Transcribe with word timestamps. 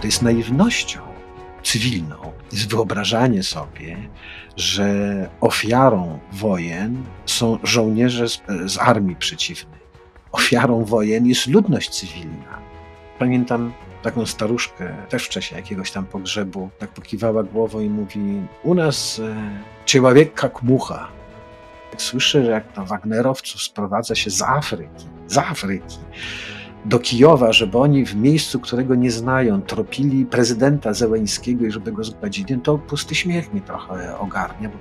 to 0.00 0.06
jest 0.06 0.22
naiwnością 0.22 1.00
cywilną, 1.62 2.16
jest 2.52 2.70
wyobrażanie 2.70 3.42
sobie, 3.42 3.96
że 4.56 5.28
ofiarą 5.40 6.18
wojen 6.32 7.04
są 7.26 7.58
żołnierze 7.62 8.28
z, 8.28 8.42
z 8.66 8.78
armii 8.78 9.16
przeciwnej. 9.16 9.80
Ofiarą 10.32 10.84
wojen 10.84 11.26
jest 11.26 11.46
ludność 11.46 11.90
cywilna. 11.90 12.60
Pamiętam 13.18 13.72
taką 14.02 14.26
staruszkę, 14.26 14.94
też 15.08 15.26
w 15.26 15.28
czasie 15.28 15.56
jakiegoś 15.56 15.90
tam 15.90 16.06
pogrzebu, 16.06 16.70
tak 16.78 16.90
pokiwała 16.90 17.42
głową 17.42 17.80
i 17.80 17.88
mówi: 17.88 18.42
U 18.62 18.74
nas 18.74 19.18
e, 19.18 19.34
jak 19.84 20.62
mucha. 20.62 21.08
Słyszę, 21.96 22.44
że 22.44 22.50
jak 22.50 22.72
to 22.72 22.84
Wagnerowców 22.84 23.62
sprowadza 23.62 24.14
się 24.14 24.30
z 24.30 24.42
Afryki, 24.42 25.06
z 25.26 25.38
Afryki 25.38 25.98
do 26.84 26.98
Kijowa, 26.98 27.52
żeby 27.52 27.78
oni 27.78 28.06
w 28.06 28.14
miejscu, 28.14 28.60
którego 28.60 28.94
nie 28.94 29.10
znają, 29.10 29.62
tropili 29.62 30.26
prezydenta 30.26 30.94
Zełeńskiego 30.94 31.66
i 31.66 31.70
żeby 31.70 31.92
go 31.92 32.04
zgładzili, 32.04 32.60
to 32.60 32.78
pusty 32.78 33.14
śmiech 33.14 33.54
mi 33.54 33.60
trochę 33.60 34.18
ogarnia. 34.18 34.68
Bo 34.68 34.74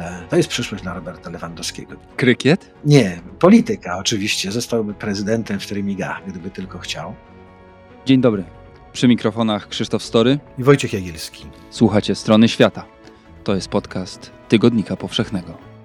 e, 0.00 0.22
to 0.28 0.36
jest 0.36 0.48
przyszłość 0.48 0.82
dla 0.82 0.94
Roberta 0.94 1.30
Lewandowskiego. 1.30 1.96
Krykiet? 2.16 2.70
Nie, 2.84 3.20
polityka 3.38 3.98
oczywiście. 3.98 4.52
Zostałby 4.52 4.94
prezydentem 4.94 5.60
w 5.60 5.66
Trymiga, 5.66 6.20
gdyby 6.26 6.50
tylko 6.50 6.78
chciał. 6.78 7.14
Dzień 8.06 8.20
dobry. 8.20 8.44
Przy 8.92 9.08
mikrofonach 9.08 9.68
Krzysztof 9.68 10.02
Story 10.02 10.38
i 10.58 10.64
Wojciech 10.64 10.92
Jagielski. 10.92 11.46
Słuchacie 11.70 12.14
Strony 12.14 12.48
Świata. 12.48 12.84
To 13.44 13.54
jest 13.54 13.68
podcast 13.68 14.30
Tygodnika 14.48 14.96
Powszechnego. 14.96 15.75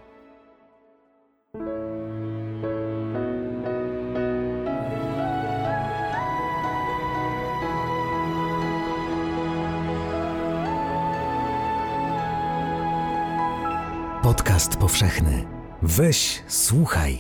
Podcast 14.32 14.78
powszechny. 14.78 15.46
Weź, 15.82 16.44
słuchaj. 16.48 17.18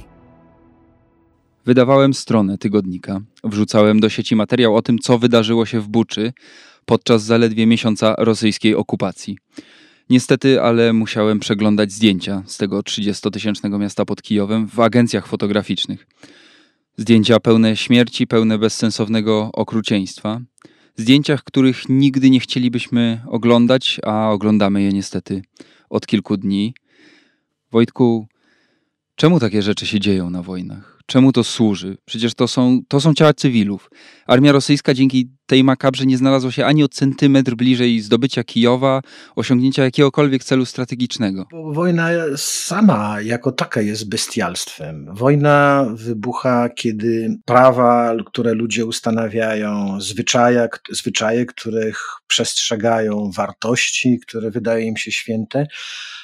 Wydawałem 1.65 2.13
stronę 2.13 2.57
tygodnika. 2.57 3.21
Wrzucałem 3.43 3.99
do 3.99 4.09
sieci 4.09 4.35
materiał 4.35 4.75
o 4.75 4.81
tym, 4.81 4.99
co 4.99 5.17
wydarzyło 5.19 5.65
się 5.65 5.79
w 5.79 5.87
Buczy 5.87 6.33
podczas 6.85 7.23
zaledwie 7.23 7.65
miesiąca 7.65 8.15
rosyjskiej 8.17 8.75
okupacji. 8.75 9.37
Niestety, 10.09 10.61
ale 10.61 10.93
musiałem 10.93 11.39
przeglądać 11.39 11.91
zdjęcia 11.91 12.43
z 12.45 12.57
tego 12.57 12.79
30-tysięcznego 12.79 13.79
miasta 13.79 14.05
pod 14.05 14.21
Kijowem 14.21 14.67
w 14.67 14.79
agencjach 14.79 15.27
fotograficznych. 15.27 16.07
Zdjęcia 16.97 17.39
pełne 17.39 17.77
śmierci, 17.77 18.27
pełne 18.27 18.57
bezsensownego 18.57 19.49
okrucieństwa. 19.53 20.41
Zdjęciach, 20.95 21.43
których 21.43 21.89
nigdy 21.89 22.29
nie 22.29 22.39
chcielibyśmy 22.39 23.21
oglądać, 23.27 23.99
a 24.03 24.29
oglądamy 24.31 24.81
je 24.81 24.93
niestety 24.93 25.41
od 25.89 26.07
kilku 26.07 26.37
dni. 26.37 26.73
Wojtku, 27.72 28.27
czemu 29.16 29.39
takie 29.39 29.61
rzeczy 29.61 29.86
się 29.86 30.00
dzieją 30.00 30.30
na 30.30 30.41
wojnach? 30.41 31.02
Czemu 31.05 31.31
to 31.31 31.44
służy? 31.44 31.97
Przecież 32.05 32.33
to 32.33 32.47
są, 32.47 32.80
to 32.88 33.02
są 33.02 33.13
ciała 33.13 33.33
cywilów. 33.33 33.89
Armia 34.28 34.52
rosyjska 34.52 34.94
dzięki 34.94 35.30
tej 35.45 35.63
makabrze 35.63 36.05
nie 36.05 36.17
znalazła 36.17 36.52
się 36.52 36.66
ani 36.66 36.83
o 36.83 36.88
centymetr 36.88 37.55
bliżej 37.55 38.00
zdobycia 38.00 38.44
Kijowa, 38.44 39.02
osiągnięcia 39.36 39.83
jakiegokolwiek 39.83 40.44
celu 40.44 40.66
strategicznego. 40.66 41.45
Wojna 41.73 42.09
sama 42.36 43.22
jako 43.22 43.52
taka 43.52 43.81
jest 43.81 44.09
bestialstwem. 44.09 45.06
Wojna 45.13 45.85
wybucha, 45.94 46.69
kiedy 46.69 47.35
prawa, 47.45 48.16
które 48.25 48.53
ludzie 48.53 48.85
ustanawiają, 48.85 50.02
zwyczaje, 50.02 50.67
zwyczaje 50.89 51.45
których 51.45 52.03
przestrzegają, 52.28 53.31
wartości, 53.35 54.19
które 54.19 54.52
wydają 54.52 54.80
im 54.85 54.97
się 54.97 55.11
święte, 55.11 55.67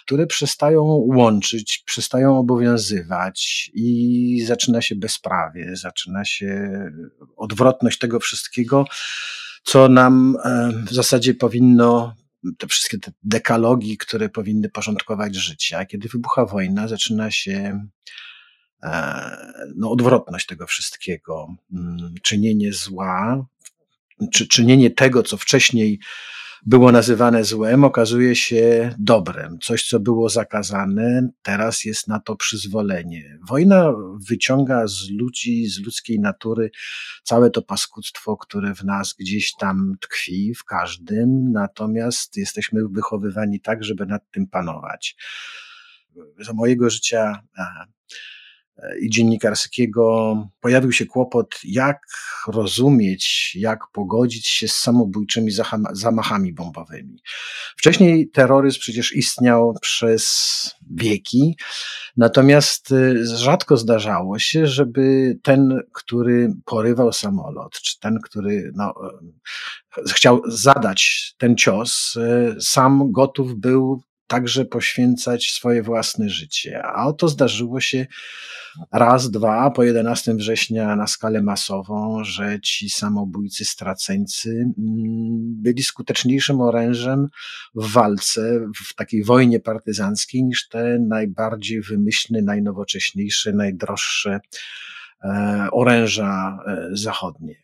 które 0.07 0.28
przestają 0.28 0.84
łączyć, 1.16 1.84
przestają 1.85 2.40
obowiązywać 2.40 3.69
i 3.73 4.44
zaczyna 4.47 4.81
się 4.81 4.95
bezprawie, 4.95 5.75
zaczyna 5.75 6.25
się 6.25 6.72
odwrotność 7.38 7.97
tego 7.97 8.19
wszystkiego, 8.19 8.85
co 9.63 9.90
nam 9.90 10.38
e, 10.44 10.72
w 10.85 10.94
zasadzie 10.94 11.34
powinno 11.34 12.16
te 12.57 12.68
wszystkie 12.68 13.00
te 13.00 13.12
dekalogi, 13.23 13.97
które 13.97 14.29
powinny 14.29 14.69
porządkować 14.69 15.35
życie. 15.35 15.78
A 15.78 15.85
kiedy 15.85 16.09
wybucha 16.09 16.45
wojna, 16.45 16.88
zaczyna 16.88 17.31
się 17.31 17.88
e, 18.84 19.38
no, 19.75 19.91
odwrotność 19.91 20.45
tego 20.45 20.68
wszystkiego, 20.68 21.47
mm, 21.74 22.13
czynienie 22.22 22.74
zła, 22.74 23.45
czy 24.31 24.47
czynienie 24.47 24.91
tego, 24.91 25.24
co 25.24 25.38
wcześniej 25.38 26.00
było 26.66 26.91
nazywane 26.91 27.44
złem, 27.44 27.84
okazuje 27.84 28.35
się 28.35 28.95
dobrem. 29.00 29.57
Coś, 29.62 29.88
co 29.88 30.00
było 30.00 30.29
zakazane, 30.29 31.29
teraz 31.41 31.85
jest 31.85 32.07
na 32.07 32.19
to 32.19 32.35
przyzwolenie. 32.35 33.40
Wojna 33.47 33.94
wyciąga 34.29 34.88
z 34.88 35.09
ludzi, 35.09 35.68
z 35.68 35.79
ludzkiej 35.85 36.19
natury 36.19 36.72
całe 37.23 37.50
to 37.50 37.62
paskudztwo, 37.62 38.38
które 38.38 38.75
w 38.75 38.84
nas 38.84 39.13
gdzieś 39.19 39.53
tam 39.59 39.95
tkwi, 40.01 40.53
w 40.53 40.63
każdym, 40.63 41.51
natomiast 41.51 42.38
jesteśmy 42.38 42.81
wychowywani 42.91 43.59
tak, 43.59 43.84
żeby 43.84 44.06
nad 44.06 44.31
tym 44.31 44.47
panować. 44.47 45.16
Za 46.39 46.53
mojego 46.53 46.89
życia 46.89 47.41
i 49.01 49.09
dziennikarskiego 49.09 50.35
pojawił 50.59 50.91
się 50.91 51.05
kłopot, 51.05 51.59
jak 51.63 52.01
rozumieć, 52.47 53.55
jak 53.55 53.79
pogodzić 53.93 54.47
się 54.47 54.67
z 54.67 54.75
samobójczymi 54.75 55.51
zamachami 55.91 56.53
bombowymi. 56.53 57.21
Wcześniej 57.77 58.29
terroryzm 58.29 58.79
przecież 58.79 59.15
istniał 59.15 59.77
przez 59.81 60.25
wieki, 60.91 61.57
natomiast 62.17 62.91
y, 62.91 63.25
rzadko 63.38 63.77
zdarzało 63.77 64.39
się, 64.39 64.67
żeby 64.67 65.38
ten, 65.44 65.81
który 65.94 66.53
porywał 66.65 67.13
samolot, 67.13 67.73
czy 67.81 67.99
ten, 67.99 68.19
który 68.23 68.71
no, 68.75 68.94
y, 69.97 70.13
chciał 70.13 70.41
zadać 70.47 71.33
ten 71.38 71.55
cios, 71.55 72.15
y, 72.15 72.55
sam 72.61 73.11
gotów 73.11 73.55
był 73.55 74.01
także 74.27 74.65
poświęcać 74.65 75.51
swoje 75.51 75.83
własne 75.83 76.29
życie. 76.29 76.83
A 76.83 77.05
oto 77.05 77.27
zdarzyło 77.27 77.81
się 77.81 78.05
raz, 78.91 79.31
dwa, 79.31 79.71
po 79.71 79.83
11 79.83 80.33
września 80.33 80.95
na 80.95 81.07
skalę 81.07 81.41
masową, 81.41 82.23
że 82.23 82.59
ci 82.61 82.89
samobójcy, 82.89 83.65
straceńcy 83.65 84.49
mm, 84.49 84.73
byli 85.61 85.83
skuteczniejszym 85.83 86.61
orężem 86.61 87.27
w 87.75 87.91
walce, 87.91 88.59
w 88.89 88.95
takiej 88.95 89.23
wojnie 89.23 89.59
partyzanckiej 89.59 90.44
niż 90.44 90.67
te 90.67 90.99
najbardziej 90.99 91.81
wymyślne, 91.81 92.41
najnowocześniejsze, 92.41 93.53
najdroższe 93.53 94.39
e, 95.23 95.67
oręża 95.71 96.57
e, 96.67 96.89
zachodnie. 96.91 97.55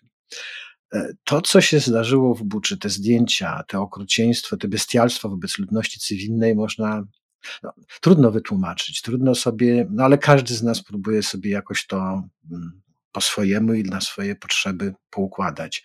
E, 0.93 1.13
to, 1.23 1.41
co 1.41 1.61
się 1.61 1.79
zdarzyło 1.79 2.35
w 2.35 2.43
Buczy, 2.43 2.77
te 2.77 2.89
zdjęcia, 2.89 3.63
te 3.67 3.79
okrucieństwo, 3.79 4.57
te 4.57 4.67
bestialstwo 4.67 5.29
wobec 5.29 5.57
ludności 5.57 5.99
cywilnej 5.99 6.55
można 6.55 7.03
no, 7.63 7.73
trudno 8.01 8.31
wytłumaczyć, 8.31 9.01
trudno 9.01 9.35
sobie, 9.35 9.87
no 9.91 10.03
ale 10.03 10.17
każdy 10.17 10.53
z 10.55 10.63
nas 10.63 10.83
próbuje 10.83 11.23
sobie 11.23 11.51
jakoś 11.51 11.87
to 11.87 12.23
mm, 12.51 12.81
po 13.11 13.21
swojemu 13.21 13.73
i 13.73 13.83
na 13.83 14.01
swoje 14.01 14.35
potrzeby 14.35 14.93
poukładać. 15.09 15.83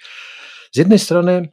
Z 0.73 0.77
jednej 0.77 0.99
strony 0.99 1.49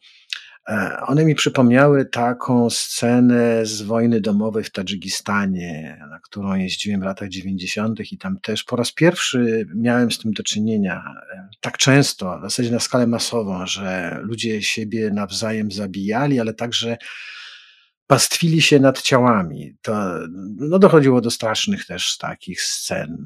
one 1.08 1.26
mi 1.26 1.36
przypomniały 1.36 2.06
taką 2.06 2.70
scenę 2.70 3.66
z 3.66 3.82
wojny 3.82 4.22
domowej 4.22 4.64
w 4.64 4.72
Tadżykistanie, 4.72 5.98
na 6.10 6.20
którą 6.20 6.56
jeździłem 6.56 7.02
w 7.02 7.04
latach 7.04 7.30
90. 7.30 8.12
i 8.12 8.18
tam 8.18 8.40
też 8.40 8.64
po 8.64 8.76
raz 8.76 8.92
pierwszy 8.92 9.68
miałem 9.76 10.12
z 10.12 10.20
tym 10.20 10.32
do 10.32 10.44
czynienia 10.44 11.04
e, 11.34 11.50
tak 11.62 11.78
często, 11.78 12.40
w 12.40 12.42
zasadzie 12.42 12.72
na 12.72 12.80
skalę 12.80 13.08
masową, 13.08 13.66
że 13.66 14.20
ludzie 14.22 14.62
siebie 14.62 15.12
nawzajem 15.12 15.72
zabijali, 15.72 16.40
ale 16.40 16.54
także 16.54 16.98
pastwili 18.08 18.62
się 18.62 18.80
nad 18.80 19.02
ciałami. 19.02 19.76
To, 19.82 19.94
no 20.58 20.80
dochodziło 20.80 21.22
do 21.22 21.32
strasznych 21.32 21.86
też 21.86 22.18
takich 22.18 22.62
scen. 22.62 23.26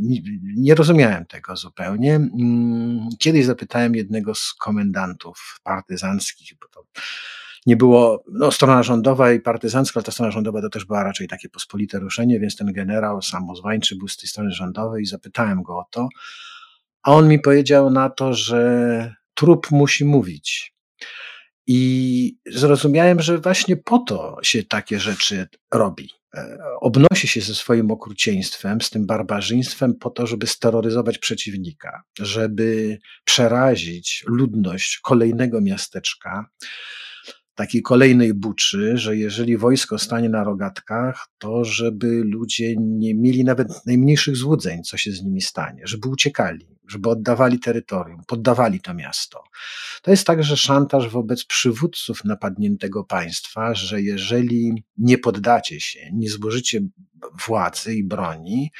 Nie, 0.00 0.20
nie 0.56 0.74
rozumiałem 0.74 1.26
tego 1.26 1.56
zupełnie. 1.56 2.14
Mm, 2.14 3.08
kiedyś 3.18 3.44
zapytałem 3.44 3.94
jednego 3.94 4.34
z 4.34 4.54
komendantów 4.54 5.60
partyzanckich, 5.62 6.52
bo 6.60 6.68
to 6.68 6.84
nie 7.66 7.76
było, 7.76 8.24
no 8.32 8.52
strona 8.52 8.82
rządowa 8.82 9.32
i 9.32 9.40
partyzancka, 9.40 9.92
ale 9.98 10.04
ta 10.04 10.12
strona 10.12 10.30
rządowa 10.30 10.60
to 10.62 10.68
też 10.68 10.84
była 10.84 11.04
raczej 11.04 11.28
takie 11.28 11.48
pospolite 11.48 11.98
ruszenie, 11.98 12.40
więc 12.40 12.56
ten 12.56 12.72
generał 12.72 13.22
samozwańczy 13.22 13.96
był 13.96 14.08
z 14.08 14.16
tej 14.16 14.28
strony 14.28 14.50
rządowej 14.50 15.02
i 15.02 15.06
zapytałem 15.06 15.62
go 15.62 15.78
o 15.78 15.84
to, 15.90 16.08
a 17.02 17.12
on 17.12 17.28
mi 17.28 17.38
powiedział 17.38 17.90
na 17.90 18.10
to, 18.10 18.34
że 18.34 19.14
trup 19.34 19.70
musi 19.70 20.04
mówić. 20.04 20.74
I 21.66 22.36
zrozumiałem, 22.46 23.20
że 23.22 23.38
właśnie 23.38 23.76
po 23.76 23.98
to 23.98 24.36
się 24.42 24.62
takie 24.62 25.00
rzeczy 25.00 25.46
robi. 25.74 26.10
e, 26.34 26.58
obnosi 26.80 27.28
się 27.28 27.40
ze 27.40 27.54
swoim 27.54 27.90
okrucieństwem, 27.90 28.80
z 28.80 28.90
tym 28.90 29.06
barbarzyństwem 29.06 29.94
po 29.94 30.10
to, 30.10 30.26
żeby 30.26 30.46
steroryzować 30.46 31.18
przeciwnika, 31.18 32.02
żeby 32.20 32.98
przerazić 33.24 34.24
ludność 34.26 34.98
kolejnego 35.02 35.60
miasteczka, 35.60 36.46
takiej 37.54 37.82
kolejnej 37.82 38.34
buczy, 38.34 38.92
że 38.96 39.16
jeżeli 39.16 39.56
wojsko 39.56 39.98
stanie 39.98 40.28
na 40.28 40.44
rogatkach, 40.44 41.28
to 41.38 41.64
żeby 41.64 42.22
ludzie 42.24 42.74
nie 42.78 43.14
mieli 43.14 43.44
nawet 43.44 43.86
najmniejszych 43.86 44.36
złudzeń, 44.36 44.82
co 44.82 44.96
się 44.96 45.12
z 45.12 45.22
nimi 45.22 45.42
stanie, 45.42 45.82
żeby 45.86 46.08
uciekali, 46.08 46.68
żeby 46.88 47.08
oddawali 47.08 47.58
terytorium, 47.60 48.22
poddawali 48.26 48.80
to 48.80 48.94
miasto. 48.94 49.44
To 50.02 50.10
jest 50.10 50.26
także 50.26 50.56
szantaż 50.56 51.08
wobec 51.08 51.44
przywódców 51.44 52.24
napadniętego 52.24 53.04
państwa, 53.04 53.74
że 53.74 54.02
jeżeli 54.02 54.84
nie 54.98 55.18
poddacie 55.18 55.80
się, 55.80 56.10
nie 56.12 56.30
złożycie 56.30 56.80
władzy 57.46 57.94
i 57.94 58.04
broni, 58.04 58.70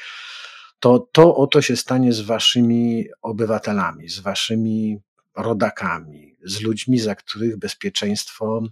to 0.79 1.09
to 1.11 1.35
oto 1.35 1.61
się 1.61 1.75
stanie 1.75 2.13
z 2.13 2.21
waszymi 2.21 3.05
obywatelami, 3.21 4.09
z 4.09 4.19
waszymi 4.19 4.97
rodakami, 5.35 6.34
z 6.45 6.61
ludźmi, 6.61 6.99
za 6.99 7.15
których 7.15 7.57
bezpieczeństwo 7.57 8.63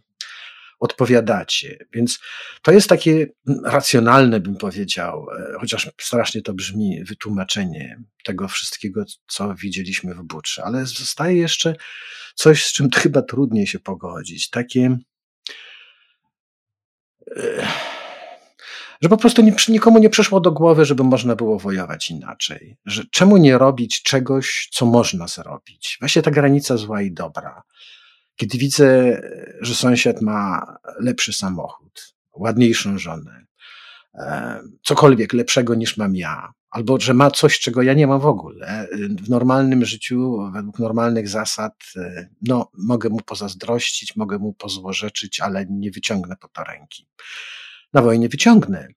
odpowiadacie. 0.80 1.78
Więc 1.94 2.20
to 2.62 2.72
jest 2.72 2.90
takie 2.90 3.28
racjonalne, 3.66 4.40
bym 4.40 4.56
powiedział, 4.56 5.28
e, 5.31 5.54
chociaż 5.60 5.92
strasznie 6.02 6.42
to 6.42 6.54
brzmi, 6.54 7.04
wytłumaczenie 7.04 8.02
tego 8.24 8.48
wszystkiego, 8.48 9.06
co 9.28 9.56
widzieliśmy 9.56 10.16
w 10.16 10.24
Buczy. 10.24 10.64
Ale 10.64 10.86
zostaje 10.86 11.38
jeszcze 11.38 11.75
coś, 12.36 12.66
z 12.66 12.74
czym 12.74 12.92
chyba 12.92 13.22
trudniej 13.22 13.68
się 13.68 13.80
pogodzić. 13.80 14.50
Takie. 14.50 14.98
E, 19.03 19.05
że 19.05 19.09
po 19.09 19.17
prostu 19.17 19.41
nikomu 19.69 20.00
nie 20.00 20.09
przyszło 20.09 20.39
do 20.39 20.51
głowy, 20.51 20.85
żeby 20.85 21.03
można 21.03 21.35
było 21.35 21.59
wojować 21.59 22.09
inaczej. 22.09 22.77
Że 22.85 23.03
czemu 23.11 23.38
nie 23.38 23.57
robić 23.57 24.03
czegoś, 24.03 24.69
co 24.71 24.85
można 24.85 25.27
zrobić? 25.27 25.97
Właśnie 26.00 26.21
ta 26.21 26.31
granica 26.31 26.77
zła 26.77 27.01
i 27.01 27.11
dobra. 27.11 27.63
Kiedy 28.35 28.57
widzę, 28.57 29.21
że 29.61 29.75
sąsiad 29.75 30.21
ma 30.21 30.65
lepszy 31.00 31.33
samochód, 31.33 32.15
ładniejszą 32.33 32.97
żonę, 32.97 33.45
e, 34.15 34.59
cokolwiek 34.83 35.33
lepszego 35.33 35.75
niż 35.75 35.97
mam 35.97 36.15
ja, 36.15 36.53
albo 36.69 37.00
że 37.00 37.13
ma 37.13 37.31
coś, 37.31 37.59
czego 37.59 37.81
ja 37.81 37.94
nie 37.94 38.07
mam 38.07 38.19
w 38.19 38.25
ogóle. 38.25 38.88
W 39.21 39.29
normalnym 39.29 39.85
życiu, 39.85 40.50
według 40.53 40.79
normalnych 40.79 41.29
zasad, 41.29 41.73
e, 41.95 42.29
no, 42.41 42.71
mogę 42.77 43.09
mu 43.09 43.19
pozazdrościć, 43.21 44.15
mogę 44.15 44.38
mu 44.38 44.53
pozłorzeczyć, 44.53 45.39
ale 45.39 45.65
nie 45.69 45.91
wyciągnę 45.91 46.35
po 46.35 46.47
to 46.47 46.63
ręki 46.63 47.07
na 47.94 48.01
wojnie 48.01 48.30
wyciągnę. 48.30 48.88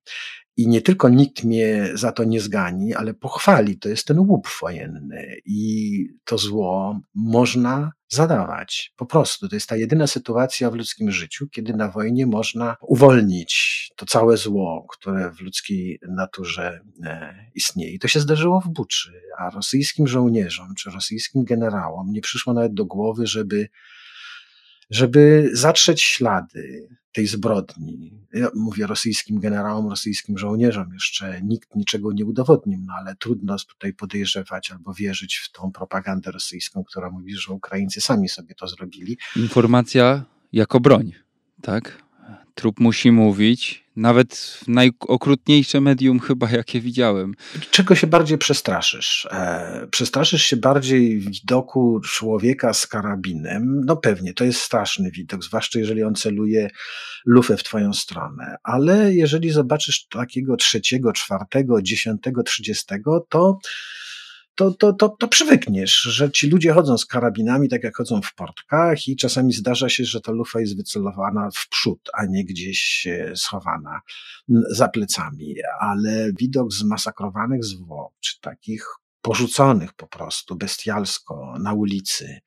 I 0.59 0.69
nie 0.69 0.81
tylko 0.81 1.09
nikt 1.09 1.45
mnie 1.45 1.89
za 1.95 2.13
to 2.13 2.25
nie 2.25 2.41
zgani, 2.41 2.95
ale 2.95 3.15
pochwali. 3.15 3.79
To 3.79 3.89
jest 3.89 4.07
ten 4.07 4.19
łup 4.19 4.49
wojenny 4.61 5.37
i 5.45 6.05
to 6.25 6.39
zło 6.39 7.01
można 7.15 7.93
zadawać. 8.09 8.93
Po 8.97 9.07
prostu 9.07 9.49
to 9.49 9.57
jest 9.57 9.69
ta 9.69 9.77
jedyna 9.77 10.07
sytuacja 10.07 10.71
w 10.71 10.75
ludzkim 10.75 11.11
życiu, 11.11 11.49
kiedy 11.49 11.73
na 11.73 11.89
wojnie 11.89 12.27
można 12.27 12.77
uwolnić 12.81 13.83
to 13.97 14.07
całe 14.07 14.37
zło, 14.37 14.87
które 14.91 15.31
w 15.31 15.41
ludzkiej 15.41 15.99
naturze 16.09 16.81
e, 17.05 17.35
istnieje. 17.55 17.93
I 17.93 17.99
to 17.99 18.09
się 18.09 18.21
zdarzyło 18.21 18.61
w 18.61 18.69
Buczy, 18.69 19.23
a 19.39 19.51
rosyjskim 19.51 20.07
żołnierzom 20.07 20.75
czy 20.79 20.91
rosyjskim 20.91 21.45
generałom 21.45 22.13
nie 22.13 22.21
przyszło 22.21 22.53
nawet 22.53 22.75
do 22.75 22.85
głowy, 22.85 23.27
żeby 23.27 23.69
żeby 24.91 25.51
zatrzeć 25.53 26.03
ślady 26.03 26.89
tej 27.17 27.27
zbrodni. 27.27 28.13
Ja 28.33 28.49
mówię 28.55 28.87
rosyjskim 28.87 29.41
generałom, 29.41 29.89
rosyjskim 29.91 30.39
żołnierzom, 30.39 30.93
jeszcze 30.93 31.43
nikt 31.43 31.75
niczego 31.75 32.13
nie 32.13 32.25
udowodnił, 32.25 32.81
no 32.87 32.95
ale 32.99 33.17
trudno 33.17 33.57
tutaj 33.69 33.93
podejrzewać 33.93 34.71
albo 34.71 34.95
wierzyć 34.95 35.37
w 35.37 35.53
tą 35.53 35.73
propagandę 35.73 36.31
rosyjską, 36.31 36.85
która 36.85 37.11
mówi, 37.11 37.37
że 37.37 37.53
Ukraińcy 37.53 38.01
sami 38.01 38.29
sobie 38.29 38.55
to 38.55 38.69
zrobili. 38.69 39.19
Informacja 39.37 40.25
jako 40.53 40.81
broń, 40.81 41.13
tak? 41.63 42.06
Trup 42.57 42.81
musi 42.81 43.13
mówić, 43.13 43.85
nawet 43.97 44.61
najokrutniejsze 44.69 45.81
medium 45.81 46.21
chyba, 46.21 46.51
jakie 46.51 46.81
widziałem. 46.81 47.35
Czego 47.71 47.95
się 47.95 48.07
bardziej 48.07 48.39
przestraszysz? 48.39 49.29
E, 49.31 49.87
przestraszysz 49.91 50.43
się 50.43 50.57
bardziej 50.57 51.21
widoku 51.21 52.01
człowieka 52.01 52.73
z 52.73 52.87
karabinem? 52.87 53.81
No 53.85 53.97
pewnie, 53.97 54.35
to 54.35 54.45
jest 54.45 54.61
straszny 54.61 55.11
widok, 55.11 55.45
zwłaszcza 55.45 55.79
jeżeli 55.79 56.03
on 56.03 56.15
celuje 56.15 56.69
lufę 57.27 57.57
w 57.57 57.63
twoją 57.63 57.93
stronę. 57.93 58.57
Ale 58.63 59.15
jeżeli 59.15 59.51
zobaczysz 59.51 60.07
takiego 60.07 60.57
trzeciego, 60.57 61.13
czwartego, 61.13 61.83
dziesiątego, 61.83 62.43
trzydziestego, 62.43 63.27
to 63.29 63.59
to, 64.57 64.71
to, 64.71 64.93
to, 64.93 65.09
to 65.09 65.29
przywykniesz, 65.29 65.97
że 65.97 66.31
ci 66.31 66.51
ludzie 66.51 66.73
chodzą 66.73 66.99
z 66.99 67.07
karabinami, 67.07 67.69
tak 67.69 67.85
jak 67.85 67.97
chodzą 67.97 68.23
w 68.23 68.35
portkach, 68.35 69.09
i 69.09 69.17
czasami 69.17 69.53
zdarza 69.53 69.89
się, 69.89 70.05
że 70.05 70.21
ta 70.21 70.33
lufa 70.33 70.61
jest 70.61 70.77
wycelowana 70.77 71.49
w 71.55 71.69
przód, 71.69 72.11
a 72.13 72.27
nie 72.27 72.45
gdzieś 72.45 73.09
schowana 73.35 74.01
za 74.71 74.89
plecami. 74.89 75.55
Ale 75.81 76.33
widok 76.39 76.73
zmasakrowanych 76.73 77.65
zwłok, 77.65 78.13
czy 78.21 78.41
takich 78.41 78.87
porzuconych 79.23 79.93
po 79.93 80.07
prostu 80.07 80.57
bestialsko 80.57 81.55
na 81.61 81.73
ulicy, 81.73 82.41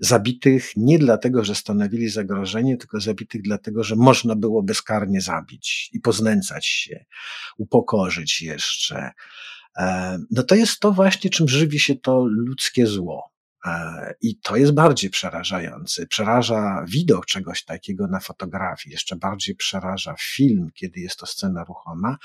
zabitych 0.00 0.72
nie 0.76 0.98
dlatego, 0.98 1.44
że 1.44 1.54
stanowili 1.54 2.08
zagrożenie, 2.08 2.76
tylko 2.76 3.00
zabitych 3.00 3.42
dlatego, 3.42 3.84
że 3.84 3.96
można 3.96 4.36
było 4.36 4.62
bezkarnie 4.62 5.20
zabić 5.20 5.90
i 5.92 6.00
poznęcać 6.00 6.66
się, 6.66 7.04
upokorzyć 7.58 8.42
jeszcze 8.42 8.96
E, 8.96 9.12
no 10.30 10.42
to 10.42 10.54
jest 10.54 10.80
to 10.80 10.92
właśnie, 10.92 11.30
czym 11.30 11.48
żywi 11.48 11.80
się 11.80 11.94
to 11.96 12.24
ludzkie 12.26 12.86
zło. 12.86 13.32
E, 13.66 14.14
I 14.20 14.38
to 14.40 14.56
jest 14.56 14.72
bardziej 14.72 15.10
przerażające. 15.10 16.06
Przeraża 16.06 16.84
widok 16.88 17.26
czegoś 17.26 17.64
takiego 17.64 18.06
na 18.06 18.20
fotografii, 18.20 18.92
jeszcze 18.92 19.16
bardziej 19.16 19.54
przeraża 19.54 20.14
film, 20.20 20.68
kiedy 20.74 21.00
jest 21.00 21.16
to 21.16 21.26
scena 21.26 21.64
ruchoma. 21.64 22.16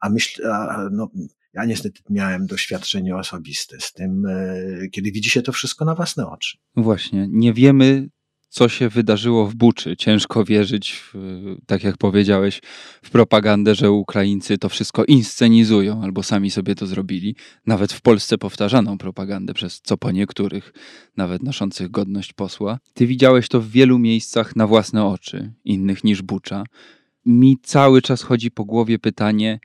A 0.00 0.10
myśl, 0.10 0.42
no, 0.90 1.10
ja 1.52 1.64
niestety 1.64 2.02
miałem 2.10 2.46
doświadczenie 2.46 3.16
osobiste 3.16 3.80
z 3.80 3.92
tym, 3.92 4.26
e, 4.26 4.88
kiedy 4.88 5.12
widzi 5.12 5.30
się 5.30 5.42
to 5.42 5.52
wszystko 5.52 5.84
na 5.84 5.94
własne 5.94 6.28
oczy. 6.28 6.58
Właśnie, 6.76 7.26
nie 7.30 7.54
wiemy, 7.54 8.08
co 8.50 8.68
się 8.68 8.88
wydarzyło 8.88 9.46
w 9.46 9.54
Buczy. 9.54 9.96
Ciężko 9.96 10.44
wierzyć, 10.44 10.92
w, 10.92 11.14
tak 11.66 11.84
jak 11.84 11.96
powiedziałeś, 11.96 12.60
w 13.02 13.10
propagandę, 13.10 13.74
że 13.74 13.90
Ukraińcy 13.90 14.58
to 14.58 14.68
wszystko 14.68 15.04
inscenizują 15.04 16.02
albo 16.02 16.22
sami 16.22 16.50
sobie 16.50 16.74
to 16.74 16.86
zrobili. 16.86 17.36
Nawet 17.66 17.92
w 17.92 18.00
Polsce 18.00 18.38
powtarzaną 18.38 18.98
propagandę 18.98 19.54
przez 19.54 19.80
co 19.80 19.96
po 19.96 20.10
niektórych, 20.10 20.72
nawet 21.16 21.42
noszących 21.42 21.90
godność 21.90 22.32
posła. 22.32 22.78
Ty 22.94 23.06
widziałeś 23.06 23.48
to 23.48 23.60
w 23.60 23.70
wielu 23.70 23.98
miejscach 23.98 24.56
na 24.56 24.66
własne 24.66 25.04
oczy, 25.04 25.52
innych 25.64 26.04
niż 26.04 26.22
Bucza. 26.22 26.64
Mi 27.26 27.58
cały 27.62 28.02
czas 28.02 28.22
chodzi 28.22 28.50
po 28.50 28.64
głowie 28.64 28.98
pytanie, 28.98 29.60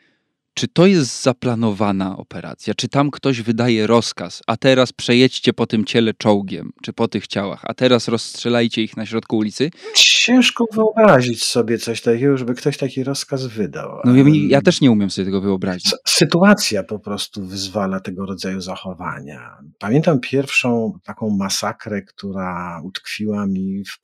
czy 0.55 0.67
to 0.67 0.85
jest 0.85 1.23
zaplanowana 1.23 2.17
operacja? 2.17 2.73
Czy 2.73 2.87
tam 2.87 3.11
ktoś 3.11 3.41
wydaje 3.41 3.87
rozkaz, 3.87 4.41
a 4.47 4.57
teraz 4.57 4.93
przejedźcie 4.93 5.53
po 5.53 5.67
tym 5.67 5.85
ciele 5.85 6.13
czołgiem, 6.13 6.71
czy 6.83 6.93
po 6.93 7.07
tych 7.07 7.27
ciałach, 7.27 7.61
a 7.63 7.73
teraz 7.73 8.07
rozstrzelajcie 8.07 8.81
ich 8.81 8.97
na 8.97 9.05
środku 9.05 9.37
ulicy? 9.37 9.71
Ciężko 9.95 10.65
wyobrazić 10.73 11.43
sobie 11.43 11.77
coś 11.77 12.01
takiego, 12.01 12.37
żeby 12.37 12.53
ktoś 12.53 12.77
taki 12.77 13.03
rozkaz 13.03 13.45
wydał. 13.45 13.99
No 14.05 14.15
ja, 14.15 14.23
ja 14.47 14.61
też 14.61 14.81
nie 14.81 14.91
umiem 14.91 15.09
sobie 15.09 15.25
tego 15.25 15.41
wyobrazić. 15.41 15.93
Sytuacja 16.07 16.83
po 16.83 16.99
prostu 16.99 17.45
wyzwala 17.45 17.99
tego 17.99 18.25
rodzaju 18.25 18.61
zachowania. 18.61 19.57
Pamiętam 19.79 20.19
pierwszą 20.19 20.99
taką 21.03 21.29
masakrę, 21.29 22.01
która 22.01 22.81
utkwiła 22.83 23.45
mi 23.47 23.83
w, 23.85 23.99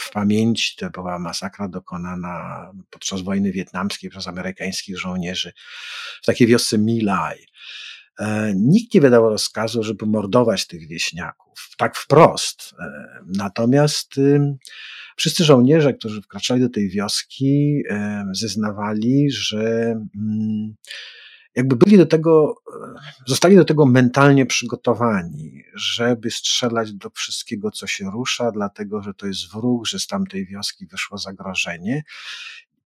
w 0.00 0.12
pamięci. 0.12 0.76
To 0.76 0.90
była 0.90 1.18
masakra 1.18 1.68
dokonana 1.68 2.66
podczas 2.90 3.20
wojny 3.20 3.52
wietnamskiej 3.52 4.10
przez 4.10 4.28
amerykańskich 4.28 4.98
żołnierzy 4.98 5.52
w 6.22 6.26
takiej 6.26 6.46
wiosce 6.46 6.78
Milaj. 6.78 7.46
E, 8.18 8.52
nikt 8.56 8.94
nie 8.94 9.00
wydał 9.00 9.30
rozkazu, 9.30 9.82
żeby 9.82 10.06
mordować 10.06 10.66
tych 10.66 10.88
wieśniaków, 10.88 11.68
tak 11.76 11.96
wprost. 11.96 12.74
E, 12.78 12.84
natomiast 13.26 14.14
wszyscy 15.16 15.44
żołnierze, 15.44 15.94
którzy 15.94 16.22
wkraczali 16.22 16.60
do 16.60 16.68
tej 16.68 16.88
wioski, 16.88 17.82
zeznawali, 18.32 19.30
że 19.30 19.94
mm, 20.16 20.74
jakby 21.54 21.76
byli 21.76 21.96
do 21.96 22.06
tego, 22.06 22.54
e, 22.96 23.00
zostali 23.26 23.56
do 23.56 23.64
tego 23.64 23.86
mentalnie 23.86 24.46
przygotowani, 24.46 25.64
żeby 25.74 26.30
strzelać 26.30 26.92
do 26.92 27.10
wszystkiego, 27.10 27.70
co 27.70 27.86
się 27.86 28.10
rusza, 28.10 28.50
dlatego 28.50 29.02
że 29.02 29.14
to 29.14 29.26
jest 29.26 29.52
wróg, 29.52 29.86
że 29.86 29.98
z 29.98 30.06
tamtej 30.06 30.46
wioski 30.46 30.86
wyszło 30.86 31.18
zagrożenie 31.18 32.02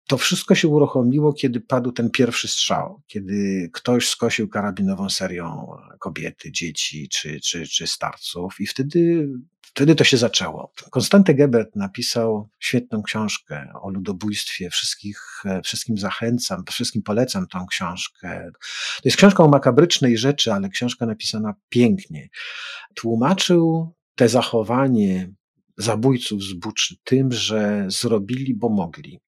to 0.09 0.19
wszystko 0.19 0.55
się 0.55 0.69
uruchomiło, 0.69 1.33
kiedy 1.33 1.61
padł 1.61 1.93
ten 1.93 2.11
pierwszy 2.11 2.49
strzał, 2.49 3.03
kiedy 3.07 3.71
ktoś 3.73 4.09
skosił 4.09 4.49
karabinową 4.49 5.11
serią 5.11 5.67
kobiety, 5.99 6.53
dzieci 6.53 7.09
czy, 7.09 7.41
czy, 7.41 7.67
czy 7.67 7.87
starców, 7.87 8.61
i 8.61 8.67
wtedy, 8.67 9.29
wtedy 9.61 9.95
to 9.95 10.05
się 10.05 10.17
zaczęło. 10.17 10.73
Konstanty 10.91 11.35
Gebert 11.35 11.77
napisał 11.77 12.49
świetną 12.59 13.03
książkę 13.03 13.73
o 13.83 13.91
ludobójstwie. 13.91 14.71
Wszystkich, 14.71 15.43
wszystkim 15.65 15.99
zachęcam, 15.99 16.65
wszystkim 16.71 17.03
polecam 17.03 17.47
tą 17.47 17.67
książkę. 17.67 18.51
To 18.97 19.03
jest 19.05 19.17
książka 19.17 19.45
o 19.45 19.49
makabrycznej 19.49 20.19
rzeczy, 20.19 20.53
ale 20.53 20.69
książka 20.69 21.07
napisana 21.07 21.55
pięknie. 21.69 22.29
Tłumaczył 22.95 23.95
te 24.15 24.29
zachowanie 24.29 25.33
zabójców 25.77 26.43
z 26.43 26.53
Buczy 26.53 26.97
tym, 27.05 27.33
że 27.33 27.85
zrobili, 27.89 28.55
bo 28.55 28.69
mogli. 28.69 29.21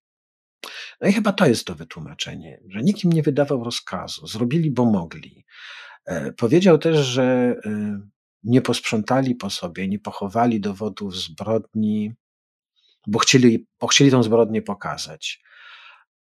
No 1.01 1.09
i 1.09 1.13
chyba 1.13 1.33
to 1.33 1.47
jest 1.47 1.67
to 1.67 1.75
wytłumaczenie, 1.75 2.61
że 2.69 2.83
nikt 2.83 3.05
im 3.05 3.13
nie 3.13 3.23
wydawał 3.23 3.65
rozkazu, 3.65 4.27
zrobili, 4.27 4.71
bo 4.71 4.85
mogli. 4.85 5.45
E, 6.07 6.33
powiedział 6.33 6.79
też, 6.79 7.07
że 7.07 7.57
e, 7.67 8.01
nie 8.43 8.63
posprzątali 8.63 9.35
po 9.35 9.51
sobie, 9.51 9.89
nie 9.89 9.99
pochowali 9.99 10.61
dowodów 10.61 11.17
zbrodni, 11.17 12.15
bo 13.07 13.19
chcieli, 13.19 13.67
bo 13.81 13.87
chcieli 13.87 14.11
tą 14.11 14.23
zbrodnię 14.23 14.63
pokazać. 14.63 15.43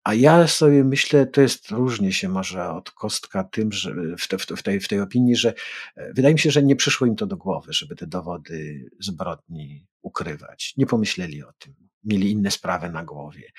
A 0.03 0.13
ja 0.13 0.47
sobie 0.47 0.83
myślę, 0.83 1.25
to 1.25 1.41
jest 1.41 1.71
różnie 1.71 2.13
się 2.13 2.29
może 2.29 2.69
od 2.69 2.91
kostka 2.91 3.43
tym, 3.43 3.71
że 3.71 3.95
w, 4.19 4.27
te, 4.27 4.37
w, 4.37 4.63
tej, 4.63 4.79
w 4.79 4.87
tej 4.87 4.99
opinii, 4.99 5.35
że 5.35 5.53
e, 5.95 6.13
wydaje 6.13 6.33
mi 6.33 6.39
się, 6.39 6.51
że 6.51 6.63
nie 6.63 6.75
przyszło 6.75 7.07
im 7.07 7.15
to 7.15 7.25
do 7.25 7.37
głowy, 7.37 7.73
żeby 7.73 7.95
te 7.95 8.07
dowody 8.07 8.89
zbrodni 8.99 9.85
ukrywać. 10.01 10.73
Nie 10.77 10.85
pomyśleli 10.85 11.43
o 11.43 11.53
tym. 11.59 11.86
Mieli 12.07 12.31
inne 12.31 12.51
sprawy 12.51 12.89
na 12.89 13.03
głowie. 13.03 13.51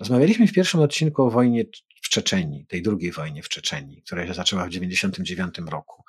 Rozmawialiśmy 0.00 0.46
w 0.46 0.52
pierwszym 0.52 0.80
odcinku 0.80 1.22
o 1.22 1.30
wojnie 1.30 1.64
w 2.02 2.08
Czeczeni, 2.08 2.66
tej 2.66 2.82
drugiej 2.82 3.12
wojnie 3.12 3.42
w 3.42 3.48
Czeczeni, 3.48 4.02
która 4.02 4.26
się 4.26 4.34
zaczęła 4.34 4.62
w 4.62 4.68
1999 4.68 5.70
roku. 5.70 6.02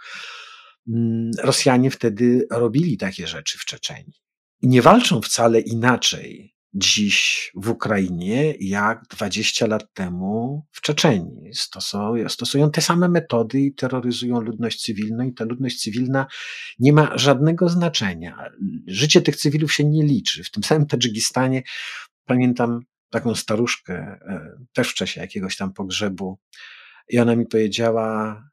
Mm, 0.87 1.31
Rosjanie 1.39 1.91
wtedy 1.91 2.47
robili 2.51 2.97
takie 2.97 3.27
rzeczy 3.27 3.57
w 3.57 3.65
Czeczeni. 3.65 4.13
I 4.61 4.67
nie 4.67 4.81
walczą 4.81 5.21
wcale 5.21 5.59
inaczej 5.59 6.56
dziś 6.73 7.51
w 7.55 7.69
Ukrainie, 7.69 8.53
jak 8.59 9.03
20 9.09 9.67
lat 9.67 9.93
temu 9.93 10.65
w 10.71 10.81
Czeczeni. 10.81 11.53
Stosują, 11.53 12.29
stosują 12.29 12.71
te 12.71 12.81
same 12.81 13.09
metody 13.09 13.61
i 13.61 13.73
terroryzują 13.73 14.41
ludność 14.41 14.81
cywilną, 14.81 15.23
i 15.23 15.33
ta 15.33 15.45
ludność 15.45 15.83
cywilna 15.83 16.27
nie 16.79 16.93
ma 16.93 17.17
żadnego 17.17 17.69
znaczenia. 17.69 18.49
Życie 18.87 19.21
tych 19.21 19.35
cywilów 19.35 19.73
się 19.73 19.83
nie 19.83 20.03
liczy. 20.03 20.43
W 20.43 20.51
tym 20.51 20.63
samym 20.63 20.87
Tadżykistanie 20.87 21.63
pamiętam 22.25 22.79
taką 23.09 23.35
staruszkę, 23.35 23.93
e, 23.93 24.57
też 24.73 24.89
w 24.89 24.93
czasie 24.93 25.21
jakiegoś 25.21 25.57
tam 25.57 25.73
pogrzebu, 25.73 26.39
i 27.09 27.19
ona 27.19 27.35
mi 27.35 27.45
powiedziała, 27.45 28.43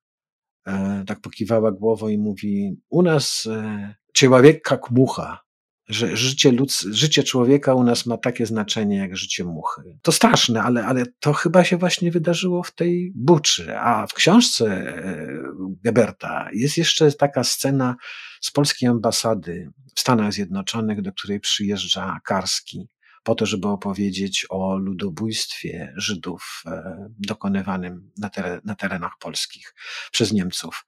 e, 0.66 1.04
tak 1.06 1.21
pokiwała 1.21 1.73
głową 1.73 2.09
i 2.09 2.18
mówi: 2.18 2.76
U 2.88 3.02
nas 3.02 3.47
e, 3.47 3.94
człowiek 4.12 4.71
jak 4.71 4.90
mucha 4.90 5.44
że 5.88 6.17
życie, 6.17 6.53
ludz, 6.53 6.87
życie 6.91 7.23
człowieka 7.23 7.75
u 7.75 7.85
nas 7.85 8.07
ma 8.07 8.17
takie 8.17 8.47
znaczenie 8.47 8.97
jak 8.97 9.17
życie 9.17 9.45
muchy. 9.45 9.99
To 10.03 10.12
straszne, 10.12 10.62
ale, 10.62 10.87
ale 10.87 11.07
to 11.21 11.33
chyba 11.33 11.64
się 11.64 11.76
właśnie 11.76 12.11
wydarzyło 12.11 12.62
w 12.62 12.75
tej 12.75 13.12
buczy. 13.14 13.79
A 13.79 14.07
w 14.07 14.14
książce 14.14 14.67
e, 14.67 15.29
Geberta 15.85 16.49
jest 16.53 16.76
jeszcze 16.76 17.12
taka 17.12 17.45
scena 17.45 17.97
z 18.41 18.50
polskiej 18.50 18.88
ambasady 18.88 19.71
w 19.95 20.00
Stanach 20.00 20.33
Zjednoczonych, 20.33 21.03
do 21.03 21.12
której 21.12 21.41
przyjeżdża 21.41 22.21
Karski 22.25 22.88
po 23.25 23.35
to, 23.35 23.47
żeby 23.47 23.69
opowiedzieć 23.69 24.47
o 24.49 24.76
ludobójstwie 24.76 25.93
Żydów 25.97 26.62
e, 26.67 27.09
dokonywanym 27.19 28.11
na, 28.19 28.31
teren, 28.31 28.61
na 28.64 28.75
terenach 28.75 29.12
polskich 29.21 29.75
przez 30.12 30.33
Niemców. 30.33 30.87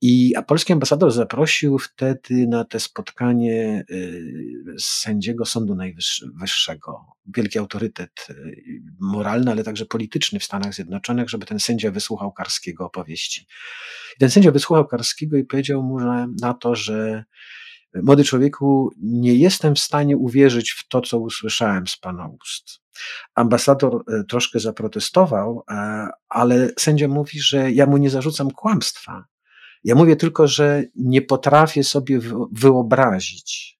I 0.00 0.34
polski 0.46 0.72
ambasador 0.72 1.12
zaprosił 1.12 1.78
wtedy 1.78 2.46
na 2.48 2.64
te 2.64 2.80
spotkanie 2.80 3.84
y, 3.90 4.74
sędziego 4.78 5.44
Sądu 5.44 5.74
Najwyższego, 5.74 7.06
wielki 7.36 7.58
autorytet 7.58 8.26
y, 8.30 8.82
moralny, 9.00 9.50
ale 9.50 9.64
także 9.64 9.86
polityczny 9.86 10.38
w 10.38 10.44
Stanach 10.44 10.74
Zjednoczonych, 10.74 11.30
żeby 11.30 11.46
ten 11.46 11.60
sędzia 11.60 11.90
wysłuchał 11.90 12.32
Karskiego 12.32 12.86
opowieści. 12.86 13.46
I 14.16 14.20
ten 14.20 14.30
sędzia 14.30 14.50
wysłuchał 14.50 14.86
Karskiego 14.86 15.36
i 15.36 15.44
powiedział 15.44 15.82
mu 15.82 16.00
że 16.00 16.26
na 16.40 16.54
to, 16.54 16.74
że 16.74 17.24
młody 18.02 18.24
człowieku, 18.24 18.90
nie 19.02 19.34
jestem 19.34 19.74
w 19.74 19.78
stanie 19.78 20.16
uwierzyć 20.16 20.70
w 20.70 20.88
to, 20.88 21.00
co 21.00 21.18
usłyszałem 21.18 21.86
z 21.86 21.96
pana 21.96 22.28
ust. 22.28 22.80
Ambasador 23.34 24.04
y, 24.20 24.24
troszkę 24.24 24.60
zaprotestował, 24.60 25.62
ale 26.28 26.70
sędzia 26.78 27.08
mówi, 27.08 27.40
że 27.40 27.72
ja 27.72 27.86
mu 27.86 27.96
nie 27.96 28.10
zarzucam 28.10 28.50
kłamstwa. 28.50 29.24
Ja 29.86 29.94
mówię 29.94 30.16
tylko, 30.16 30.48
że 30.48 30.84
nie 30.96 31.22
potrafię 31.22 31.84
sobie 31.84 32.20
wyobrazić. 32.52 33.78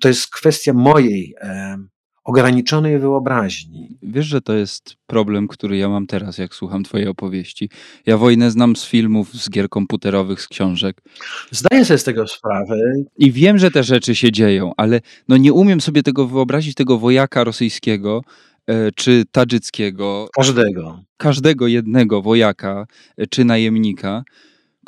To 0.00 0.08
jest 0.08 0.30
kwestia 0.30 0.72
mojej 0.72 1.34
e, 1.40 1.78
ograniczonej 2.24 2.98
wyobraźni. 2.98 3.98
Wiesz, 4.02 4.26
że 4.26 4.40
to 4.40 4.54
jest 4.54 4.96
problem, 5.06 5.48
który 5.48 5.76
ja 5.76 5.88
mam 5.88 6.06
teraz, 6.06 6.38
jak 6.38 6.54
słucham 6.54 6.84
Twojej 6.84 7.08
opowieści. 7.08 7.70
Ja 8.06 8.16
wojnę 8.16 8.50
znam 8.50 8.76
z 8.76 8.84
filmów, 8.86 9.34
z 9.34 9.50
gier 9.50 9.68
komputerowych, 9.68 10.40
z 10.40 10.48
książek. 10.48 11.02
Zdaję 11.50 11.84
sobie 11.84 11.98
z 11.98 12.04
tego 12.04 12.26
sprawę. 12.26 12.76
I 13.16 13.32
wiem, 13.32 13.58
że 13.58 13.70
te 13.70 13.82
rzeczy 13.82 14.14
się 14.14 14.32
dzieją, 14.32 14.72
ale 14.76 15.00
no 15.28 15.36
nie 15.36 15.52
umiem 15.52 15.80
sobie 15.80 16.02
tego 16.02 16.26
wyobrazić, 16.26 16.74
tego 16.74 16.98
wojaka 16.98 17.44
rosyjskiego, 17.44 18.22
e, 18.66 18.92
czy 18.92 19.24
tadżyckiego. 19.32 20.28
Każdego. 20.36 21.02
Każdego 21.16 21.66
jednego 21.66 22.22
wojaka, 22.22 22.86
e, 23.16 23.26
czy 23.26 23.44
najemnika 23.44 24.24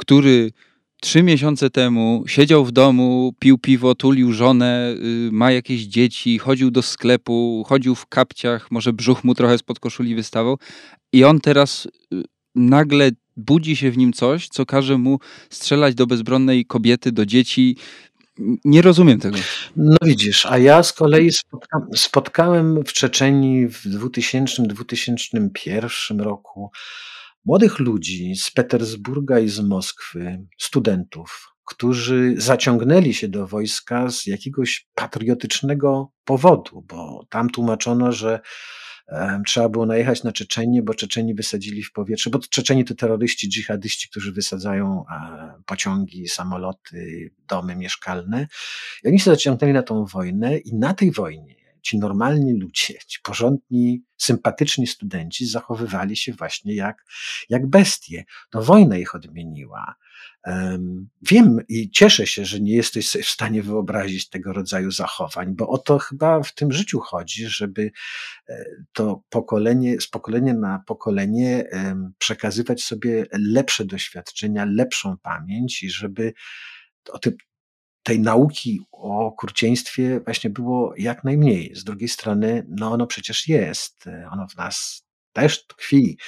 który 0.00 0.50
trzy 1.00 1.23
miesiące 1.23 1.71
temu 1.71 2.25
siedział 2.26 2.64
w 2.64 2.73
domu, 2.73 3.35
pił 3.38 3.59
piwo, 3.59 3.95
tulił 3.95 4.33
żonę, 4.33 4.95
y, 5.26 5.28
ma 5.33 5.52
jakieś 5.52 5.83
dzieci, 5.83 6.38
chodził 6.38 6.71
do 6.71 6.83
sklepu, 6.83 7.64
chodził 7.69 7.95
w 7.95 8.07
kapciach, 8.07 8.71
może 8.71 8.92
brzuch 8.92 9.25
mu 9.25 9.35
trochę 9.35 9.59
spod 9.59 9.80
koszuli 9.80 10.14
wystawał 10.14 10.59
i 11.12 11.25
on 11.25 11.40
teraz 11.40 11.87
y, 11.87 11.90
nagle 12.54 13.11
budzi 13.37 13.76
się 13.76 13.90
w 13.90 13.99
nim 13.99 14.12
coś, 14.12 14.49
co 14.49 14.66
każe 14.66 14.99
mu 14.99 15.19
strzelać 15.50 15.95
do 15.95 16.07
bezbronnej 16.07 16.66
kobiety, 16.66 17.12
do 17.12 17.26
dzieci. 17.26 17.76
Nie 18.64 18.83
rozumiem 18.83 19.21
tego. 19.21 19.37
No 19.76 19.97
widzisz, 20.02 20.47
a 20.47 20.59
ja 20.59 20.83
z 20.83 20.92
kolei 20.92 21.33
spotka 21.33 21.87
spotkałem 21.95 22.85
w 22.85 22.92
Czeczeni 22.92 23.69
w 23.69 23.87
2000-2001 23.87 26.21
roku 26.21 26.71
młodych 27.44 27.78
ludzi 27.78 28.37
z 28.37 28.50
Petersburga 28.50 29.38
i 29.38 29.49
z 29.49 29.61
Moskwy, 29.61 30.47
studentów, 30.59 31.47
którzy 31.64 32.35
zaciągnęli 32.37 33.14
się 33.14 33.28
do 33.28 33.47
wojska 33.47 34.11
z 34.11 34.26
jakiegoś 34.26 34.88
patriotycznego 34.94 36.12
powodu, 36.25 36.85
bo 36.88 37.26
tam 37.30 37.50
tłumaczono, 37.50 38.12
że 38.12 38.40
trzeba 39.47 39.68
było 39.68 39.87
najechać 39.87 40.23
na 40.23 40.32
Czeczenię, 40.32 40.82
bo 40.82 40.94
Czeczeni 40.94 41.35
wysadzili 41.35 41.82
w 41.82 41.92
powietrze, 41.92 42.30
bo 42.30 42.38
Czeczeni 42.38 42.85
to 42.85 42.94
terroryści, 42.94 43.49
dżihadyści, 43.49 44.09
którzy 44.11 44.32
wysadzają 44.32 45.04
pociągi, 45.66 46.28
samoloty, 46.28 47.30
domy 47.49 47.76
mieszkalne. 47.76 48.47
I 49.04 49.09
oni 49.09 49.20
się 49.20 49.30
zaciągnęli 49.30 49.73
na 49.73 49.82
tą 49.82 50.04
wojnę 50.04 50.59
i 50.59 50.75
na 50.75 50.94
tej 50.94 51.12
wojnie 51.12 51.60
ci 51.83 51.99
normalni 51.99 52.61
ludzie, 52.61 52.95
ci 53.07 53.21
porządni, 53.23 54.05
sympatyczni 54.17 54.87
studenci 54.87 55.47
zachowywali 55.47 56.17
się 56.17 56.33
właśnie 56.33 56.75
jak, 56.75 57.05
jak 57.49 57.67
bestie. 57.67 58.25
No 58.55 58.63
wojna 58.63 58.97
ich 58.97 59.15
odmieniła. 59.15 59.95
Wiem 61.23 61.61
i 61.69 61.91
cieszę 61.91 62.27
się, 62.27 62.45
że 62.45 62.61
nie 62.61 62.73
jesteś 62.73 63.09
w 63.09 63.29
stanie 63.29 63.63
wyobrazić 63.63 64.29
tego 64.29 64.53
rodzaju 64.53 64.91
zachowań, 64.91 65.55
bo 65.57 65.69
o 65.69 65.79
to 65.79 65.99
chyba 65.99 66.43
w 66.43 66.55
tym 66.55 66.73
życiu 66.73 67.01
chodzi, 67.01 67.47
żeby 67.47 67.91
e, 68.49 68.65
to 68.93 69.23
pokolenie, 69.29 70.01
z 70.01 70.09
pokolenia 70.09 70.55
na 70.55 70.83
pokolenie 70.87 71.69
przekazywać 72.19 72.83
sobie 72.83 73.27
lepsze 73.33 73.85
doświadczenia, 73.85 74.65
lepszą 74.65 75.17
pamięć 75.23 75.83
i 75.83 75.91
żeby 75.91 76.33
o 77.11 77.19
tym, 77.19 77.37
tej 78.11 78.21
nauki 78.21 78.81
o 78.93 79.26
okrucieństwie 79.26 80.21
właśnie 80.25 80.50
było 80.50 80.95
jak 80.97 81.25
najmniej. 81.25 81.75
Z 81.75 81.85
drugiej 81.85 82.09
strony, 82.09 82.67
no 82.69 82.93
ono 82.93 83.07
przecież 83.07 83.49
jest, 83.49 84.05
ono 84.31 84.49
w 84.49 84.57
nas 84.57 85.07
też 85.33 85.67
tkwi. 85.67 86.19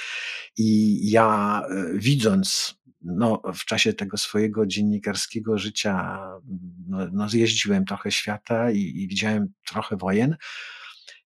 I 0.57 1.01
ja 1.11 1.63
e, 1.71 1.99
widząc 1.99 2.75
no, 3.01 3.43
w 3.55 3.65
czasie 3.65 3.93
tego 3.93 4.17
swojego 4.17 4.67
dziennikarskiego 4.67 5.59
życia, 5.59 6.19
no, 6.89 6.99
no 7.13 7.29
zjeździłem 7.29 7.85
trochę 7.85 8.11
świata 8.11 8.71
i, 8.71 8.79
i 8.79 9.09
widziałem 9.09 9.53
trochę 9.67 9.97
wojen. 9.97 10.37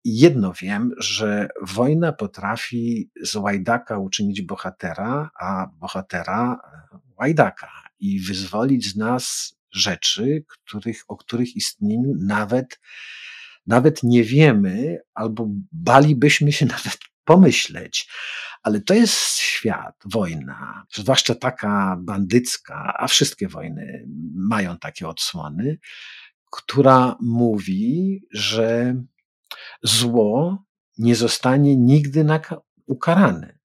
Jedno 0.04 0.54
wiem, 0.62 0.92
że 0.98 1.48
wojna 1.62 2.14
potrafi 2.14 3.10
z 3.22 3.36
łajdaka 3.36 4.00
uczynić 4.00 4.42
bohatera, 4.42 5.30
a 5.40 5.68
bohatera 5.68 6.60
e, 6.64 6.98
łajdaka 7.18 7.72
i 8.00 8.20
wyzwolić 8.20 8.92
z 8.92 8.96
nas 8.96 9.56
rzeczy, 9.76 10.44
których, 10.48 11.04
o 11.08 11.18
których 11.18 11.56
istnieniu 11.56 12.14
nawet 12.20 12.80
nawet 13.68 14.04
nie 14.04 14.24
wiemy, 14.24 14.98
albo 15.14 15.48
balibyśmy 15.72 16.52
się 16.52 16.66
nawet 16.76 16.98
pomyśleć. 17.24 18.10
Ale 18.64 18.82
to 18.82 18.94
jest 18.94 19.38
świat, 19.38 19.96
wojna, 20.06 20.86
zwłaszcza 20.94 21.36
taka 21.36 21.98
bandycka, 22.00 22.94
a 23.00 23.08
wszystkie 23.08 23.48
wojny 23.48 24.06
mają 24.36 24.78
takie 24.78 25.08
odsłony, 25.08 25.78
która 26.52 27.18
mówi, 27.22 28.22
że 28.32 28.96
zło 29.84 30.64
nie 30.98 31.16
zostanie 31.16 31.76
nigdy 31.76 32.26
ukarane. 32.86 33.58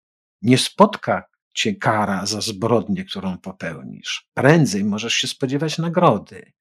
Nie 0.42 0.58
spotka 0.58 1.24
cię 1.54 1.74
kara 1.74 2.26
za 2.26 2.40
zbrodnię, 2.40 3.04
którą 3.04 3.38
popełnisz. 3.38 4.28
Prędzej 4.34 4.84
możesz 4.84 5.14
się 5.14 5.28
spodziewać 5.28 5.78
nagrody. 5.78 6.52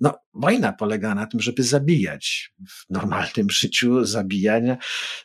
No, 0.00 0.18
wojna 0.34 0.72
polega 0.72 1.14
na 1.14 1.26
tym, 1.26 1.40
żeby 1.40 1.62
zabijać. 1.62 2.52
W 2.68 2.90
normalnym 2.90 3.50
życiu 3.60 4.04
zabijania, 4.04 4.76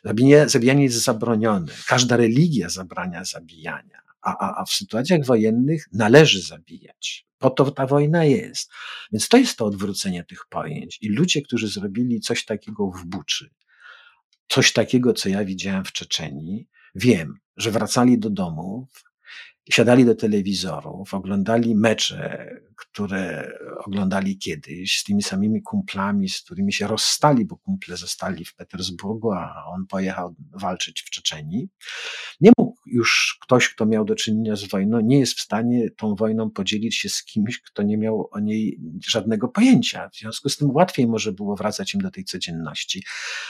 zabijanie, 0.04 0.48
zabijanie 0.48 0.82
jest 0.84 1.04
zabronione. 1.04 1.72
Każda 1.86 2.16
religia 2.16 2.68
zabrania 2.68 3.24
zabijania, 3.24 4.00
a, 4.22 4.36
a, 4.38 4.60
a 4.60 4.64
w 4.64 4.70
sytuacjach 4.70 5.24
wojennych 5.24 5.88
należy 5.92 6.42
zabijać. 6.42 7.26
Po 7.38 7.50
to 7.50 7.70
ta 7.70 7.86
wojna 7.86 8.24
jest. 8.24 8.70
Więc 9.12 9.28
to 9.28 9.36
jest 9.36 9.58
to 9.58 9.64
odwrócenie 9.64 10.24
tych 10.24 10.46
pojęć. 10.48 10.98
I 11.00 11.08
ludzie, 11.08 11.42
którzy 11.42 11.68
zrobili 11.68 12.20
coś 12.20 12.44
takiego 12.44 12.90
w 12.90 13.04
Buczy, 13.04 13.50
coś 14.48 14.72
takiego, 14.72 15.12
co 15.12 15.28
ja 15.28 15.44
widziałem 15.44 15.84
w 15.84 15.92
Czeczenii, 15.92 16.68
wiem, 16.94 17.34
że 17.58 17.70
wracali 17.70 18.18
do 18.18 18.30
domów, 18.30 19.04
siadali 19.70 20.04
do 20.04 20.14
telewizorów, 20.14 21.14
oglądali 21.14 21.74
mecze, 21.74 22.50
które 22.76 23.52
oglądali 23.84 24.38
kiedyś 24.38 24.98
z 24.98 25.04
tymi 25.04 25.22
samymi 25.22 25.62
kumplami, 25.62 26.28
z 26.28 26.40
którymi 26.40 26.72
się 26.72 26.86
rozstali, 26.86 27.44
bo 27.44 27.56
kumple 27.56 27.96
zostali 27.96 28.44
w 28.44 28.54
Petersburgu, 28.54 29.32
a 29.32 29.64
on 29.66 29.86
pojechał 29.86 30.34
walczyć 30.52 31.02
w 31.02 31.10
Czeczenii. 31.10 31.68
Nie 32.40 32.50
mógł 32.58 32.76
już 32.86 33.38
ktoś, 33.40 33.68
kto 33.68 33.86
miał 33.86 34.04
do 34.04 34.14
czynienia 34.14 34.56
z 34.56 34.64
wojną, 34.64 35.00
nie 35.00 35.18
jest 35.18 35.34
w 35.34 35.40
stanie 35.40 35.90
tą 35.90 36.14
wojną 36.14 36.50
podzielić 36.50 36.96
się 36.96 37.08
z 37.08 37.24
kimś, 37.24 37.60
kto 37.60 37.82
nie 37.82 37.98
miał 37.98 38.28
o 38.30 38.40
niej 38.40 38.80
żadnego 39.06 39.48
pojęcia. 39.48 40.08
W 40.08 40.16
związku 40.16 40.48
z 40.48 40.56
tym 40.56 40.70
łatwiej 40.70 41.06
może 41.06 41.32
było 41.32 41.56
wracać 41.56 41.94
im 41.94 42.00
do 42.00 42.10
tej 42.10 42.24
codzienności. 42.24 43.04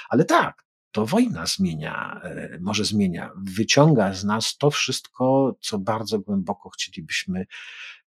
Ale 0.08 0.24
tak, 0.24 0.67
to 0.92 1.06
wojna 1.06 1.46
zmienia, 1.46 2.20
e, 2.24 2.58
może 2.60 2.84
zmienia, 2.84 3.30
wyciąga 3.36 4.14
z 4.14 4.24
nas 4.24 4.56
to 4.58 4.70
wszystko, 4.70 5.56
co 5.60 5.78
bardzo 5.78 6.18
głęboko 6.18 6.70
chcielibyśmy 6.70 7.46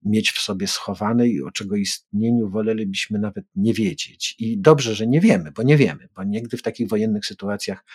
mieć 0.04 0.32
w 0.32 0.42
sobie 0.42 0.68
schowane 0.68 1.28
i 1.28 1.42
o 1.42 1.52
czego 1.52 1.76
istnieniu 1.76 2.50
wolelibyśmy 2.50 3.20
nawet 3.20 3.46
nie 3.56 3.74
wiedzieć. 3.74 4.36
I 4.40 4.58
dobrze, 4.58 4.96
że 4.96 5.08
nie 5.08 5.22
wiemy, 5.22 5.52
bo 5.52 5.64
nie 5.64 5.78
wiemy, 5.78 6.10
bo 6.16 6.24
nigdy 6.24 6.58
w 6.58 6.62
takich 6.62 6.88
wojennych 6.88 7.26
sytuacjach 7.26 7.86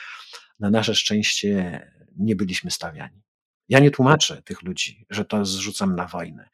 na 0.61 0.71
nasze 0.71 0.95
szczęście 0.95 1.81
nie 2.17 2.37
byliśmy 2.37 2.71
stawiani. 2.71 3.23
Ja 3.69 3.79
nie 3.79 3.91
tłumaczę 3.91 4.43
tych 4.43 4.63
ludzi, 4.63 5.07
że 5.11 5.25
to 5.25 5.45
zrzucam 5.45 5.97
na 5.97 6.07
wojnę, 6.07 6.49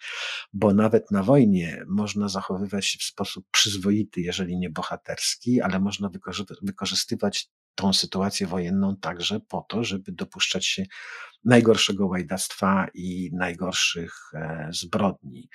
bo 0.53 0.75
nawet 0.75 1.11
na 1.11 1.23
wojnie 1.23 1.85
można 1.87 2.29
zachowywać 2.29 2.87
się 2.87 2.99
w 2.99 3.03
sposób 3.03 3.47
przyzwoity, 3.51 4.21
jeżeli 4.21 4.59
nie 4.59 4.71
bohaterski, 4.71 5.61
ale 5.61 5.81
można 5.81 6.11
wykorzystywać 6.63 7.49
tą 7.75 7.93
sytuację 7.93 8.47
wojenną 8.47 8.97
także 8.97 9.41
po 9.41 9.67
to, 9.69 9.85
żeby 9.85 10.13
dopuszczać 10.13 10.67
się 10.67 10.85
najgorszego 11.45 12.07
łajdactwa 12.07 12.87
i 12.95 13.31
najgorszych 13.33 14.15
e, 14.35 14.69
zbrodni. 14.73 15.49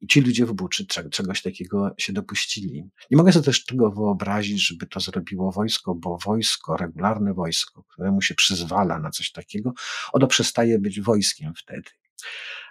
I 0.00 0.06
ci 0.06 0.20
ludzie 0.20 0.46
w 0.46 0.52
Buczy 0.52 0.86
czegoś 1.10 1.42
takiego 1.42 1.94
się 1.98 2.12
dopuścili. 2.12 2.84
Nie 3.10 3.16
mogę 3.16 3.32
sobie 3.32 3.44
też 3.44 3.64
tego 3.64 3.90
wyobrazić, 3.90 4.66
żeby 4.66 4.86
to 4.86 5.00
zrobiło 5.00 5.52
wojsko, 5.52 5.94
bo 5.94 6.18
wojsko, 6.24 6.76
regularne 6.76 7.34
wojsko, 7.34 7.82
któremu 7.82 8.22
się 8.22 8.34
przyzwala 8.34 8.98
na 8.98 9.10
coś 9.10 9.32
takiego, 9.32 9.72
ono 10.12 10.26
przestaje 10.26 10.78
być 10.78 11.00
wojskiem 11.00 11.52
wtedy. 11.54 11.90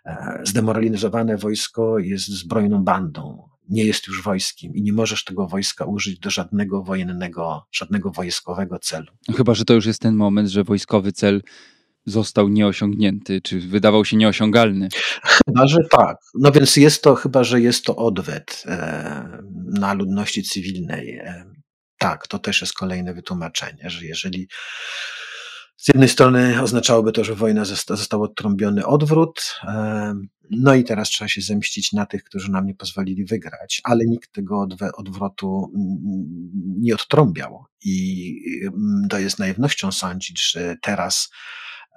E, 0.06 0.42
zdemoralizowane 0.44 1.38
wojsko 1.38 2.00
jest 2.00 2.28
zbrojną 2.28 2.84
bandą, 2.84 3.50
nie 3.70 3.84
jest 3.84 4.08
już 4.08 4.24
wojskiem 4.24 4.76
i 4.76 4.82
nie 4.82 4.94
możesz 4.94 5.24
tego 5.24 5.48
wojska 5.48 5.86
użyć 5.86 6.20
do 6.20 6.30
żadnego 6.30 6.84
wojennego, 6.84 7.68
żadnego 7.72 8.12
wojskowego 8.12 8.80
celu. 8.80 9.12
No 9.28 9.34
chyba, 9.34 9.54
że 9.54 9.66
to 9.66 9.74
już 9.74 9.86
jest 9.86 10.02
ten 10.02 10.16
moment, 10.16 10.50
że 10.50 10.64
wojskowy 10.64 11.12
cel 11.12 11.42
został 12.06 12.50
nieosiągnięty, 12.50 13.42
czy 13.42 13.60
wydawał 13.60 14.06
się 14.06 14.18
nieosiągalny. 14.18 14.90
Chyba, 15.24 15.68
że 15.68 15.78
tak. 15.92 16.18
No 16.36 16.52
więc 16.52 16.76
jest 16.76 17.04
to, 17.04 17.16
chyba, 17.16 17.44
że 17.44 17.62
jest 17.62 17.86
to 17.86 17.96
odwet 17.96 18.64
e, 18.66 19.44
na 19.80 19.94
ludności 19.94 20.44
cywilnej. 20.44 21.18
E, 21.18 21.46
tak, 21.98 22.28
to 22.28 22.40
też 22.40 22.62
jest 22.62 22.74
kolejne 22.74 23.14
wytłumaczenie, 23.14 23.90
że 23.90 24.06
jeżeli 24.06 24.48
z 25.82 25.88
jednej 25.88 26.10
strony 26.10 26.62
oznaczałoby 26.62 27.12
to, 27.12 27.24
że 27.24 27.36
wojna 27.36 27.66
zosta, 27.66 27.96
został 27.96 28.24
odtrąbiony 28.24 28.86
odwrót, 28.86 29.60
no 30.50 30.74
i 30.74 30.84
teraz 30.84 31.10
trzeba 31.10 31.28
się 31.28 31.42
zemścić 31.42 31.94
na 31.94 32.06
tych, 32.06 32.24
którzy 32.24 32.52
nam 32.52 32.66
nie 32.66 32.76
pozwolili 32.76 33.26
wygrać, 33.26 33.82
ale 33.84 34.06
nikt 34.06 34.32
tego 34.32 34.68
odwrotu 34.98 35.72
nie 36.78 36.96
odtrąbiał. 36.96 37.66
I 37.84 38.36
to 39.10 39.20
jest 39.20 39.40
naiwnością 39.40 39.92
sądzić, 39.92 40.52
że 40.52 40.76
teraz 40.82 41.32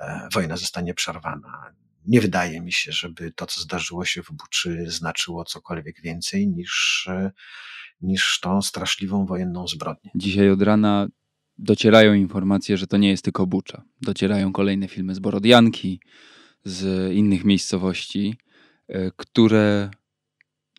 e, 0.01 0.29
wojna 0.33 0.57
zostanie 0.57 0.95
przerwana. 0.95 1.75
Nie 2.07 2.21
wydaje 2.21 2.61
mi 2.61 2.73
się, 2.73 2.93
żeby 2.93 3.33
to, 3.33 3.47
co 3.47 3.61
zdarzyło 3.61 4.05
się 4.05 4.23
w 4.23 4.31
Buczy, 4.33 4.85
znaczyło 4.89 5.45
cokolwiek 5.45 6.03
więcej 6.03 6.49
niż, 6.49 7.07
e, 7.11 7.31
niż 8.01 8.41
tą 8.41 8.63
straszliwą 8.63 9.27
wojenną 9.27 9.69
zbrodnię. 9.69 10.11
Dzisiaj 10.15 10.51
od 10.51 10.63
rana 10.63 11.09
docierają 11.59 12.15
informacje, 12.15 12.77
że 12.77 12.87
to 12.87 12.97
nie 12.97 13.09
jest 13.09 13.25
tylko 13.25 13.47
Bucza. 13.47 13.83
Docierają 14.03 14.53
kolejne 14.53 14.89
filmy 14.89 15.15
z 15.15 15.19
Borodianki, 15.19 16.01
z 16.65 17.13
innych 17.13 17.45
miejscowości, 17.45 18.35
e, 18.89 19.11
które 19.17 19.91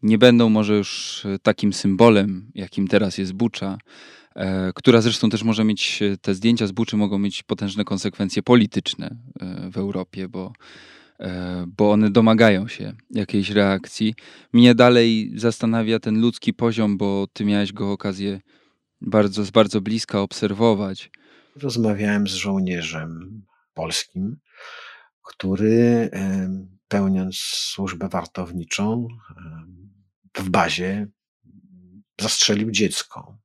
nie 0.03 0.17
będą 0.17 0.49
może 0.49 0.77
już 0.77 1.23
takim 1.41 1.73
symbolem, 1.73 2.51
jakim 2.55 2.87
teraz 2.87 3.17
jest 3.17 3.33
Bucza, 3.33 3.77
e, 4.35 4.71
która 4.75 5.01
zresztą 5.01 5.29
też 5.29 5.43
może 5.43 5.63
mieć, 5.63 5.99
te 6.21 6.35
zdjęcia 6.35 6.67
z 6.67 6.71
Buczy 6.71 6.97
mogą 6.97 7.19
mieć 7.19 7.43
potężne 7.43 7.83
konsekwencje 7.83 8.43
polityczne 8.43 9.17
e, 9.39 9.69
w 9.71 9.77
Europie, 9.77 10.27
bo, 10.27 10.53
bo 11.77 11.91
one 11.91 12.09
domagają 12.09 12.67
się 12.67 12.93
jakiejś 13.11 13.49
reakcji. 13.49 14.15
Mnie 14.53 14.75
dalej 14.75 15.31
zastanawia 15.35 15.99
ten 15.99 16.21
ludzki 16.21 16.53
poziom, 16.53 16.97
bo 16.97 17.27
ty 17.33 17.45
miałeś 17.45 17.73
go 17.73 17.91
okazję 17.91 18.39
bardzo, 19.05 19.43
z 19.43 19.51
bardzo 19.51 19.81
bliska 19.81 20.21
obserwować. 20.21 21.11
Rozmawiałem 21.55 22.27
z 22.27 22.33
żołnierzem 22.33 23.41
polskim, 23.73 24.37
który 25.23 26.09
pełniąc 26.87 27.35
służbę 27.37 28.09
wartowniczą 28.09 29.07
w 30.37 30.49
bazie 30.49 31.07
zastrzelił 32.21 32.71
dziecko. 32.71 33.37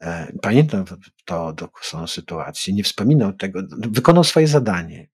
E, 0.00 0.32
pamiętam 0.42 0.84
to, 1.24 1.52
tą 1.52 2.06
sytuację, 2.06 2.74
nie 2.74 2.84
wspominał 2.84 3.32
tego, 3.32 3.62
wykonał 3.70 4.24
swoje 4.24 4.48
zadanie, 4.48 5.08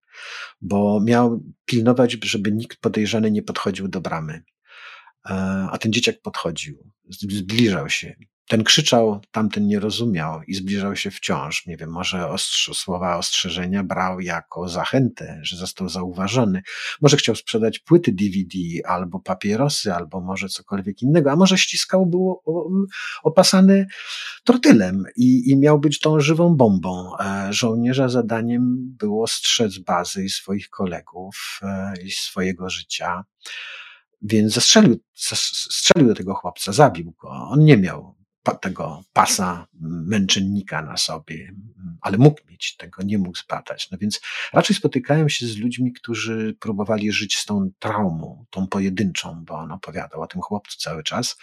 bo 0.60 1.00
miał 1.00 1.40
pilnować, 1.64 2.12
żeby 2.12 2.52
nikt 2.52 2.80
podejrzany 2.80 3.30
nie 3.30 3.42
podchodził 3.42 3.88
do 3.88 4.00
bramy. 4.00 4.42
E, 5.26 5.32
a 5.70 5.78
ten 5.78 5.92
dzieciak 5.92 6.22
podchodził, 6.22 6.90
zbliżał 7.10 7.88
się. 7.88 8.16
Ten 8.48 8.64
krzyczał, 8.64 9.20
tamten 9.30 9.66
nie 9.66 9.80
rozumiał 9.80 10.42
i 10.46 10.54
zbliżał 10.54 10.96
się 10.96 11.10
wciąż. 11.10 11.66
Nie 11.66 11.76
wiem, 11.76 11.90
może 11.90 12.28
ostrz, 12.28 12.70
słowa 12.74 13.16
ostrzeżenia 13.16 13.84
brał 13.84 14.20
jako 14.20 14.68
zachętę, 14.68 15.40
że 15.42 15.56
został 15.56 15.88
zauważony. 15.88 16.62
Może 17.00 17.16
chciał 17.16 17.34
sprzedać 17.34 17.78
płyty 17.78 18.12
DVD 18.12 18.58
albo 18.86 19.20
papierosy, 19.20 19.94
albo 19.94 20.20
może 20.20 20.48
cokolwiek 20.48 21.02
innego, 21.02 21.32
a 21.32 21.36
może 21.36 21.58
ściskał, 21.58 22.06
był 22.06 22.40
opasany 23.22 23.86
trotylem 24.44 25.04
i, 25.16 25.50
i 25.50 25.56
miał 25.56 25.78
być 25.78 26.00
tą 26.00 26.20
żywą 26.20 26.56
bombą. 26.56 27.10
E, 27.20 27.52
żołnierza 27.52 28.08
zadaniem 28.08 28.76
było 28.98 29.26
strzec 29.26 29.78
bazy 29.78 30.24
i 30.24 30.30
swoich 30.30 30.70
kolegów 30.70 31.60
e, 31.62 31.94
i 32.02 32.10
swojego 32.10 32.70
życia. 32.70 33.24
Więc 34.22 34.52
zastrzelił, 34.52 35.00
strzelił 35.70 36.08
do 36.08 36.14
tego 36.14 36.34
chłopca, 36.34 36.72
zabił 36.72 37.12
go. 37.12 37.28
On 37.28 37.64
nie 37.64 37.76
miał 37.76 38.13
tego 38.52 39.04
pasa 39.12 39.66
męczennika 39.80 40.82
na 40.82 40.96
sobie, 40.96 41.54
ale 42.00 42.18
mógł 42.18 42.40
mieć, 42.50 42.76
tego 42.76 43.02
nie 43.02 43.18
mógł 43.18 43.38
zbadać. 43.38 43.90
No 43.90 43.98
więc 43.98 44.20
raczej 44.52 44.76
spotykałem 44.76 45.28
się 45.28 45.46
z 45.46 45.56
ludźmi, 45.56 45.92
którzy 45.92 46.56
próbowali 46.60 47.12
żyć 47.12 47.36
z 47.36 47.44
tą 47.44 47.70
traumą, 47.78 48.44
tą 48.50 48.66
pojedynczą, 48.66 49.44
bo 49.44 49.54
on 49.54 49.72
opowiadał 49.72 50.22
o 50.22 50.26
tym 50.26 50.40
chłopcu 50.40 50.78
cały 50.78 51.02
czas. 51.02 51.36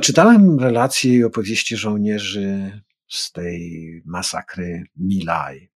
Czytałem 0.00 0.60
relacje 0.60 1.14
i 1.14 1.24
opowieści 1.24 1.76
żołnierzy 1.76 2.80
z 3.08 3.32
tej 3.32 4.02
masakry 4.04 4.84
Milaj. 4.96 5.70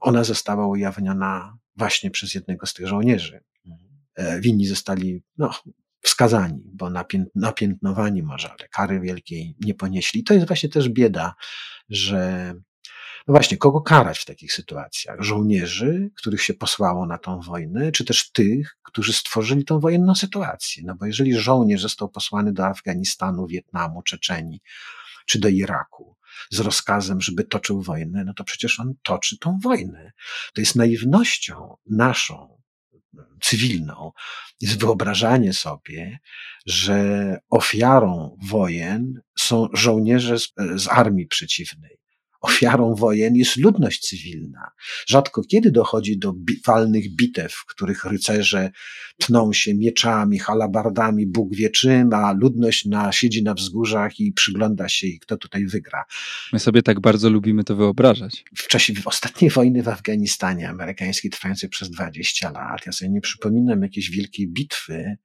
Ona 0.00 0.24
została 0.24 0.66
ujawniona 0.66 1.58
właśnie 1.76 2.10
przez 2.10 2.34
jednego 2.34 2.66
z 2.66 2.74
tych 2.74 2.86
żołnierzy. 2.86 3.40
E, 4.14 4.40
winni 4.40 4.66
zostali 4.66 5.22
no, 5.38 5.50
skazani, 6.06 6.70
bo 6.74 6.90
napiętnowani 7.34 8.22
może, 8.22 8.50
ale 8.50 8.68
kary 8.68 9.00
wielkiej 9.00 9.56
nie 9.60 9.74
ponieśli. 9.74 10.24
to 10.24 10.34
jest 10.34 10.46
właśnie 10.46 10.68
też 10.68 10.88
bieda, 10.88 11.34
że 11.88 12.54
no 13.28 13.34
właśnie, 13.34 13.56
kogo 13.56 13.80
karać 13.80 14.18
w 14.18 14.24
takich 14.24 14.52
sytuacjach? 14.52 15.22
Żołnierzy, 15.22 16.10
których 16.16 16.42
się 16.42 16.54
posłało 16.54 17.06
na 17.06 17.18
tą 17.18 17.40
wojnę, 17.40 17.92
czy 17.92 18.04
też 18.04 18.32
tych, 18.32 18.76
którzy 18.82 19.12
stworzyli 19.12 19.64
tą 19.64 19.80
wojenną 19.80 20.14
sytuację? 20.14 20.82
No 20.86 20.94
bo 20.94 21.06
jeżeli 21.06 21.34
żołnierz 21.36 21.82
został 21.82 22.08
posłany 22.08 22.52
do 22.52 22.66
Afganistanu, 22.66 23.46
Wietnamu, 23.46 24.02
Czeczeni, 24.02 24.60
czy 25.26 25.38
do 25.38 25.48
Iraku 25.48 26.16
z 26.50 26.60
rozkazem, 26.60 27.20
żeby 27.20 27.44
toczył 27.44 27.82
wojnę, 27.82 28.24
no 28.24 28.34
to 28.34 28.44
przecież 28.44 28.80
on 28.80 28.94
toczy 29.02 29.38
tą 29.38 29.58
wojnę. 29.62 30.12
To 30.54 30.60
jest 30.60 30.76
naiwnością 30.76 31.76
naszą, 31.90 32.61
cywilną, 33.40 34.12
jest 34.60 34.78
wyobrażanie 34.78 35.52
sobie, 35.52 36.18
że 36.66 37.38
ofiarą 37.50 38.36
wojen 38.42 39.20
są 39.38 39.68
żołnierze 39.72 40.38
z, 40.38 40.52
z 40.76 40.88
armii 40.88 41.26
przeciwnej 41.26 42.01
ofiarą 42.42 42.94
wojen 42.94 43.36
jest 43.36 43.56
ludność 43.56 44.00
cywilna. 44.00 44.70
Rzadko 45.06 45.42
kiedy 45.42 45.70
dochodzi 45.70 46.18
do 46.18 46.34
walnych 46.66 47.16
bitew, 47.16 47.52
w 47.52 47.66
których 47.66 48.04
rycerze 48.04 48.70
tną 49.18 49.52
się 49.52 49.74
mieczami, 49.74 50.38
halabardami, 50.38 51.26
Bóg 51.26 51.54
wie 51.54 51.70
czym, 51.70 52.12
a 52.12 52.32
ludność 52.32 52.84
na, 52.84 53.12
siedzi 53.12 53.42
na 53.42 53.54
wzgórzach 53.54 54.20
i 54.20 54.32
przygląda 54.32 54.88
się, 54.88 55.06
i 55.06 55.18
kto 55.18 55.36
tutaj 55.36 55.66
wygra. 55.66 56.04
My 56.52 56.58
sobie 56.58 56.82
tak 56.82 57.00
bardzo 57.00 57.30
lubimy 57.30 57.64
to 57.64 57.76
wyobrażać. 57.76 58.44
W 58.56 58.68
czasie 58.68 58.92
ostatniej 59.04 59.50
wojny 59.50 59.82
w 59.82 59.88
Afganistanie, 59.88 60.68
amerykańskiej, 60.68 61.30
trwającej 61.30 61.68
przez 61.68 61.90
20 61.90 62.50
lat, 62.50 62.86
ja 62.86 62.92
sobie 62.92 63.10
nie 63.10 63.20
przypominam 63.20 63.82
jakiejś 63.82 64.10
wielkiej 64.10 64.48
bitwy, 64.48 65.16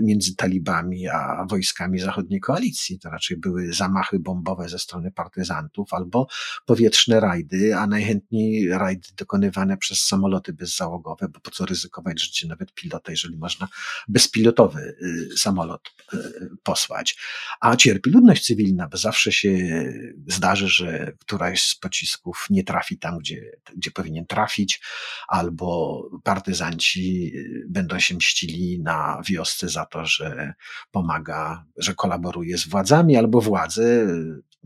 między 0.00 0.36
talibami 0.36 1.08
a 1.08 1.46
wojskami 1.50 1.98
zachodniej 1.98 2.40
koalicji. 2.40 2.98
To 2.98 3.10
raczej 3.10 3.36
były 3.36 3.72
zamachy 3.72 4.18
bombowe 4.18 4.68
ze 4.68 4.78
strony 4.78 5.10
partyzantów 5.10 5.88
albo 5.92 6.26
powietrzne 6.66 7.20
rajdy, 7.20 7.76
a 7.76 7.86
najchętniej 7.86 8.68
rajdy 8.68 9.08
dokonywane 9.16 9.76
przez 9.76 10.00
samoloty 10.00 10.52
bezzałogowe, 10.52 11.28
bo 11.28 11.40
po 11.40 11.50
co 11.50 11.66
ryzykować 11.66 12.22
życie 12.22 12.48
nawet 12.48 12.74
pilota, 12.74 13.12
jeżeli 13.12 13.36
można 13.36 13.68
bezpilotowy 14.08 14.96
y, 15.02 15.38
samolot 15.38 15.90
y, 16.14 16.18
posłać. 16.62 17.16
A 17.60 17.76
cierpi 17.76 18.10
ludność 18.10 18.46
cywilna, 18.46 18.88
bo 18.88 18.96
zawsze 18.96 19.32
się 19.32 19.84
zdarzy, 20.26 20.68
że 20.68 21.12
któraś 21.20 21.62
z 21.62 21.74
pocisków 21.74 22.46
nie 22.50 22.64
trafi 22.64 22.98
tam, 22.98 23.18
gdzie, 23.18 23.42
gdzie 23.76 23.90
powinien 23.90 24.26
trafić, 24.26 24.80
albo 25.28 26.02
partyzanci 26.22 27.32
y, 27.36 27.66
będą 27.68 27.98
się 27.98 28.14
mścili 28.14 28.80
na 28.82 29.22
wiosce 29.28 29.68
za 29.68 29.86
to, 29.86 30.06
że 30.06 30.54
pomaga, 30.90 31.64
że 31.76 31.94
kolaboruje 31.94 32.58
z 32.58 32.68
władzami, 32.68 33.16
albo 33.16 33.40
władze 33.40 34.06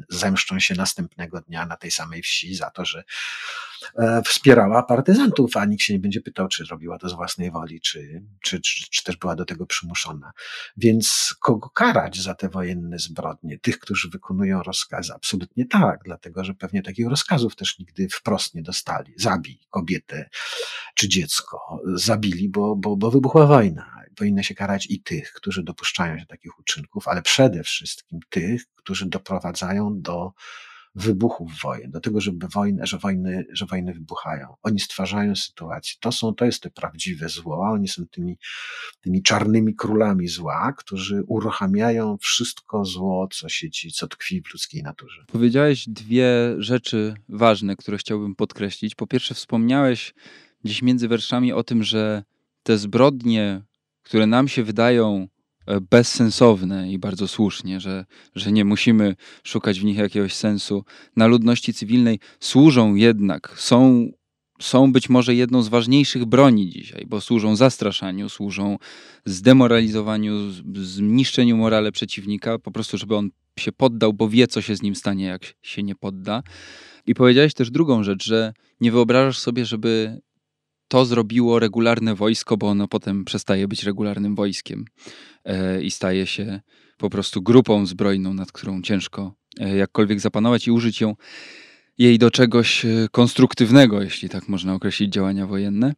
zemszczą 0.08 0.60
się 0.60 0.74
następnego 0.74 1.40
dnia 1.40 1.66
na 1.66 1.76
tej 1.76 1.90
samej 1.90 2.22
wsi 2.22 2.54
za 2.54 2.70
to, 2.70 2.84
że 2.84 3.04
wspierała 4.24 4.82
partyzantów, 4.82 5.56
a 5.56 5.64
nikt 5.64 5.82
się 5.82 5.92
nie 5.92 5.98
będzie 5.98 6.20
pytał, 6.20 6.48
czy 6.48 6.64
robiła 6.64 6.98
to 6.98 7.08
z 7.08 7.12
własnej 7.12 7.50
woli, 7.50 7.80
czy, 7.80 8.22
czy, 8.42 8.60
czy, 8.60 8.90
czy 8.90 9.04
też 9.04 9.16
była 9.16 9.36
do 9.36 9.44
tego 9.44 9.66
przymuszona. 9.66 10.32
Więc 10.76 11.34
kogo 11.40 11.70
karać 11.70 12.20
za 12.20 12.34
te 12.34 12.48
wojenne 12.48 12.98
zbrodnie? 12.98 13.58
Tych, 13.58 13.78
którzy 13.78 14.08
wykonują 14.08 14.62
rozkazy? 14.62 15.12
Absolutnie 15.14 15.66
tak, 15.66 16.00
dlatego 16.04 16.44
że 16.44 16.54
pewnie 16.54 16.82
takich 16.82 17.08
rozkazów 17.08 17.56
też 17.56 17.78
nigdy 17.78 18.08
wprost 18.08 18.54
nie 18.54 18.62
dostali. 18.62 19.14
Zabij 19.16 19.60
kobietę 19.70 20.28
czy 20.94 21.08
dziecko. 21.08 21.80
Zabili, 21.94 22.48
bo, 22.48 22.76
bo, 22.76 22.96
bo 22.96 23.10
wybuchła 23.10 23.46
wojna 23.46 23.98
powinno 24.18 24.42
się 24.42 24.54
karać 24.54 24.86
i 24.90 25.02
tych, 25.02 25.32
którzy 25.32 25.62
dopuszczają 25.62 26.18
się 26.18 26.26
takich 26.26 26.58
uczynków, 26.58 27.08
ale 27.08 27.22
przede 27.22 27.62
wszystkim 27.62 28.20
tych, 28.30 28.62
którzy 28.74 29.06
doprowadzają 29.06 30.00
do 30.00 30.32
wybuchów 30.94 31.52
wojen, 31.62 31.90
do 31.90 32.00
tego, 32.00 32.20
żeby 32.20 32.46
wojny, 32.54 32.86
że 32.86 32.98
wojny, 32.98 33.46
że 33.52 33.66
wojny 33.66 33.92
wybuchają. 33.92 34.54
Oni 34.62 34.80
stwarzają 34.80 35.36
sytuację. 35.36 35.94
To 36.00 36.12
są, 36.12 36.34
to 36.34 36.44
jest 36.44 36.62
te 36.62 36.70
prawdziwe 36.70 37.28
zło, 37.28 37.66
a 37.66 37.70
oni 37.70 37.88
są 37.88 38.06
tymi, 38.06 38.38
tymi 39.00 39.22
czarnymi 39.22 39.74
królami 39.74 40.28
zła, 40.28 40.72
którzy 40.78 41.22
uruchamiają 41.26 42.16
wszystko 42.20 42.84
zło, 42.84 43.28
co 43.32 43.48
siedzi, 43.48 43.92
co 43.92 44.08
tkwi 44.08 44.42
w 44.42 44.52
ludzkiej 44.52 44.82
naturze. 44.82 45.24
Powiedziałeś 45.26 45.88
dwie 45.88 46.54
rzeczy 46.58 47.14
ważne, 47.28 47.76
które 47.76 47.98
chciałbym 47.98 48.34
podkreślić. 48.34 48.94
Po 48.94 49.06
pierwsze, 49.06 49.34
wspomniałeś 49.34 50.14
gdzieś 50.64 50.82
między 50.82 51.08
werszami 51.08 51.52
o 51.52 51.62
tym, 51.62 51.82
że 51.82 52.22
te 52.62 52.78
zbrodnie 52.78 53.62
które 54.08 54.26
nam 54.26 54.48
się 54.48 54.64
wydają 54.64 55.28
bezsensowne 55.90 56.92
i 56.92 56.98
bardzo 56.98 57.28
słusznie, 57.28 57.80
że, 57.80 58.04
że 58.34 58.52
nie 58.52 58.64
musimy 58.64 59.16
szukać 59.44 59.80
w 59.80 59.84
nich 59.84 59.96
jakiegoś 59.96 60.34
sensu, 60.34 60.84
na 61.16 61.26
ludności 61.26 61.74
cywilnej 61.74 62.18
służą 62.40 62.94
jednak, 62.94 63.54
są, 63.56 64.08
są 64.60 64.92
być 64.92 65.08
może 65.08 65.34
jedną 65.34 65.62
z 65.62 65.68
ważniejszych 65.68 66.24
broni 66.24 66.70
dzisiaj, 66.70 67.04
bo 67.08 67.20
służą 67.20 67.56
zastraszaniu, 67.56 68.28
służą 68.28 68.78
zdemoralizowaniu, 69.24 70.32
zniszczeniu 70.74 71.56
morale 71.56 71.92
przeciwnika, 71.92 72.58
po 72.58 72.70
prostu, 72.70 72.98
żeby 72.98 73.16
on 73.16 73.30
się 73.58 73.72
poddał, 73.72 74.12
bo 74.12 74.28
wie, 74.28 74.46
co 74.46 74.62
się 74.62 74.76
z 74.76 74.82
nim 74.82 74.94
stanie, 74.94 75.24
jak 75.24 75.54
się 75.62 75.82
nie 75.82 75.94
podda. 75.94 76.42
I 77.06 77.14
powiedziałeś 77.14 77.54
też 77.54 77.70
drugą 77.70 78.02
rzecz, 78.02 78.24
że 78.24 78.52
nie 78.80 78.92
wyobrażasz 78.92 79.38
sobie, 79.38 79.64
żeby 79.64 80.20
to 80.88 81.04
zrobiło 81.04 81.58
regularne 81.58 82.14
wojsko, 82.14 82.56
bo 82.56 82.68
ono 82.68 82.88
potem 82.88 83.24
przestaje 83.24 83.68
być 83.68 83.82
regularnym 83.82 84.34
wojskiem 84.34 84.84
e, 85.44 85.82
i 85.82 85.90
staje 85.90 86.26
się 86.26 86.60
po 86.98 87.10
prostu 87.10 87.42
grupą 87.42 87.86
zbrojną, 87.86 88.34
nad 88.34 88.52
którą 88.52 88.82
ciężko 88.82 89.34
e, 89.60 89.76
jakkolwiek 89.76 90.20
zapanować 90.20 90.66
i 90.66 90.70
użyć 90.70 91.00
ją 91.00 91.14
jej 91.98 92.18
do 92.18 92.30
czegoś 92.30 92.84
e, 92.84 93.08
konstruktywnego, 93.10 94.02
jeśli 94.02 94.28
tak 94.28 94.48
można 94.48 94.74
określić 94.74 95.12
działania 95.12 95.46
wojenne. 95.46 95.94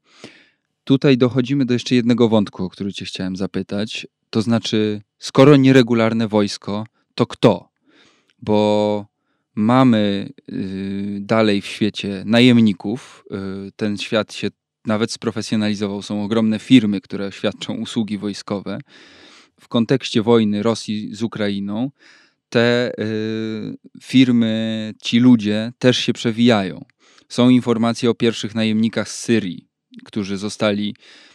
Tutaj 0.84 1.18
dochodzimy 1.18 1.64
do 1.64 1.72
jeszcze 1.72 1.94
jednego 1.94 2.28
wątku, 2.28 2.64
o 2.64 2.70
który 2.70 2.92
Cię 2.92 3.04
chciałem 3.04 3.36
zapytać. 3.36 4.06
To 4.30 4.42
znaczy, 4.42 5.02
skoro 5.18 5.56
nieregularne 5.56 6.28
wojsko, 6.28 6.86
to 7.14 7.26
kto? 7.26 7.68
Bo 8.42 9.06
mamy 9.54 10.32
y, 10.52 11.18
dalej 11.20 11.60
w 11.60 11.66
świecie 11.66 12.22
najemników. 12.26 13.24
Y, 13.68 13.72
ten 13.76 13.98
świat 13.98 14.32
się 14.32 14.48
nawet 14.86 15.12
sprofesjonalizował. 15.12 16.02
Są 16.02 16.24
ogromne 16.24 16.58
firmy, 16.58 17.00
które 17.00 17.32
świadczą 17.32 17.74
usługi 17.74 18.18
wojskowe. 18.18 18.78
W 19.60 19.68
kontekście 19.68 20.22
wojny 20.22 20.62
Rosji 20.62 21.14
z 21.14 21.22
Ukrainą 21.22 21.90
te 22.50 22.92
y, 23.00 23.76
firmy, 24.02 24.94
ci 25.02 25.18
ludzie 25.18 25.72
też 25.78 25.98
się 25.98 26.12
przewijają. 26.12 26.84
Są 27.28 27.48
informacje 27.48 28.10
o 28.10 28.14
pierwszych 28.14 28.54
najemnikach 28.54 29.08
z 29.08 29.18
Syrii, 29.18 29.68
którzy 30.04 30.36
zostali, 30.36 30.94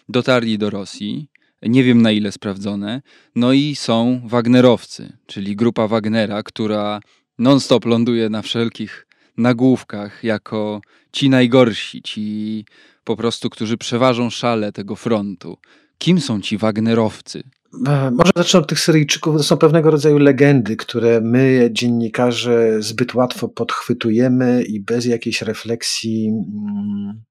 dotarli 0.10 0.58
do 0.58 0.70
Rosji. 0.70 1.30
Nie 1.62 1.84
wiem 1.84 2.02
na 2.02 2.12
ile 2.12 2.32
sprawdzone. 2.32 3.02
No 3.36 3.54
i 3.54 3.76
są 3.76 4.22
Wagnerowcy, 4.26 5.18
czyli 5.26 5.56
grupa 5.56 5.88
Wagnera, 5.88 6.44
która 6.44 7.00
non-stop 7.40 7.86
ląduje 7.86 8.30
na 8.30 8.42
wszelkich 8.42 9.05
nagłówkach 9.38 10.24
jako 10.24 10.82
ci 11.12 11.30
najgorsi, 11.30 12.02
ci 12.02 12.66
po 13.04 13.16
prostu, 13.16 13.50
którzy 13.50 13.78
przeważą 13.78 14.30
szale 14.30 14.72
tego 14.72 14.96
frontu. 14.96 15.58
Kim 15.98 16.22
są 16.22 16.42
ci 16.42 16.58
Wagnerowcy? 16.58 17.44
E, 17.88 18.12
może 18.12 18.32
zacznę 18.36 18.60
od 18.60 18.68
tych 18.70 18.80
Syryjczyków. 18.80 19.38
To 19.38 19.44
są 19.44 19.58
pewnego 19.58 19.92
rodzaju 19.92 20.18
legendy, 20.18 20.76
które 20.76 21.22
my, 21.22 21.70
dziennikarze, 21.72 22.82
zbyt 22.82 23.16
łatwo 23.16 23.50
podchwytujemy 23.50 24.64
i 24.64 24.80
bez 24.80 25.06
jakiejś 25.06 25.42
refleksji 25.42 26.28
mm, 26.28 27.24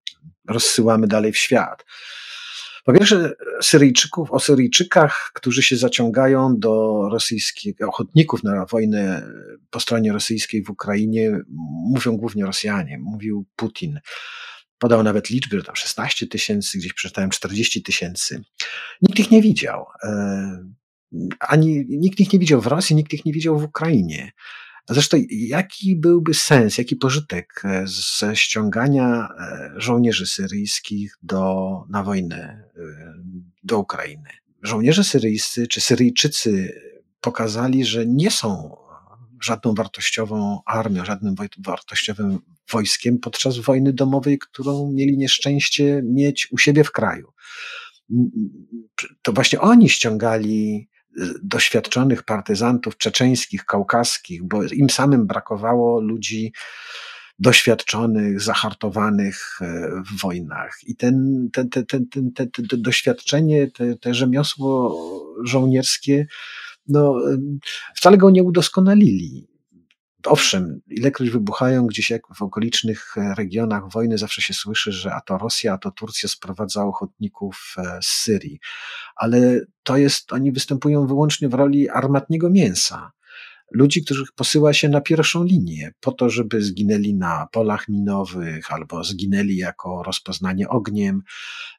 rozsyłamy 0.49 1.07
dalej 1.07 1.33
w 1.33 1.39
świat. 1.39 1.85
Po 2.85 2.93
pierwsze, 2.93 3.33
Syryjczyków, 3.63 4.31
o 4.31 4.41
Syryjczykach, 4.41 5.31
którzy 5.35 5.63
się 5.63 5.77
zaciągają 5.77 6.59
do 6.59 7.03
rosyjskich 7.13 7.75
ochotników 7.89 8.43
na 8.43 8.67
wojnę 8.67 9.31
po 9.71 9.81
stronie 9.81 10.13
rosyjskiej 10.13 10.65
w 10.65 10.71
Ukrainie, 10.71 11.41
mówią 11.93 12.17
głównie 12.17 12.47
Rosjanie. 12.47 12.99
Mówił 12.99 13.47
Putin 13.57 14.01
podał 14.79 15.03
nawet 15.03 15.31
liczby, 15.31 15.63
tam 15.63 15.77
16 15.77 16.27
tysięcy, 16.27 16.79
gdzieś 16.79 16.93
przeczytałem 16.93 17.31
40 17.31 17.83
tysięcy. 17.83 18.45
Nikt 19.03 19.19
ich 19.19 19.31
nie 19.31 19.43
widział. 19.43 19.87
E, 20.03 20.65
ani 21.41 21.85
nikt 21.89 22.21
ich 22.21 22.33
nie 22.33 22.39
widział 22.39 22.61
w 22.61 22.67
Rosji, 22.67 22.97
nikt 22.97 23.13
ich 23.13 23.25
nie 23.25 23.33
widział 23.33 23.59
w 23.59 23.65
Ukrainie. 23.65 24.33
Zresztą, 24.89 25.17
jaki 25.31 25.97
byłby 25.97 26.35
sens, 26.35 26.79
jaki 26.79 26.97
pożytek 26.97 27.63
e, 27.65 27.85
ze 28.19 28.37
ściągania 28.37 29.29
e, 29.39 29.73
żołnierzy 29.77 30.27
syryjskich 30.27 31.19
do, 31.23 31.65
na 31.89 32.03
wojnę 32.03 32.65
do 33.63 33.79
Ukrainy? 33.79 34.29
Żołnierze 34.63 35.05
syryjscy 35.05 35.67
czy 35.67 35.81
Syryjczycy 35.81 36.81
pokazali, 37.21 37.85
że 37.85 38.07
nie 38.07 38.31
są 38.31 38.77
żadną 39.41 39.75
wartościową 39.75 40.61
armią, 40.67 41.05
żadnym 41.05 41.35
wartościowym 41.59 42.39
wojskiem 42.71 43.19
podczas 43.19 43.59
wojny 43.59 43.93
domowej, 43.93 44.39
którą 44.39 44.93
mieli 44.93 45.19
nieszczęście 45.19 46.03
mieć 46.05 46.49
u 46.53 46.59
siebie 46.59 46.85
w 46.85 46.93
kraju. 46.93 47.33
To 49.23 49.33
właśnie 49.33 49.61
oni 49.61 49.89
ściągali 49.89 50.89
doświadczonych 51.43 52.23
partyzantów 52.23 52.97
czeczeńskich, 52.97 53.65
kaukaskich, 53.65 54.43
bo 54.43 54.63
im 54.63 54.91
samym 54.91 55.27
brakowało 55.27 56.01
ludzi 56.01 56.53
doświadczonych, 57.39 58.41
zahartowanych 58.41 59.59
e, 59.61 59.91
w 60.11 60.21
wojnach. 60.21 60.79
I 60.87 60.97
ten, 60.97 61.49
ten, 61.53 61.69
ten, 61.69 61.87
ten, 61.87 62.09
ten, 62.09 62.33
ten, 62.33 62.51
ten 62.51 62.83
doświadczenie, 62.83 63.71
te, 63.71 63.97
te 63.97 64.15
rzemiosło 64.15 65.01
żołnierskie, 65.45 66.27
no, 66.89 67.21
wcale 67.95 68.17
go 68.17 68.31
nie 68.31 68.43
udoskonalili. 68.43 69.54
Owszem, 70.27 70.81
ilekroć 70.87 71.31
wybuchają 71.31 71.87
gdzieś 71.87 72.11
jak 72.11 72.23
w 72.35 72.43
okolicznych 72.43 73.15
regionach 73.37 73.91
wojny, 73.91 74.19
zawsze 74.19 74.43
się 74.43 74.55
słyszy, 74.55 74.93
że 74.93 75.15
a 75.15 75.21
to 75.21 75.39
Rosja, 75.39 75.73
a 75.73 75.79
to 75.79 75.91
Turcja 75.91 76.29
sprowadza 76.29 76.85
ochotników 76.85 77.75
e, 77.79 77.99
z 78.03 78.07
Syrii. 78.07 78.61
Ale 79.17 79.61
to 79.83 79.97
jest, 79.97 80.33
oni 80.33 80.53
występują 80.53 81.07
wyłącznie 81.07 81.49
w 81.49 81.55
roli 81.55 81.89
armatniego 81.89 82.51
mięsa 82.51 83.13
ludzi, 83.71 84.05
których 84.05 84.33
posyła 84.33 84.73
się 84.73 84.89
na 84.89 85.01
pierwszą 85.01 85.45
linię, 85.45 85.93
po 86.01 86.13
to, 86.13 86.31
żeby 86.31 86.63
zginęli 86.63 87.15
na 87.15 87.49
polach 87.53 87.89
minowych 87.89 88.73
albo 88.73 89.05
zginęli 89.05 89.57
jako 89.57 90.03
rozpoznanie 90.03 90.69
ogniem. 90.69 91.23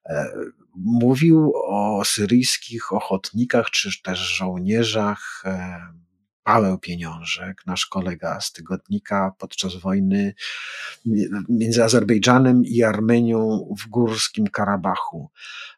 E, 0.05 0.33
mówił 0.75 1.53
o 1.55 2.01
syryjskich 2.05 2.93
ochotnikach 2.93 3.69
czy 3.69 4.01
też 4.03 4.19
żołnierzach 4.19 5.43
e, 5.45 5.79
Paweł 6.45 6.77
Pieniążek, 6.77 7.61
nasz 7.65 7.85
kolega 7.85 8.41
z 8.41 8.51
tygodnika 8.51 9.35
podczas 9.39 9.75
wojny 9.75 10.33
między 11.49 11.83
Azerbejdżanem 11.83 12.65
i 12.65 12.83
Armenią 12.83 13.67
w 13.79 13.89
górskim 13.89 14.47
Karabachu, 14.47 15.29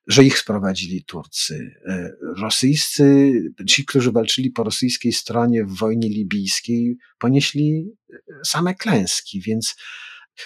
że 0.08 0.24
ich 0.24 0.38
sprowadzili 0.38 1.04
Turcy. 1.04 1.82
E, 1.88 2.12
rosyjscy, 2.42 3.34
ci, 3.68 3.86
którzy 3.86 4.12
walczyli 4.12 4.52
po 4.52 4.64
rosyjskiej 4.64 5.14
stronie 5.14 5.66
w 5.66 5.78
wojnie 5.78 6.10
libijskiej, 6.10 6.98
ponieśli 7.20 7.92
same 8.46 8.76
klęski, 8.76 9.42
więc 9.42 9.76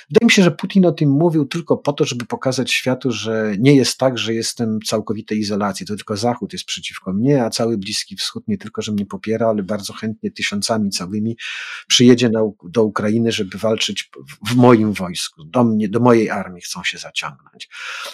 Wydaje 0.10 0.25
mi 0.25 0.32
się, 0.32 0.43
że 0.43 0.51
Putin 0.51 0.86
o 0.86 0.91
tym 0.91 1.10
mówił 1.10 1.45
tylko 1.45 1.77
po 1.77 1.93
to, 1.93 2.06
żeby 2.06 2.25
pokazać 2.25 2.71
światu, 2.71 3.12
że 3.12 3.54
nie 3.60 3.75
jest 3.75 3.97
tak, 3.97 4.17
że 4.17 4.34
jestem 4.34 4.80
w 4.80 4.88
całkowitej 4.88 5.39
izolacji, 5.39 5.86
to 5.86 5.95
tylko 5.95 6.17
Zachód 6.17 6.54
jest 6.54 6.65
przeciwko 6.65 7.13
mnie, 7.13 7.43
a 7.43 7.49
cały 7.49 7.77
Bliski 7.77 8.15
Wschód 8.15 8.47
nie 8.47 8.58
tylko, 8.58 8.82
że 8.82 8.91
mnie 8.91 9.06
popiera, 9.06 9.47
ale 9.47 9.63
bardzo 9.63 9.93
chętnie 9.93 10.32
tysiącami 10.32 10.89
całymi 10.89 11.38
przyjedzie 11.88 12.30
na, 12.30 12.39
do 12.63 12.84
Ukrainy, 12.84 13.32
żeby 13.32 13.58
walczyć 13.58 14.10
w 14.47 14.56
moim 14.56 14.93
wojsku, 14.93 15.43
do 15.43 15.63
mnie, 15.63 15.89
do 15.89 15.99
mojej 15.99 16.30
armii 16.30 16.62
chcą 16.62 16.84
się 16.84 16.97
zaciągnąć. 16.97 17.69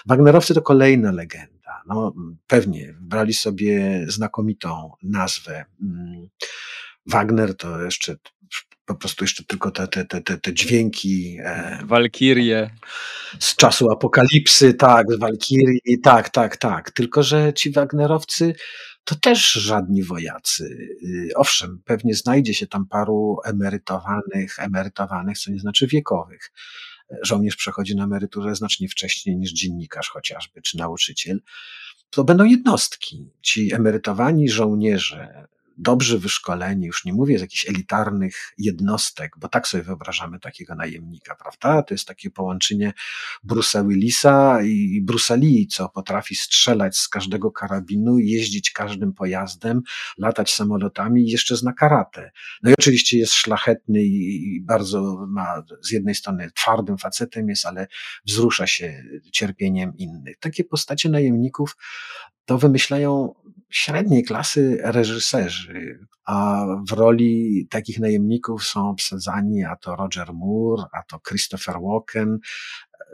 Wagnerowcy 0.05 0.53
to 0.53 0.61
kolejna 0.61 1.11
legenda. 1.11 1.57
No, 1.87 2.13
pewnie 2.47 2.95
brali 3.01 3.33
sobie 3.33 4.05
znakomitą 4.07 4.91
nazwę. 5.03 5.65
Mm, 5.81 6.27
Wagner 7.05 7.57
to 7.57 7.81
jeszcze 7.81 8.15
po 8.85 8.95
prostu 8.95 9.23
jeszcze 9.23 9.43
tylko 9.43 9.71
te, 9.71 9.87
te, 9.87 10.05
te, 10.05 10.37
te 10.37 10.53
dźwięki. 10.53 11.37
E, 11.43 11.79
Walkirie. 11.85 12.69
Z 13.39 13.55
czasu 13.55 13.91
apokalipsy, 13.91 14.73
tak, 14.73 15.05
z 15.11 15.19
Walkirii, 15.19 15.99
tak, 16.03 16.29
tak, 16.29 16.57
tak. 16.57 16.91
Tylko, 16.91 17.23
że 17.23 17.53
ci 17.53 17.71
Wagnerowcy 17.71 18.53
to 19.07 19.15
też 19.15 19.51
żadni 19.51 20.03
wojacy. 20.03 20.63
Y, 21.03 21.29
owszem, 21.35 21.81
pewnie 21.85 22.13
znajdzie 22.13 22.53
się 22.53 22.67
tam 22.67 22.85
paru 22.85 23.37
emerytowanych, 23.45 24.59
emerytowanych, 24.59 25.39
co 25.39 25.51
nie 25.51 25.59
znaczy 25.59 25.87
wiekowych. 25.87 26.51
Żołnierz 27.21 27.55
przechodzi 27.55 27.95
na 27.95 28.03
emeryturę 28.03 28.55
znacznie 28.55 28.87
wcześniej 28.89 29.37
niż 29.37 29.51
dziennikarz 29.51 30.09
chociażby, 30.09 30.61
czy 30.61 30.77
nauczyciel. 30.77 31.41
To 32.09 32.23
będą 32.23 32.43
jednostki. 32.43 33.31
Ci 33.41 33.73
emerytowani 33.73 34.49
żołnierze, 34.49 35.47
dobrze 35.77 36.17
wyszkoleni, 36.17 36.85
już 36.85 37.05
nie 37.05 37.13
mówię 37.13 37.37
z 37.37 37.41
jakichś 37.41 37.69
elitarnych 37.69 38.53
jednostek, 38.57 39.35
bo 39.37 39.47
tak 39.47 39.67
sobie 39.67 39.83
wyobrażamy 39.83 40.39
takiego 40.39 40.75
najemnika, 40.75 41.35
prawda? 41.35 41.83
To 41.83 41.93
jest 41.93 42.07
takie 42.07 42.31
połączenie 42.31 42.93
Bruce'a 43.47 43.87
Willisa 43.87 44.61
i 44.63 45.05
Bruce'a 45.05 45.39
Lee, 45.39 45.67
co 45.67 45.89
potrafi 45.89 46.35
strzelać 46.35 46.97
z 46.97 47.09
każdego 47.09 47.51
karabinu, 47.51 48.19
jeździć 48.19 48.71
każdym 48.71 49.13
pojazdem, 49.13 49.81
latać 50.17 50.53
samolotami 50.53 51.21
i 51.21 51.31
jeszcze 51.31 51.57
zna 51.57 51.73
karate. 51.73 52.31
No 52.63 52.71
i 52.71 52.73
oczywiście 52.79 53.17
jest 53.17 53.33
szlachetny 53.33 54.03
i 54.03 54.61
bardzo 54.61 55.25
ma, 55.27 55.63
z 55.81 55.91
jednej 55.91 56.15
strony 56.15 56.51
twardym 56.55 56.97
facetem 56.97 57.49
jest, 57.49 57.65
ale 57.65 57.87
wzrusza 58.25 58.67
się 58.67 59.03
cierpieniem 59.31 59.97
innych. 59.97 60.37
Takie 60.39 60.63
postacie 60.63 61.09
najemników 61.09 61.75
to 62.45 62.57
wymyślają 62.57 63.33
średniej 63.69 64.23
klasy 64.23 64.77
reżyserzy, 64.83 65.66
a 66.25 66.65
w 66.87 66.91
roli 66.91 67.67
takich 67.69 67.99
najemników 67.99 68.63
są 68.63 68.89
obsadzani 68.89 69.63
a 69.63 69.75
to 69.75 69.95
Roger 69.95 70.33
Moore, 70.33 70.83
a 70.93 71.03
to 71.03 71.19
Christopher 71.19 71.75
Walken, 71.81 72.39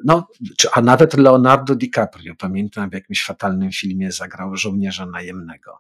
no, 0.06 0.28
a 0.74 0.82
nawet 0.82 1.14
Leonardo 1.14 1.76
DiCaprio. 1.76 2.36
Pamiętam 2.36 2.90
w 2.90 2.94
jakimś 2.94 3.24
fatalnym 3.24 3.72
filmie 3.72 4.12
zagrał 4.12 4.56
żołnierza 4.56 5.06
najemnego. 5.06 5.80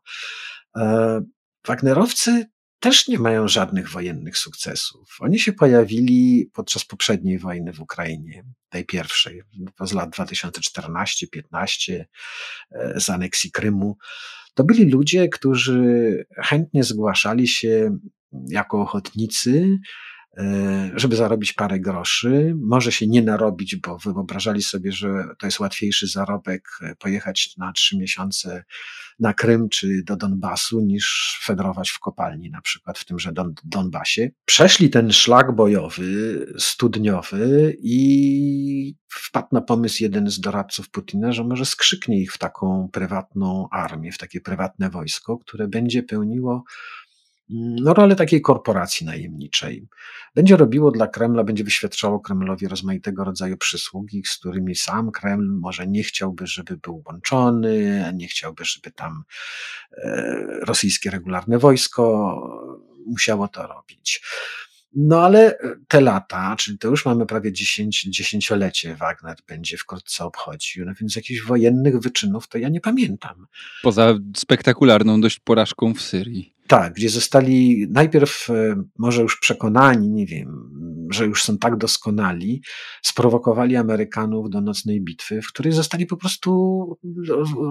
E, 0.76 1.22
Wagnerowcy 1.68 2.46
też 2.80 3.08
nie 3.08 3.20
mają 3.20 3.48
żadnych 3.48 3.90
wojennych 3.90 4.38
sukcesów. 4.38 5.18
Oni 5.20 5.40
się 5.40 5.54
pojawili 5.54 6.50
podczas 6.54 6.86
poprzedniej 6.86 7.40
wojny 7.40 7.74
w 7.74 7.82
Ukrainie, 7.82 8.44
tej 8.70 8.86
pierwszej, 8.86 9.42
z 9.82 9.94
lat 9.94 10.10
2014-15, 10.10 12.06
e, 12.72 13.00
z 13.00 13.10
aneksji 13.10 13.52
Krymu. 13.52 13.98
To 14.54 14.64
byli 14.64 14.86
ludzie, 14.92 15.30
którzy 15.30 16.26
chętnie 16.38 16.84
zgłaszali 16.84 17.48
się 17.48 17.98
jako 18.50 18.82
ochotnicy 18.82 19.80
żeby 20.96 21.16
zarobić 21.16 21.54
parę 21.54 21.80
groszy. 21.80 22.56
Może 22.62 22.92
się 22.92 23.08
nie 23.08 23.22
narobić, 23.22 23.76
bo 23.76 23.98
wyobrażali 23.98 24.64
sobie, 24.64 24.92
że 24.92 25.26
to 25.40 25.48
jest 25.48 25.60
łatwiejszy 25.60 26.08
zarobek 26.08 26.70
e, 26.82 26.96
pojechać 26.96 27.58
na 27.58 27.72
trzy 27.72 27.98
miesiące 27.98 28.64
na 29.20 29.34
Krym 29.34 29.70
czy 29.70 30.04
do 30.04 30.16
Donbasu, 30.16 30.82
niż 30.82 31.40
fedrować 31.46 31.90
w 31.90 32.00
kopalni, 32.00 32.50
na 32.50 32.62
przykład 32.62 33.00
w 33.00 33.06
tymże 33.06 33.32
Don 33.32 33.54
Donbasie. 33.64 34.30
Przeszli 34.46 34.90
ten 34.90 35.12
szlak 35.12 35.56
bojowy, 35.56 36.46
studniowy 36.58 37.76
i 37.80 38.96
wpadł 39.08 39.48
na 39.52 39.62
pomysł 39.62 40.04
jeden 40.04 40.30
z 40.30 40.40
doradców 40.40 40.90
Putina, 40.90 41.32
że 41.32 41.44
może 41.44 41.66
skrzyknie 41.66 42.22
ich 42.22 42.34
w 42.34 42.38
taką 42.38 42.90
prywatną 42.94 43.68
armię, 43.72 44.12
w 44.12 44.18
takie 44.18 44.42
prywatne 44.42 44.90
wojsko, 44.90 45.38
które 45.38 45.68
będzie 45.68 46.04
pełniło 46.04 46.64
no, 47.50 47.94
rolę 47.94 48.16
takiej 48.16 48.42
korporacji 48.42 49.06
najemniczej. 49.06 49.88
Będzie 50.36 50.58
robiło 50.58 50.92
dla 50.92 51.08
Kremla, 51.08 51.44
będzie 51.44 51.64
wyświadczało 51.64 52.20
Kremlowi 52.20 52.68
rozmaitego 52.68 53.24
rodzaju 53.24 53.58
przysługi, 53.58 54.24
z 54.26 54.38
którymi 54.38 54.76
sam 54.76 55.12
Kreml 55.12 55.60
może 55.60 55.88
nie 55.88 56.04
chciałby, 56.04 56.48
żeby 56.48 56.78
był 56.78 57.04
łączony, 57.06 58.12
nie 58.16 58.28
chciałby, 58.28 58.66
żeby 58.66 58.92
tam 58.92 59.24
e, 59.92 60.36
rosyjskie 60.62 61.10
regularne 61.10 61.60
wojsko 61.60 62.04
musiało 63.06 63.48
to 63.48 63.68
robić. 63.68 64.22
No 64.96 65.22
ale 65.22 65.58
te 65.88 66.02
lata, 66.02 66.56
czyli 66.60 66.78
to 66.78 66.88
już 66.88 67.06
mamy 67.06 67.26
prawie 67.26 67.52
10, 67.52 68.04
dziesięciolecie, 68.04 68.96
Wagner 68.96 69.38
będzie 69.48 69.78
wkrótce 69.78 70.26
obchodził, 70.26 70.86
no 70.86 70.94
więc 71.00 71.16
jakichś 71.16 71.42
wojennych 71.42 72.00
wyczynów 72.00 72.48
to 72.48 72.58
ja 72.58 72.70
nie 72.70 72.82
pamiętam. 72.82 73.48
Poza 73.84 74.14
spektakularną 74.38 75.22
dość 75.22 75.40
porażką 75.40 75.94
w 75.94 76.02
Syrii. 76.02 76.53
Tak, 76.74 76.94
gdzie 76.94 77.10
zostali 77.10 77.88
najpierw 77.90 78.50
e, 78.50 78.84
może 78.98 79.22
już 79.22 79.40
przekonani, 79.40 80.10
nie 80.10 80.26
wiem, 80.26 80.70
że 81.12 81.26
już 81.26 81.44
są 81.44 81.58
tak 81.58 81.78
doskonali, 81.78 82.62
sprowokowali 83.02 83.76
Amerykanów 83.76 84.50
do 84.50 84.62
nocnej 84.62 85.02
bitwy, 85.02 85.42
w 85.42 85.48
której 85.48 85.74
zostali 85.74 86.06
po 86.06 86.18
prostu 86.18 87.00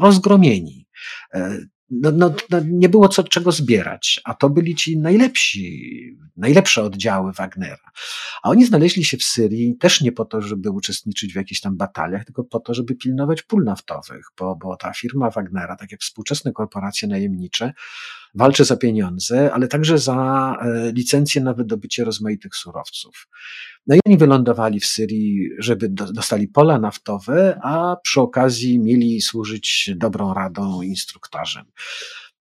rozgromieni. 0.01 0.87
E, 1.35 1.59
no, 1.91 2.11
no, 2.13 2.35
no, 2.51 2.61
nie 2.65 2.89
było 2.89 3.09
co, 3.09 3.25
czego 3.25 3.53
zbierać, 3.53 4.21
a 4.25 4.35
to 4.35 4.51
byli 4.51 4.75
ci 4.75 4.99
najlepsi, 4.99 5.81
najlepsze 6.37 6.83
oddziały 6.83 7.33
Wagnera. 7.33 7.91
A 8.43 8.51
oni 8.51 8.67
znaleźli 8.67 9.05
się 9.05 9.17
w 9.17 9.25
Syrii 9.25 9.77
też 9.77 10.01
nie 10.01 10.13
po 10.13 10.25
to, 10.25 10.43
żeby 10.43 10.71
uczestniczyć 10.71 11.33
w 11.33 11.37
jakichś 11.37 11.61
tam 11.61 11.77
bataliach, 11.77 12.25
tylko 12.25 12.45
po 12.45 12.61
to, 12.61 12.75
żeby 12.75 12.95
pilnować 12.95 13.43
pól 13.43 13.65
naftowych, 13.65 14.27
bo, 14.39 14.57
bo 14.57 14.77
ta 14.77 14.93
firma 14.93 15.31
Wagnera, 15.31 15.77
tak 15.77 15.93
jak 15.93 16.01
współczesne 16.01 16.53
korporacje 16.53 17.09
najemnicze, 17.09 17.73
walczy 18.35 18.65
za 18.65 18.77
pieniądze, 18.77 19.53
ale 19.53 19.69
także 19.69 19.99
za 19.99 20.57
e, 20.63 20.93
licencje 20.93 21.43
na 21.43 21.55
wydobycie 21.55 22.05
rozmaitych 22.05 22.57
surowców. 22.57 23.29
No 23.87 23.97
i 23.97 24.01
oni 24.07 24.19
wylądowali 24.19 24.81
w 24.81 24.87
Syrii, 24.87 25.49
żeby 25.59 25.89
dostali 25.89 26.49
pola 26.49 26.79
naftowe, 26.79 27.61
a 27.63 27.97
przy 28.03 28.21
okazji 28.21 28.79
mieli 28.79 29.21
służyć 29.21 29.91
dobrą 29.97 30.35
radą 30.35 30.83
i 30.83 30.87
instruktarzem. 30.87 31.65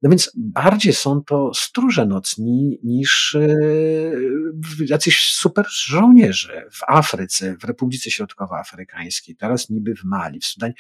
No 0.02 0.10
więc 0.10 0.32
bardziej 0.36 0.94
są 0.94 1.24
to 1.24 1.52
stróże 1.54 2.06
nocni 2.06 2.80
niż 2.84 3.36
e, 3.36 3.48
jacyś 4.88 5.24
super 5.34 5.66
żołnierze 5.70 6.66
w 6.72 6.84
Afryce, 6.88 7.58
w 7.58 7.64
Republice 7.64 8.12
Środkowoafrykańskiej, 8.12 9.36
teraz 9.36 9.70
niby 9.70 9.96
w 9.96 10.04
Mali, 10.04 10.40
w 10.40 10.46
Sudanie. 10.46 10.74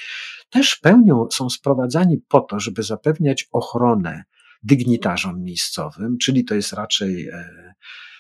Też 0.50 0.76
pełnią, 0.76 1.28
są 1.32 1.50
sprowadzani 1.50 2.18
po 2.28 2.42
to, 2.42 2.60
żeby 2.60 2.84
zapewniać 2.84 3.48
ochronę 3.52 4.24
dygnitarzom 4.64 5.44
miejscowym, 5.44 6.18
czyli 6.18 6.46
to 6.46 6.56
jest 6.56 6.74
raczej 6.74 7.28
e, 7.28 7.74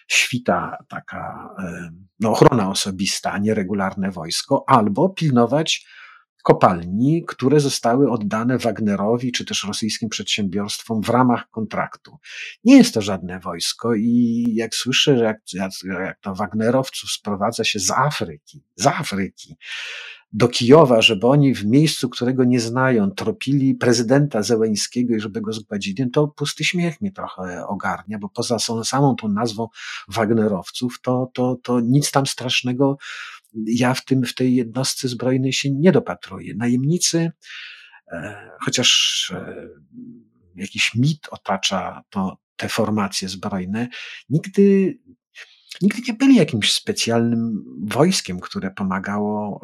świta 0.07 0.77
taka, 0.89 1.49
e, 1.59 1.89
no, 2.19 2.31
ochrona 2.31 2.69
osobista, 2.69 3.31
a 3.31 3.37
nie 3.37 3.53
regularne 3.53 4.11
wojsko, 4.11 4.63
albo 4.67 5.09
pilnować 5.09 5.85
kopalni, 6.43 7.23
które 7.27 7.59
zostały 7.59 8.11
oddane 8.11 8.57
Wagnerowi 8.57 9.31
czy 9.31 9.45
też 9.45 9.63
rosyjskim 9.63 10.09
przedsiębiorstwom 10.09 11.03
w 11.03 11.09
ramach 11.09 11.49
kontraktu. 11.49 12.17
Nie 12.63 12.77
jest 12.77 12.93
to 12.93 13.01
żadne 13.01 13.39
wojsko 13.39 13.95
i 13.95 14.43
jak 14.55 14.75
słyszę, 14.75 15.17
że 15.17 15.23
jak, 15.23 15.37
jak, 15.53 15.71
jak 15.83 16.19
to 16.19 16.35
Wagnerowców 16.35 17.11
sprowadza 17.11 17.63
się 17.63 17.79
z 17.79 17.91
Afryki, 17.91 18.63
z 18.75 18.87
Afryki, 18.87 19.55
do 20.33 20.47
Kijowa, 20.47 21.01
żeby 21.01 21.27
oni 21.27 21.55
w 21.55 21.65
miejscu, 21.65 22.09
którego 22.09 22.43
nie 22.43 22.59
znają, 22.59 23.11
tropili 23.11 23.75
prezydenta 23.75 24.43
Zełeńskiego 24.43 25.15
i 25.15 25.19
żeby 25.19 25.41
go 25.41 25.53
zgładzili, 25.53 26.11
to 26.11 26.27
pusty 26.27 26.63
śmiech 26.63 27.01
mnie 27.01 27.11
trochę 27.11 27.67
ogarnia, 27.67 28.17
bo 28.19 28.29
poza 28.29 28.59
samą 28.83 29.15
tą 29.15 29.27
nazwą 29.27 29.67
Wagnerowców, 30.07 31.01
to, 31.01 31.31
to, 31.33 31.57
to 31.63 31.79
nic 31.79 32.11
tam 32.11 32.25
strasznego 32.25 32.97
ja 33.65 33.93
w 33.93 34.05
tym, 34.05 34.25
w 34.25 34.35
tej 34.35 34.55
jednostce 34.55 35.07
zbrojnej 35.07 35.53
się 35.53 35.71
nie 35.71 35.91
dopatruję. 35.91 36.53
Najemnicy, 36.55 37.31
e, 38.11 38.49
chociaż 38.61 39.31
e, 39.35 39.67
jakiś 40.55 40.95
mit 40.95 41.27
otacza 41.31 42.03
to, 42.09 42.37
te 42.55 42.69
formacje 42.69 43.29
zbrojne, 43.29 43.87
nigdy, 44.29 44.97
nigdy 45.81 46.01
nie 46.07 46.13
byli 46.13 46.35
jakimś 46.35 46.73
specjalnym 46.73 47.63
wojskiem, 47.83 48.39
które 48.39 48.71
pomagało 48.71 49.61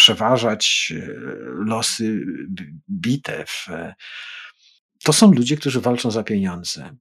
przeważać 0.00 0.92
e, 0.96 1.06
losy 1.66 2.20
bitew. 2.88 3.66
To 5.04 5.12
są 5.12 5.32
ludzie, 5.32 5.56
którzy 5.56 5.80
walczą 5.80 6.10
za 6.10 6.22
pieniądze. 6.22 6.96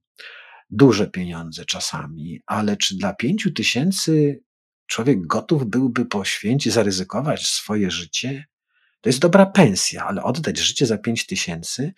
Duże 0.69 1.07
pieniądze 1.07 1.65
czasami, 1.65 2.41
ale 2.45 2.77
czy 2.77 2.97
dla 2.97 3.13
pięciu 3.13 3.51
tysięcy 3.51 4.39
człowiek 4.87 5.27
gotów 5.27 5.65
byłby 5.65 6.05
poświęcić, 6.05 6.73
zaryzykować 6.73 7.47
swoje 7.47 7.91
życie? 7.91 8.45
To 9.01 9.09
jest 9.09 9.19
dobra 9.19 9.45
pensja, 9.45 10.05
ale 10.05 10.23
oddać 10.23 10.57
życie 10.57 10.85
za 10.85 10.97
pięć 10.97 11.25
tysięcy? 11.25 11.93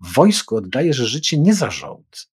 W 0.00 0.14
wojsku 0.14 0.56
oddajesz 0.56 0.96
życie 0.96 1.38
nie 1.38 1.54
za 1.54 1.70
żołd. 1.70 2.30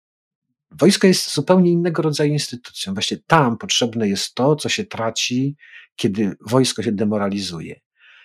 Wojsko 0.72 1.08
jest 1.08 1.34
zupełnie 1.34 1.72
innego 1.72 2.02
rodzaju 2.02 2.34
instytucją. 2.34 2.94
Właśnie 2.94 3.18
tam 3.28 3.58
potrzebne 3.58 4.10
jest 4.10 4.36
to, 4.36 4.56
co 4.56 4.70
się 4.70 4.84
traci, 4.84 5.56
kiedy 5.96 6.36
wojsko 6.42 6.84
się 6.84 6.92
demoralizuje. 6.92 7.80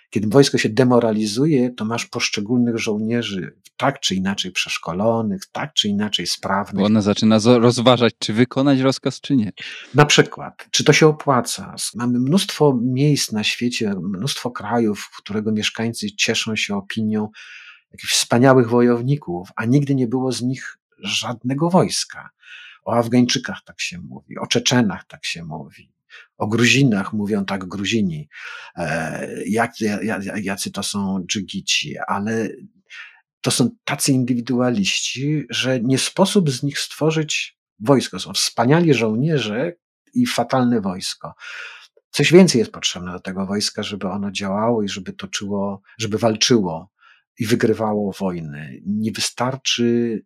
Kiedy 0.09 0.27
wojsko 0.27 0.57
się 0.57 0.69
demoralizuje, 0.69 1.69
to 1.69 1.85
masz 1.85 2.05
poszczególnych 2.05 2.77
żołnierzy 2.77 3.57
tak 3.77 3.99
czy 3.99 4.15
inaczej 4.15 4.51
przeszkolonych, 4.51 5.41
tak 5.51 5.73
czy 5.73 5.87
inaczej 5.87 6.27
sprawnych. 6.27 6.79
Bo 6.79 6.85
ona 6.85 7.01
zaczyna 7.01 7.39
rozważać, 7.59 8.13
czy 8.19 8.33
wykonać 8.33 8.79
rozkaz, 8.79 9.21
czy 9.21 9.35
nie. 9.35 9.51
Na 9.93 10.05
przykład, 10.05 10.67
czy 10.71 10.83
to 10.83 10.93
się 10.93 11.07
opłaca. 11.07 11.75
Mamy 11.95 12.19
mnóstwo 12.19 12.79
miejsc 12.83 13.31
na 13.31 13.43
świecie, 13.43 13.93
mnóstwo 14.01 14.51
krajów, 14.51 15.09
którego 15.17 15.51
mieszkańcy 15.51 16.15
cieszą 16.15 16.55
się 16.55 16.75
opinią 16.75 17.29
jakichś 17.91 18.13
wspaniałych 18.13 18.69
wojowników, 18.69 19.49
a 19.55 19.65
nigdy 19.65 19.95
nie 19.95 20.07
było 20.07 20.31
z 20.31 20.41
nich 20.41 20.77
żadnego 20.99 21.69
wojska. 21.69 22.29
O 22.85 22.95
Afgańczykach 22.95 23.61
tak 23.65 23.81
się 23.81 23.99
mówi, 23.99 24.37
o 24.37 24.47
Czeczenach 24.47 25.05
tak 25.07 25.25
się 25.25 25.43
mówi. 25.43 25.91
O 26.37 26.47
Gruzinach 26.47 27.13
mówią 27.13 27.45
tak 27.45 27.65
Gruzini, 27.65 28.29
e, 28.75 29.47
jak, 29.47 29.71
jacy 30.41 30.71
to 30.71 30.83
są 30.83 31.25
dżygici, 31.25 31.95
ale 32.07 32.49
to 33.41 33.51
są 33.51 33.69
tacy 33.83 34.11
indywidualiści, 34.11 35.45
że 35.49 35.79
nie 35.79 35.97
sposób 35.97 36.49
z 36.49 36.63
nich 36.63 36.79
stworzyć 36.79 37.57
wojsko. 37.79 38.19
Są 38.19 38.33
wspaniali 38.33 38.93
żołnierze 38.93 39.73
i 40.13 40.25
fatalne 40.25 40.81
wojsko. 40.81 41.33
Coś 42.09 42.31
więcej 42.31 42.59
jest 42.59 42.71
potrzebne 42.71 43.11
do 43.11 43.19
tego 43.19 43.45
wojska, 43.45 43.83
żeby 43.83 44.09
ono 44.09 44.31
działało 44.31 44.83
i 44.83 44.89
żeby 44.89 45.13
toczyło, 45.13 45.81
żeby 45.97 46.17
walczyło 46.17 46.91
i 47.39 47.45
wygrywało 47.45 48.11
wojny. 48.19 48.81
Nie 48.85 49.11
wystarczy 49.11 50.21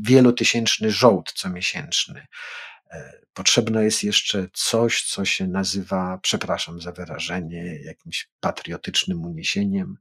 wielotysięczny 0.00 0.90
żołd 0.90 1.32
comiesięczny. 1.32 2.26
E, 2.90 3.20
potrzebne 3.34 3.84
jest 3.84 4.04
jeszcze 4.04 4.48
coś, 4.52 5.02
co 5.02 5.24
się 5.24 5.46
nazywa, 5.46 6.18
przepraszam 6.22 6.80
za 6.80 6.92
wyrażenie, 6.92 7.78
jakimś 7.84 8.28
patriotycznym 8.40 9.24
uniesieniem. 9.24 9.96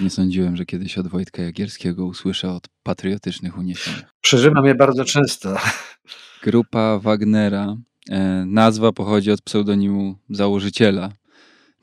Nie 0.00 0.10
sądziłem, 0.10 0.56
że 0.56 0.66
kiedyś 0.66 0.98
od 0.98 1.08
Wojtka 1.08 1.42
Jagierskiego 1.42 2.06
usłyszę 2.06 2.48
o 2.48 2.60
patriotycznych 2.82 3.58
uniesieniach. 3.58 4.14
Przeżywam 4.20 4.66
je 4.66 4.74
bardzo 4.74 5.04
często. 5.04 5.56
Grupa 6.42 6.98
Wagnera. 6.98 7.76
E, 8.10 8.44
nazwa 8.46 8.92
pochodzi 8.92 9.30
od 9.30 9.42
pseudonimu 9.42 10.18
założyciela, 10.30 11.12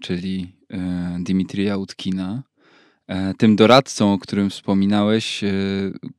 czyli 0.02 0.56
e, 0.70 1.18
Dimitrija 1.24 1.78
Utkina. 1.78 2.44
E, 3.08 3.34
tym 3.34 3.56
doradcą, 3.56 4.14
o 4.14 4.18
którym 4.18 4.50
wspominałeś, 4.50 5.44
e, 5.44 5.52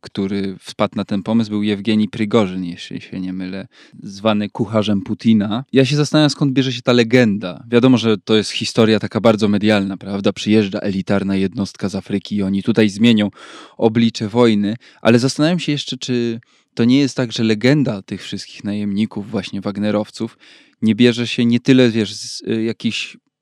który 0.00 0.56
wpadł 0.60 0.96
na 0.96 1.04
ten 1.04 1.22
pomysł, 1.22 1.50
był 1.50 1.62
Jewgeni 1.62 2.08
Prygorzyn, 2.08 2.64
jeśli 2.64 3.00
się 3.00 3.20
nie 3.20 3.32
mylę, 3.32 3.66
zwany 4.02 4.50
kucharzem 4.50 5.02
Putina. 5.02 5.64
Ja 5.72 5.84
się 5.84 5.96
zastanawiam, 5.96 6.30
skąd 6.30 6.52
bierze 6.52 6.72
się 6.72 6.82
ta 6.82 6.92
legenda. 6.92 7.64
Wiadomo, 7.70 7.98
że 7.98 8.18
to 8.18 8.36
jest 8.36 8.50
historia 8.50 9.00
taka 9.00 9.20
bardzo 9.20 9.48
medialna, 9.48 9.96
prawda? 9.96 10.32
Przyjeżdża 10.32 10.78
elitarna 10.78 11.36
jednostka 11.36 11.88
z 11.88 11.94
Afryki 11.94 12.36
i 12.36 12.42
oni 12.42 12.62
tutaj 12.62 12.88
zmienią 12.88 13.30
oblicze 13.76 14.28
wojny, 14.28 14.76
ale 15.02 15.18
zastanawiam 15.18 15.58
się 15.58 15.72
jeszcze, 15.72 15.96
czy 15.96 16.40
to 16.74 16.84
nie 16.84 17.00
jest 17.00 17.16
tak, 17.16 17.32
że 17.32 17.42
legenda 17.42 18.02
tych 18.02 18.22
wszystkich 18.22 18.64
najemników, 18.64 19.30
właśnie 19.30 19.60
Wagnerowców, 19.60 20.38
nie 20.82 20.94
bierze 20.94 21.26
się 21.26 21.44
nie 21.44 21.60
tyle, 21.60 21.90
wiesz, 21.90 22.14
z 22.14 22.42
y, 22.42 22.62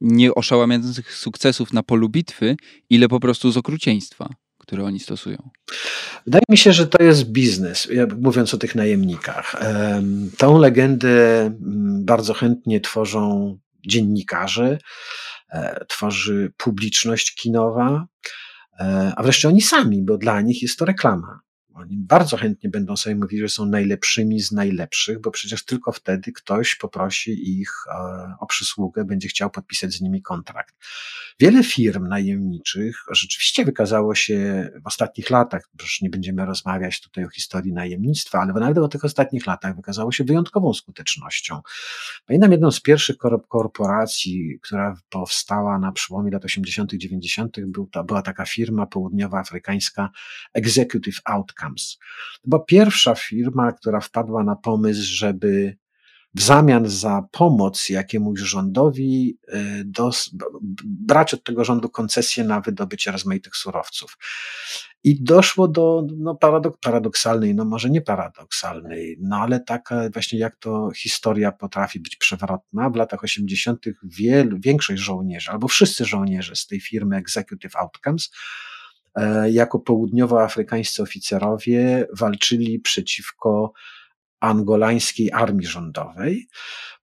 jakichś 0.00 0.20
nieoszałamiających 0.20 1.14
sukcesów 1.14 1.72
na 1.72 1.82
polu 1.82 2.08
bitwy, 2.08 2.56
ile 2.90 3.08
po 3.08 3.20
prostu 3.20 3.50
z 3.50 3.56
okrucieństwa, 3.56 4.28
które 4.58 4.84
oni 4.84 5.00
stosują. 5.00 5.50
Wydaje 6.24 6.42
mi 6.48 6.58
się, 6.58 6.72
że 6.72 6.86
to 6.86 7.02
jest 7.02 7.24
biznes, 7.24 7.88
mówiąc 8.20 8.54
o 8.54 8.58
tych 8.58 8.74
najemnikach. 8.74 9.62
Tą 10.38 10.58
legendę 10.58 11.40
mm, 11.40 12.04
bardzo 12.04 12.34
chętnie 12.34 12.80
tworzą 12.80 13.58
dziennikarze, 13.86 14.78
e, 15.52 15.84
tworzy 15.88 16.52
publiczność 16.56 17.34
kinowa, 17.34 18.06
e, 18.80 19.12
a 19.16 19.22
wreszcie 19.22 19.48
oni 19.48 19.62
sami, 19.62 20.02
bo 20.02 20.18
dla 20.18 20.40
nich 20.40 20.62
jest 20.62 20.78
to 20.78 20.84
reklama. 20.84 21.40
Oni 21.80 21.96
bardzo 21.96 22.36
chętnie 22.36 22.70
będą 22.70 22.96
sobie 22.96 23.16
mówili, 23.16 23.42
że 23.42 23.48
są 23.48 23.66
najlepszymi 23.66 24.40
z 24.40 24.52
najlepszych, 24.52 25.20
bo 25.20 25.30
przecież 25.30 25.64
tylko 25.64 25.92
wtedy 25.92 26.32
ktoś 26.32 26.74
poprosi 26.74 27.60
ich 27.60 27.72
e, 27.86 28.34
o 28.40 28.46
przysługę, 28.46 29.04
będzie 29.04 29.28
chciał 29.28 29.50
podpisać 29.50 29.92
z 29.92 30.00
nimi 30.00 30.22
kontrakt. 30.22 30.74
Wiele 31.40 31.64
firm 31.64 32.08
najemniczych 32.08 33.04
rzeczywiście 33.10 33.64
wykazało 33.64 34.14
się 34.14 34.68
w 34.84 34.86
ostatnich 34.86 35.30
latach, 35.30 35.68
przecież 35.76 36.00
nie 36.00 36.10
będziemy 36.10 36.46
rozmawiać 36.46 37.00
tutaj 37.00 37.24
o 37.24 37.28
historii 37.28 37.72
najemnictwa, 37.72 38.40
ale 38.40 38.52
nawet 38.52 38.78
o 38.78 38.88
tych 38.88 39.04
ostatnich 39.04 39.46
latach 39.46 39.76
wykazało 39.76 40.12
się 40.12 40.24
wyjątkową 40.24 40.74
skutecznością. 40.74 41.60
Pamiętam 42.26 42.52
jedną 42.52 42.70
z 42.70 42.80
pierwszych 42.80 43.16
korporacji, 43.48 44.58
która 44.62 44.96
powstała 45.10 45.78
na 45.78 45.92
przełomie 45.92 46.30
lat 46.30 46.44
80., 46.44 46.92
90., 46.94 47.56
była 48.06 48.22
taka 48.22 48.44
firma 48.44 48.86
południowoafrykańska 48.86 50.10
Executive 50.54 51.20
Outcome 51.24 51.69
To 52.42 52.48
była 52.48 52.64
pierwsza 52.64 53.14
firma, 53.14 53.72
która 53.72 54.00
wpadła 54.00 54.44
na 54.44 54.56
pomysł, 54.56 55.02
żeby 55.04 55.76
w 56.35 56.42
zamian 56.42 56.88
za 56.88 57.22
pomoc 57.30 57.88
jakiemuś 57.88 58.40
rządowi 58.40 59.38
dos, 59.85 60.30
brać 60.85 61.35
od 61.35 61.44
tego 61.44 61.64
rządu 61.64 61.88
koncesję 61.88 62.44
na 62.44 62.61
wydobycie 62.61 63.11
rozmaitych 63.12 63.56
surowców. 63.56 64.18
I 65.04 65.22
doszło 65.22 65.68
do 65.68 66.06
no, 66.16 66.35
paradok, 66.35 66.78
paradoksalnej, 66.80 67.54
no 67.54 67.64
może 67.64 67.90
nie 67.90 68.00
paradoksalnej, 68.00 69.16
no 69.20 69.37
ale 69.37 69.61
taka 69.61 70.11
właśnie 70.12 70.38
jak 70.38 70.56
to 70.56 70.90
historia 70.96 71.52
potrafi 71.52 72.00
być 72.00 72.16
przewrotna. 72.16 72.90
W 72.90 72.96
latach 72.96 73.24
80. 73.24 73.85
Wiel, 74.02 74.61
większość 74.61 75.02
żołnierzy, 75.02 75.50
albo 75.50 75.68
wszyscy 75.68 76.04
żołnierze 76.04 76.56
z 76.56 76.66
tej 76.66 76.80
firmy 76.80 77.16
Executive 77.16 77.76
Outcomes 77.76 78.30
E, 78.30 78.79
jako 79.50 79.78
południowoafrykańscy 79.78 81.02
oficerowie 81.02 82.06
walczyli 82.12 82.80
przeciwko 82.80 83.72
angolańskiej 84.40 85.33
armii 85.33 85.66
rządowej. 85.66 86.48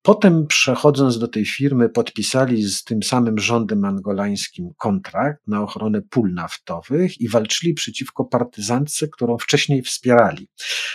Potem 0.02 0.48
przechodząc 0.48 1.20
do 1.20 1.28
tej 1.28 1.46
firmy, 1.46 1.90
podpisali 1.90 2.64
z 2.64 2.84
tym 2.84 3.04
samym 3.04 3.40
rządem 3.40 3.86
angolańskim 3.86 4.70
kontrakt 4.78 5.48
na 5.48 5.62
ochronę 5.62 6.02
pól 6.02 6.34
naftowych 6.34 7.22
i 7.22 7.30
walczyli 7.30 7.74
przeciwko 7.74 8.26
partyzantce, 8.26 9.08
którą 9.08 9.38
wcześniej 9.38 9.82
wspierali. 9.82 10.50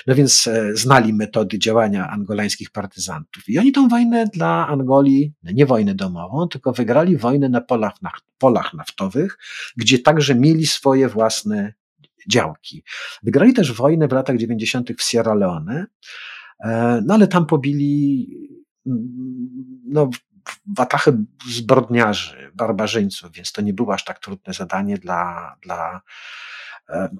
No 0.06 0.14
więc 0.14 0.46
e, 0.46 0.76
znali 0.76 1.12
metody 1.12 1.58
działania 1.58 2.08
angolańskich 2.08 2.70
partyzantów. 2.70 3.48
I 3.48 3.58
oni 3.58 3.72
tą 3.72 3.88
wojnę 3.88 4.26
dla 4.26 4.68
Angolii, 4.68 5.32
no 5.42 5.52
nie 5.54 5.66
wojnę 5.66 5.94
domową, 5.94 6.48
tylko 6.48 6.72
wygrali 6.72 7.16
wojnę 7.16 7.48
na 7.48 7.60
polach, 7.60 7.92
polach 8.38 8.74
naftowych, 8.74 9.38
gdzie 9.76 9.98
także 9.98 10.34
mieli 10.34 10.66
swoje 10.66 11.08
własne 11.08 11.74
działki. 12.30 12.84
Wygrali 13.22 13.52
też 13.52 13.72
wojnę 13.72 14.08
w 14.08 14.12
latach 14.12 14.36
90. 14.36 14.90
w 14.98 15.02
Sierra 15.02 15.34
Leone, 15.34 15.86
e, 16.60 17.02
no 17.06 17.14
ale 17.14 17.26
tam 17.28 17.46
pobili 17.46 18.28
no, 19.84 20.10
watachę 20.76 21.24
zbrodniarzy, 21.50 22.50
barbarzyńców, 22.54 23.32
więc 23.32 23.52
to 23.52 23.62
nie 23.62 23.74
było 23.74 23.94
aż 23.94 24.04
tak 24.04 24.18
trudne 24.18 24.52
zadanie 24.52 24.98
dla, 24.98 25.56
dla 25.62 26.00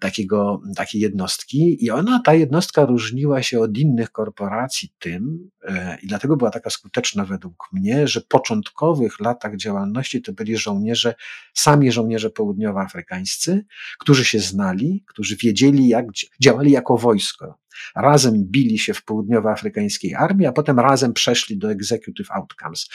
takiego, 0.01 0.63
takiej 0.77 1.01
jednostki 1.01 1.85
i 1.85 1.91
ona, 1.91 2.21
ta 2.25 2.35
jednostka 2.35 2.85
różniła 2.85 3.43
się 3.43 3.61
od 3.61 3.79
innych 3.79 4.11
korporacji 4.11 4.93
tym, 4.99 5.51
e, 5.65 5.99
i 6.03 6.07
dlatego 6.07 6.37
była 6.37 6.51
taka 6.51 6.71
skuteczna 6.71 7.25
według 7.25 7.69
mnie, 7.73 8.09
że 8.09 8.21
w 8.21 8.27
początkowych 8.27 9.21
latach 9.21 9.57
działalności 9.57 10.23
to 10.23 10.33
byli 10.33 10.57
żołnierze, 10.57 11.15
sami 11.55 11.93
żołnierze 11.93 12.31
południowoafrykańscy, 12.31 13.65
którzy 13.99 14.25
się 14.25 14.41
znali, 14.41 15.05
którzy 15.09 15.37
wiedzieli, 15.37 15.89
jak 15.89 16.07
działali 16.41 16.71
jako 16.73 16.97
wojsko. 16.97 17.59
Razem 17.97 18.45
bili 18.45 18.79
się 18.79 18.95
w 18.95 19.05
południowoafrykańskiej 19.05 20.15
armii, 20.15 20.47
a 20.47 20.53
potem 20.53 20.81
razem 20.81 21.13
przeszli 21.13 21.59
do 21.59 21.71
executive 21.71 22.31
outcomes 22.31 22.89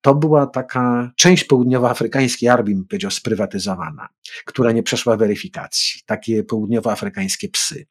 to 0.00 0.14
była 0.14 0.46
taka 0.46 1.12
część 1.16 1.44
południowoafrykańskiej 1.44 2.48
armii, 2.48 2.74
bym 2.74 2.84
powiedział, 2.84 3.10
sprywatyzowana, 3.10 4.08
która 4.44 4.72
nie 4.72 4.82
przeszła 4.82 5.16
weryfikacji. 5.16 6.00
Takie 6.06 6.44
południowoafrykańskie 6.44 7.48
psy. 7.48 7.86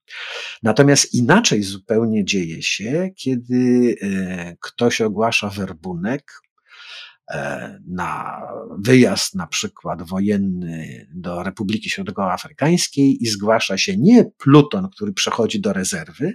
Natomiast 0.63 1.13
inaczej 1.13 1.63
zupełnie 1.63 2.25
dzieje 2.25 2.61
się, 2.61 3.09
kiedy 3.15 3.95
e, 4.01 4.55
ktoś 4.61 5.01
ogłasza 5.01 5.49
werbunek 5.49 6.31
e, 7.31 7.79
na 7.87 8.41
wyjazd 8.79 9.35
na 9.35 9.47
przykład 9.47 10.03
wojenny 10.03 11.07
do 11.13 11.43
Republiki 11.43 11.89
Środkowoafrykańskiej 11.89 13.23
i 13.23 13.27
zgłasza 13.27 13.77
się 13.77 13.97
nie 13.97 14.25
pluton, 14.25 14.89
który 14.89 15.13
przechodzi 15.13 15.61
do 15.61 15.73
rezerwy, 15.73 16.33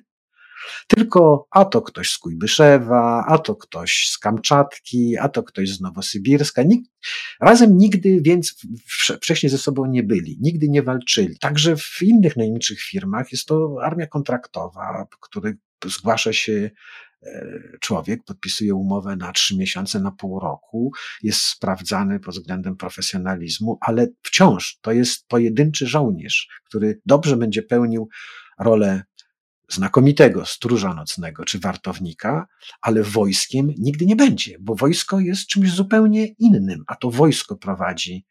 tylko 0.86 1.46
a 1.50 1.64
to 1.64 1.82
ktoś 1.82 2.10
z 2.10 2.18
Kujbyszewa, 2.18 3.24
a 3.28 3.38
to 3.38 3.56
ktoś 3.56 4.08
z 4.08 4.18
Kamczatki, 4.18 5.18
a 5.18 5.28
to 5.28 5.42
ktoś 5.42 5.70
z 5.70 5.80
Nowosybirska. 5.80 6.62
Nikt, 6.62 6.90
razem 7.40 7.78
nigdy 7.78 8.20
więc 8.22 8.56
wcześniej 9.20 9.50
ze 9.50 9.58
sobą 9.58 9.86
nie 9.86 10.02
byli, 10.02 10.38
nigdy 10.40 10.68
nie 10.68 10.82
walczyli. 10.82 11.38
Także 11.38 11.76
w 11.76 12.02
innych 12.02 12.36
najmniejszych 12.36 12.80
firmach 12.80 13.32
jest 13.32 13.46
to 13.46 13.76
armia 13.82 14.06
kontraktowa, 14.06 15.06
który 15.20 15.56
zgłasza 15.86 16.32
się 16.32 16.70
e, 17.22 17.48
człowiek, 17.80 18.24
podpisuje 18.24 18.74
umowę 18.74 19.16
na 19.16 19.32
trzy 19.32 19.56
miesiące, 19.56 20.00
na 20.00 20.10
pół 20.10 20.40
roku, 20.40 20.92
jest 21.22 21.40
sprawdzany 21.40 22.20
pod 22.20 22.34
względem 22.34 22.76
profesjonalizmu, 22.76 23.78
ale 23.80 24.06
wciąż 24.22 24.78
to 24.80 24.92
jest 24.92 25.28
pojedynczy 25.28 25.86
żołnierz, 25.86 26.48
który 26.64 27.00
dobrze 27.06 27.36
będzie 27.36 27.62
pełnił 27.62 28.08
rolę 28.58 29.02
znakomitego 29.72 30.46
stróża 30.46 30.94
nocnego 30.94 31.44
czy 31.44 31.58
wartownika, 31.58 32.46
ale 32.80 33.02
wojskiem 33.02 33.72
nigdy 33.78 34.06
nie 34.06 34.16
będzie, 34.16 34.56
bo 34.60 34.74
wojsko 34.74 35.20
jest 35.20 35.46
czymś 35.46 35.72
zupełnie 35.72 36.26
innym, 36.26 36.84
a 36.86 36.96
to 36.96 37.10
wojsko 37.10 37.56
prowadzi 37.56 38.26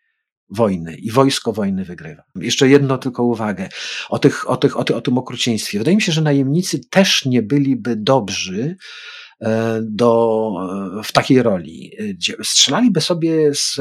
wojny 0.52 0.96
i 0.96 1.12
wojsko 1.12 1.54
wojny 1.54 1.86
wygrywa. 1.86 2.24
Jeszcze 2.36 2.70
jedno 2.70 2.98
tylko 2.98 3.24
uwagę 3.24 3.70
o, 4.10 4.20
tych, 4.20 4.50
o, 4.50 4.58
tych, 4.58 4.78
o, 4.78 4.84
tych, 4.84 4.96
o 4.96 5.02
tym 5.02 5.18
okrucieństwie. 5.18 5.78
Wydaje 5.78 5.96
mi 5.96 6.02
się, 6.02 6.12
że 6.12 6.22
najemnicy 6.22 6.80
też 6.90 7.26
nie 7.26 7.42
byliby 7.42 7.96
dobrzy 7.96 8.76
e, 9.42 9.80
do, 9.84 10.52
e, 11.00 11.04
w 11.04 11.12
takiej 11.12 11.44
roli. 11.44 11.92
Strzelaliby 12.44 13.02
sobie 13.02 13.56
z 13.56 13.80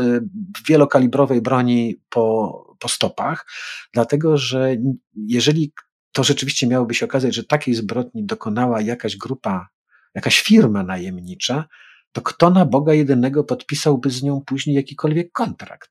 wielokalibrowej 0.69 1.43
broni 1.43 1.97
po, 2.09 2.77
po 2.79 2.89
stopach, 2.89 3.47
dlatego 3.93 4.37
że 4.37 4.77
jeżeli 5.15 5.73
to 6.13 6.25
rzeczywiście 6.25 6.67
miałoby 6.67 6.95
się 6.95 7.07
okazać, 7.07 7.35
że 7.35 7.45
takiej 7.45 7.75
zbrodni 7.75 8.25
dokonała 8.27 8.81
jakaś 8.81 9.17
grupa, 9.17 9.69
jakaś 10.15 10.41
firma 10.41 10.83
najemnicza, 10.83 11.65
to 12.13 12.23
kto 12.23 12.51
na 12.51 12.67
Boga 12.67 12.95
jedynego 12.95 13.45
podpisałby 13.45 14.11
z 14.11 14.23
nią 14.23 14.43
później 14.47 14.77
jakikolwiek 14.77 15.33
kontrakt? 15.33 15.91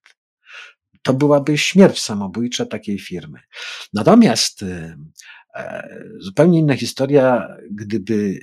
To 1.01 1.13
byłaby 1.13 1.57
śmierć 1.57 2.01
samobójcza 2.01 2.65
takiej 2.65 2.99
firmy. 2.99 3.39
Natomiast 3.93 4.63
e, 4.63 4.97
zupełnie 6.19 6.59
inna 6.59 6.75
historia, 6.75 7.47
gdyby. 7.71 8.39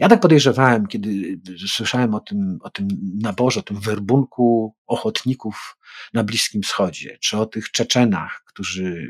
Ja 0.00 0.08
tak 0.08 0.20
podejrzewałem, 0.20 0.86
kiedy 0.86 1.40
słyszałem 1.68 2.14
o 2.14 2.20
tym, 2.20 2.58
o 2.62 2.70
tym 2.70 2.88
naborze, 3.22 3.60
o 3.60 3.62
tym 3.62 3.80
werbunku 3.80 4.74
ochotników 4.86 5.78
na 6.14 6.24
Bliskim 6.24 6.62
Wschodzie, 6.62 7.18
czy 7.20 7.38
o 7.38 7.46
tych 7.46 7.70
Czeczenach, 7.70 8.42
którzy 8.46 9.08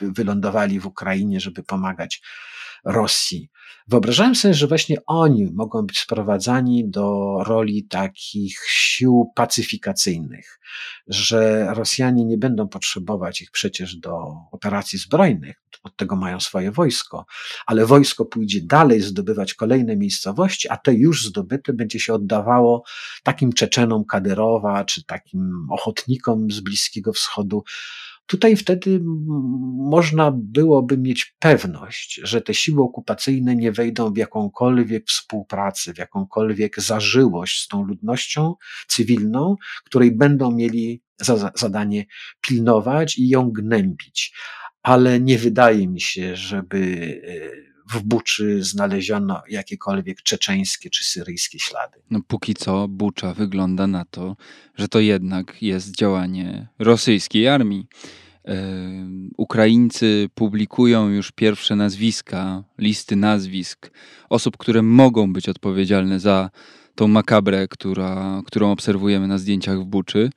wylądowali 0.00 0.80
w 0.80 0.86
Ukrainie, 0.86 1.40
żeby 1.40 1.62
pomagać 1.62 2.22
Rosji. 2.84 3.50
Wyobrażałem 3.88 4.34
sobie, 4.34 4.54
że 4.54 4.66
właśnie 4.66 4.96
oni 5.06 5.50
mogą 5.54 5.86
być 5.86 5.98
sprowadzani 5.98 6.90
do 6.90 7.36
roli 7.46 7.84
takich 7.84 8.58
sił 8.68 9.32
pacyfikacyjnych, 9.34 10.60
że 11.06 11.68
Rosjanie 11.74 12.24
nie 12.24 12.38
będą 12.38 12.68
potrzebować 12.68 13.42
ich 13.42 13.50
przecież 13.50 13.96
do 13.96 14.18
operacji 14.52 14.98
zbrojnych, 14.98 15.62
od 15.82 15.96
tego 15.96 16.16
mają 16.16 16.40
swoje 16.40 16.72
wojsko, 16.72 17.26
ale 17.66 17.86
wojsko 17.86 18.24
pójdzie 18.24 18.60
dalej 18.62 19.00
zdobywać 19.00 19.54
kolejne 19.54 19.96
miejscowości, 20.00 20.68
a 20.68 20.76
te 20.76 20.94
już 20.94 21.26
zdobyte 21.26 21.72
będzie 21.72 22.00
się 22.00 22.14
oddawało 22.14 22.82
takim 23.22 23.52
Czeczenom 23.52 24.04
Kadyrowa, 24.04 24.84
czy 24.84 25.04
takim 25.04 25.66
ochotnikom 25.70 26.50
z 26.50 26.60
Bliskiego 26.60 27.12
Wschodu, 27.12 27.64
Tutaj 28.30 28.56
wtedy 28.56 29.00
można 29.90 30.32
byłoby 30.34 30.98
mieć 30.98 31.34
pewność, 31.38 32.20
że 32.22 32.40
te 32.40 32.54
siły 32.54 32.82
okupacyjne 32.82 33.56
nie 33.56 33.72
wejdą 33.72 34.12
w 34.12 34.16
jakąkolwiek 34.16 35.06
współpracę, 35.06 35.94
w 35.94 35.98
jakąkolwiek 35.98 36.80
zażyłość 36.80 37.62
z 37.62 37.68
tą 37.68 37.84
ludnością 37.84 38.54
cywilną, 38.88 39.56
której 39.84 40.12
będą 40.12 40.52
mieli 40.52 41.02
za 41.20 41.52
zadanie 41.54 42.04
pilnować 42.40 43.18
i 43.18 43.28
ją 43.28 43.50
gnębić. 43.50 44.34
Ale 44.82 45.20
nie 45.20 45.38
wydaje 45.38 45.88
mi 45.88 46.00
się, 46.00 46.36
żeby 46.36 46.78
e, 47.26 47.69
w 47.92 48.02
Buczy 48.02 48.62
znaleziono 48.62 49.42
jakiekolwiek 49.48 50.22
czeczeńskie 50.22 50.90
czy 50.90 51.04
syryjskie 51.04 51.58
ślady. 51.58 51.98
No 52.10 52.20
póki 52.28 52.54
co 52.54 52.88
Bucza 52.88 53.34
wygląda 53.34 53.86
na 53.86 54.04
to, 54.04 54.36
że 54.76 54.88
to 54.88 55.00
jednak 55.00 55.62
jest 55.62 55.96
działanie 55.96 56.68
rosyjskiej 56.78 57.48
armii. 57.48 57.86
Ukraińcy 59.36 60.28
publikują 60.34 61.08
już 61.08 61.32
pierwsze 61.32 61.76
nazwiska, 61.76 62.64
listy 62.78 63.16
nazwisk 63.16 63.90
osób, 64.28 64.56
które 64.56 64.82
mogą 64.82 65.32
być 65.32 65.48
odpowiedzialne 65.48 66.20
za 66.20 66.50
tą 66.94 67.08
makabrę, 67.08 67.68
która, 67.68 68.42
którą 68.46 68.72
obserwujemy 68.72 69.28
na 69.28 69.38
zdjęciach 69.38 69.80
w 69.80 69.84
Buczy. 69.84 70.30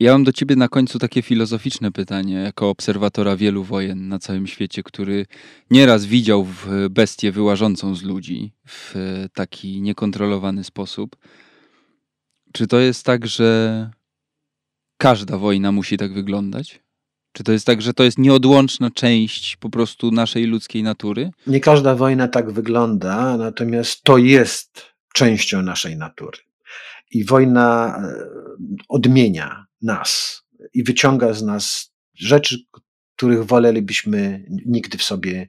Ja 0.00 0.12
mam 0.12 0.24
do 0.24 0.32
ciebie 0.32 0.56
na 0.56 0.68
końcu 0.68 0.98
takie 0.98 1.22
filozoficzne 1.22 1.92
pytanie, 1.92 2.34
jako 2.34 2.70
obserwatora 2.70 3.36
wielu 3.36 3.64
wojen 3.64 4.08
na 4.08 4.18
całym 4.18 4.46
świecie, 4.46 4.82
który 4.82 5.26
nieraz 5.70 6.04
widział 6.04 6.46
bestię 6.90 7.32
wyłażącą 7.32 7.94
z 7.94 8.02
ludzi 8.02 8.52
w 8.66 8.94
taki 9.34 9.82
niekontrolowany 9.82 10.64
sposób. 10.64 11.16
Czy 12.52 12.66
to 12.66 12.78
jest 12.78 13.04
tak, 13.04 13.26
że 13.26 13.90
każda 14.98 15.38
wojna 15.38 15.72
musi 15.72 15.96
tak 15.96 16.12
wyglądać? 16.12 16.80
Czy 17.32 17.44
to 17.44 17.52
jest 17.52 17.66
tak, 17.66 17.82
że 17.82 17.94
to 17.94 18.04
jest 18.04 18.18
nieodłączna 18.18 18.90
część 18.90 19.56
po 19.56 19.70
prostu 19.70 20.10
naszej 20.10 20.44
ludzkiej 20.44 20.82
natury? 20.82 21.30
Nie 21.46 21.60
każda 21.60 21.94
wojna 21.94 22.28
tak 22.28 22.52
wygląda, 22.52 23.36
natomiast 23.36 24.02
to 24.02 24.18
jest 24.18 24.86
częścią 25.14 25.62
naszej 25.62 25.96
natury. 25.96 26.38
I 27.10 27.24
wojna 27.24 27.96
e, 28.02 28.24
odmienia 28.88 29.67
nas 29.82 30.42
i 30.74 30.84
wyciąga 30.84 31.32
z 31.32 31.42
nas 31.42 31.92
rzeczy, 32.14 32.56
których 33.16 33.44
wolelibyśmy 33.44 34.44
nigdy 34.66 34.98
w 34.98 35.02
sobie 35.02 35.48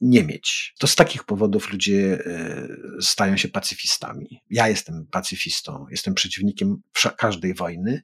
nie 0.00 0.24
mieć. 0.24 0.74
To 0.78 0.86
z 0.86 0.96
takich 0.96 1.24
powodów 1.24 1.72
ludzie 1.72 2.26
e, 2.26 2.68
stają 3.00 3.36
się 3.36 3.48
pacyfistami. 3.48 4.42
Ja 4.50 4.68
jestem 4.68 5.06
pacyfistą, 5.10 5.86
jestem 5.90 6.14
przeciwnikiem 6.14 6.82
każdej 7.16 7.54
wojny. 7.54 8.02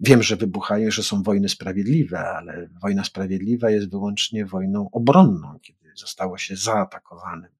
Wiem, 0.00 0.22
że 0.22 0.36
wybuchają, 0.36 0.90
że 0.90 1.02
są 1.02 1.22
wojny 1.22 1.48
sprawiedliwe, 1.48 2.20
ale 2.20 2.68
wojna 2.82 3.04
sprawiedliwa 3.04 3.70
jest 3.70 3.90
wyłącznie 3.90 4.46
wojną 4.46 4.88
obronną, 4.92 5.58
kiedy 5.62 5.90
zostało 5.96 6.38
się 6.38 6.56
zaatakowanym. 6.56 7.50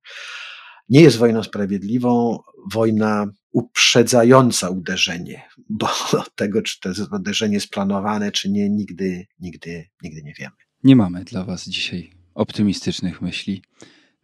Nie 0.89 1.01
jest 1.01 1.17
wojną 1.17 1.43
sprawiedliwą 1.43 2.39
wojna 2.73 3.27
uprzedzająca 3.53 4.71
uderzenie, 4.71 5.43
bo 5.69 5.89
tego, 6.37 6.63
czy 6.63 6.81
to 6.81 6.91
uderzenie 7.17 7.55
jest 7.55 7.71
planowane, 7.71 8.33
czy 8.33 8.51
nie, 8.51 8.71
nigdy, 8.71 9.27
nigdy, 9.41 9.89
nigdy 10.03 10.23
nie 10.23 10.35
wiemy. 10.39 10.57
Nie 10.85 10.97
mamy 10.97 11.25
dla 11.25 11.45
Was 11.45 11.69
dzisiaj 11.69 12.11
optymistycznych 12.35 13.23
myśli. 13.23 13.63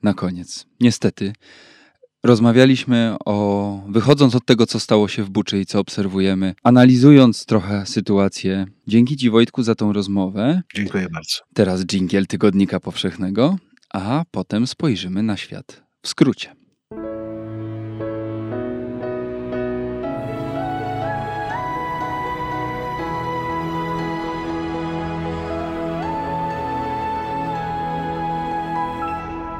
Na 0.03 0.15
koniec, 0.15 0.67
niestety, 0.81 1.33
Rozmawialiśmy 2.23 3.17
o, 3.25 3.87
wychodząc 3.89 4.35
od 4.35 4.45
tego, 4.45 4.67
co 4.67 4.81
stało 4.81 5.09
się 5.09 5.25
w 5.25 5.31
Buczy 5.31 5.61
i 5.61 5.67
co 5.67 5.81
obserwujemy, 5.81 6.55
analizując 6.63 7.47
trochę 7.47 7.87
sytuację. 7.87 8.67
Dzięki 8.87 9.17
Ci, 9.17 9.31
Wojtku, 9.31 9.63
za 9.63 9.75
tą 9.75 9.93
rozmowę. 9.93 10.63
Dziękuję 10.75 11.09
bardzo. 11.13 11.37
Teraz 11.55 11.85
dżingiel 11.85 12.27
Tygodnika 12.27 12.81
Powszechnego, 12.81 13.59
a 13.95 14.25
potem 14.31 14.67
spojrzymy 14.67 15.23
na 15.23 15.37
świat 15.37 15.83
w 16.03 16.09
skrócie. 16.09 16.57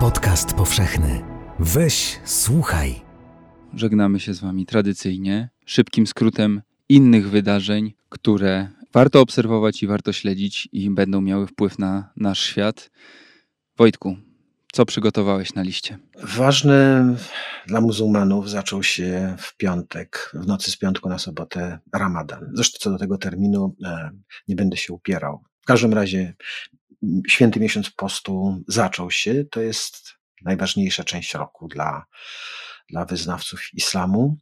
Podcast 0.09 0.55
powszechny. 0.55 1.25
Weź, 1.59 2.21
słuchaj. 2.25 2.95
Żegnamy 3.75 4.21
się 4.21 4.35
z 4.35 4.41
Wami 4.41 4.67
tradycyjnie, 4.67 5.49
szybkim 5.67 6.07
skrótem 6.07 6.63
innych 6.89 7.31
wydarzeń, 7.31 7.95
które 8.09 8.69
warto 8.93 9.21
obserwować 9.21 9.83
i 9.83 9.87
warto 9.87 10.13
śledzić 10.13 10.69
i 10.73 10.91
będą 10.91 11.21
miały 11.21 11.47
wpływ 11.47 11.79
na 11.79 12.13
nasz 12.17 12.41
świat. 12.41 12.91
Wojtku, 13.79 14.17
co 14.73 14.87
przygotowałeś 14.87 15.55
na 15.55 15.63
liście? 15.63 15.99
Ważny 16.23 17.05
dla 17.67 17.81
muzułmanów 17.81 18.51
zaczął 18.51 18.83
się 18.83 19.37
w 19.39 19.57
piątek, 19.57 20.31
w 20.35 20.47
nocy 20.47 20.71
z 20.71 20.77
piątku 20.77 21.09
na 21.09 21.19
sobotę 21.19 21.79
Ramadan. 21.93 22.51
Zresztą 22.55 22.79
co 22.81 22.91
do 22.91 22.99
tego 22.99 23.19
terminu 23.19 23.77
e, 23.85 24.11
nie 24.49 24.57
będę 24.57 24.77
się 24.77 24.93
upierał. 24.93 25.43
W 25.61 25.65
każdym 25.65 25.93
razie 25.93 26.35
święty 27.29 27.61
miesiąc 27.61 27.91
postu 27.91 28.63
zaczął 28.69 29.11
się. 29.11 29.45
To 29.51 29.61
jest 29.61 30.15
najważniejsza 30.43 31.05
część 31.05 31.35
roku 31.35 31.69
dla, 31.69 32.05
dla 32.91 33.05
wyznawców 33.05 33.61
islamu. 33.75 34.37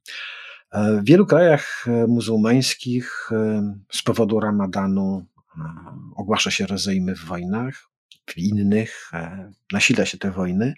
E, 0.73 1.01
w 1.01 1.05
wielu 1.05 1.27
krajach 1.27 1.85
e, 1.89 2.07
muzułmańskich 2.07 3.31
z 3.93 4.03
powodu 4.03 4.41
Ramadanu 4.41 5.27
ogłasza 6.17 6.51
się 6.51 6.67
rozejmy 6.67 7.15
w 7.15 7.25
wojnach 7.25 7.89
w 8.27 8.39
innych 8.39 9.11
e, 9.13 9.53
nasila 9.73 10.07
się 10.07 10.19
te 10.19 10.31
wojny. 10.31 10.75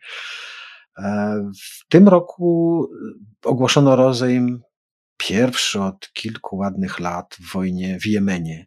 E, 0.99 1.35
w 1.63 1.89
tym 1.89 2.09
roku 2.09 2.87
ogłoszono 3.45 3.97
rozejm 3.97 4.63
pierwszy 5.17 5.81
od 5.81 6.13
kilku 6.13 6.57
ładnych 6.57 7.01
lat 7.01 7.37
w 7.41 7.53
wojnie 7.53 8.01
w 8.01 8.07
Jemenie. 8.07 8.67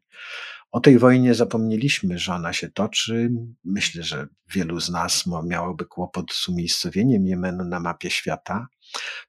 O 0.72 0.80
tej 0.80 1.00
wojnie 1.00 1.34
zapomnieliśmy, 1.34 2.20
że 2.20 2.34
ona 2.34 2.54
się 2.54 2.70
toczy. 2.70 3.32
Myślę, 3.64 4.04
że 4.04 4.28
wielu 4.50 4.80
z 4.80 4.90
nas 4.90 5.26
miałoby 5.46 5.86
kłopot 5.86 6.34
z 6.34 6.50
umiejscowieniem 6.50 7.28
Jemenu 7.28 7.64
na 7.64 7.80
mapie 7.80 8.10
świata, 8.10 8.68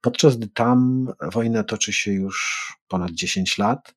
podczas 0.01 0.37
gdy 0.37 0.49
tam 0.49 1.07
wojna 1.33 1.65
toczy 1.65 1.93
się 1.93 2.13
już 2.13 2.67
ponad 2.89 3.11
10 3.11 3.59
lat. 3.59 3.95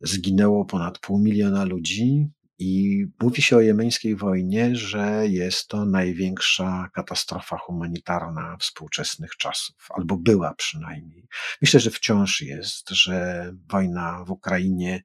Zginęło 0.00 0.64
ponad 0.64 0.98
pół 0.98 1.18
miliona 1.18 1.64
ludzi, 1.64 2.30
i 2.60 3.06
mówi 3.20 3.42
się 3.42 3.56
o 3.56 3.60
jemeńskiej 3.60 4.16
wojnie, 4.16 4.76
że 4.76 5.22
jest 5.28 5.68
to 5.68 5.84
największa 5.84 6.90
katastrofa 6.94 7.58
humanitarna 7.58 8.56
współczesnych 8.60 9.36
czasów, 9.36 9.76
albo 9.90 10.16
była 10.16 10.54
przynajmniej. 10.54 11.28
Myślę, 11.62 11.80
że 11.80 11.90
wciąż 11.90 12.40
jest, 12.40 12.90
że 12.90 13.44
wojna 13.70 14.24
w 14.24 14.30
Ukrainie 14.30 15.02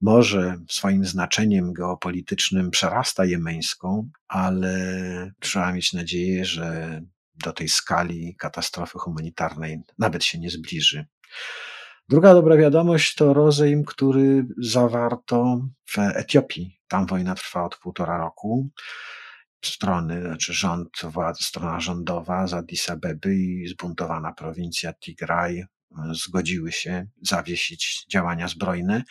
może 0.00 0.56
swoim 0.68 1.04
znaczeniem 1.04 1.72
geopolitycznym 1.72 2.70
przerasta 2.70 3.24
jemeńską, 3.24 4.10
ale 4.28 5.32
trzeba 5.40 5.72
mieć 5.72 5.92
nadzieję, 5.92 6.44
że 6.44 7.00
do 7.44 7.52
tej 7.52 7.68
skali 7.68 8.36
katastrofy 8.38 8.98
humanitarnej 8.98 9.80
nawet 9.98 10.24
się 10.24 10.38
nie 10.38 10.50
zbliży. 10.50 11.06
Druga 12.08 12.34
dobra 12.34 12.56
wiadomość 12.56 13.14
to 13.14 13.34
rozejm, 13.34 13.84
który 13.84 14.46
zawarto 14.58 15.60
w 15.90 15.98
Etiopii. 15.98 16.80
Tam 16.88 17.06
wojna 17.06 17.34
trwa 17.34 17.64
od 17.64 17.76
półtora 17.76 18.18
roku. 18.18 18.70
Strony, 19.64 20.22
znaczy 20.22 20.52
rząd, 20.52 20.90
władza, 21.04 21.44
strona 21.44 21.80
rządowa 21.80 22.46
z 22.46 22.54
Addis 22.54 22.90
Abeby 22.90 23.34
i 23.36 23.68
zbuntowana 23.68 24.32
prowincja 24.32 24.92
Tigraj 24.92 25.64
zgodziły 26.12 26.72
się 26.72 27.06
zawiesić 27.22 28.06
działania 28.10 28.48
zbrojne 28.48 29.02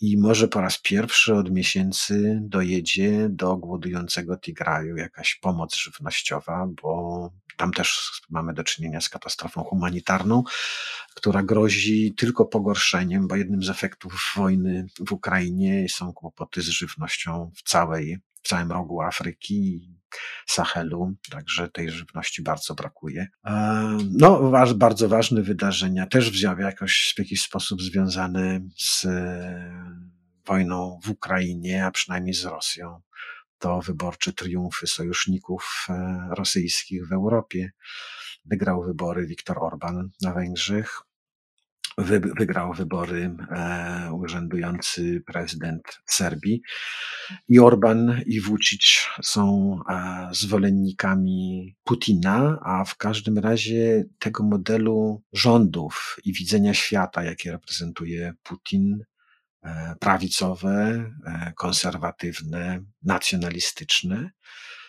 i 0.00 0.18
może 0.18 0.48
po 0.48 0.60
raz 0.60 0.78
pierwszy 0.78 1.34
od 1.34 1.50
miesięcy 1.50 2.38
dojedzie 2.42 3.28
do 3.30 3.56
głodującego 3.56 4.38
Tigraju 4.38 4.96
jakaś 4.96 5.34
pomoc 5.34 5.76
żywnościowa, 5.76 6.66
bo 6.82 7.30
tam 7.56 7.72
też 7.72 8.20
mamy 8.30 8.54
do 8.54 8.64
czynienia 8.64 9.00
z 9.00 9.08
katastrofą 9.08 9.62
humanitarną, 9.62 10.42
która 11.14 11.42
grozi 11.42 12.14
tylko 12.16 12.44
pogorszeniem, 12.46 13.28
bo 13.28 13.36
jednym 13.36 13.62
z 13.62 13.70
efektów 13.70 14.32
wojny 14.36 14.86
w 15.06 15.12
Ukrainie 15.12 15.88
są 15.88 16.12
kłopoty 16.12 16.62
z 16.62 16.68
żywnością 16.68 17.50
w 17.56 17.62
całej, 17.62 18.18
w 18.42 18.48
całym 18.48 18.72
rogu 18.72 19.02
Afryki 19.02 19.90
Sahelu, 20.46 21.14
także 21.30 21.68
tej 21.68 21.90
żywności 21.90 22.42
bardzo 22.42 22.74
brakuje. 22.74 23.28
E, 23.44 23.98
no, 24.18 24.52
bardzo 24.74 25.08
ważne 25.08 25.42
wydarzenia, 25.42 26.06
też 26.06 26.30
w 26.30 26.58
jakoś 26.58 27.14
w 27.16 27.18
jakiś 27.18 27.42
sposób 27.42 27.82
związane 27.82 28.60
z 28.76 29.04
e, 29.04 30.10
wojną 30.46 31.00
w 31.04 31.10
Ukrainie, 31.10 31.86
a 31.86 31.90
przynajmniej 31.90 32.34
z 32.34 32.44
Rosją. 32.44 33.00
To 33.58 33.80
wyborcze 33.80 34.32
triumfy 34.32 34.86
sojuszników 34.86 35.86
e, 35.88 36.28
rosyjskich 36.30 37.08
w 37.08 37.12
Europie. 37.12 37.70
Wygrał 38.44 38.82
wybory 38.82 39.26
Viktor 39.26 39.58
Orban 39.58 40.10
na 40.22 40.34
Węgrzech 40.34 41.00
wygrał 42.38 42.72
wybory 42.74 43.36
e, 43.50 44.12
urzędujący 44.12 45.22
prezydent 45.26 45.82
Serbii. 46.06 46.62
I 47.48 47.58
Orban 47.58 48.20
i 48.26 48.40
Vucic 48.40 49.08
są 49.22 49.76
e, 49.88 50.28
zwolennikami 50.32 51.76
Putina, 51.84 52.58
a 52.62 52.84
w 52.84 52.96
każdym 52.96 53.38
razie 53.38 54.04
tego 54.18 54.44
modelu 54.44 55.22
rządów 55.32 56.16
i 56.24 56.32
widzenia 56.32 56.74
świata, 56.74 57.24
jakie 57.24 57.52
reprezentuje 57.52 58.34
Putin, 58.42 59.04
e, 59.62 59.94
prawicowe, 60.00 61.10
konserwatywne, 61.56 62.84
nacjonalistyczne. 63.02 64.30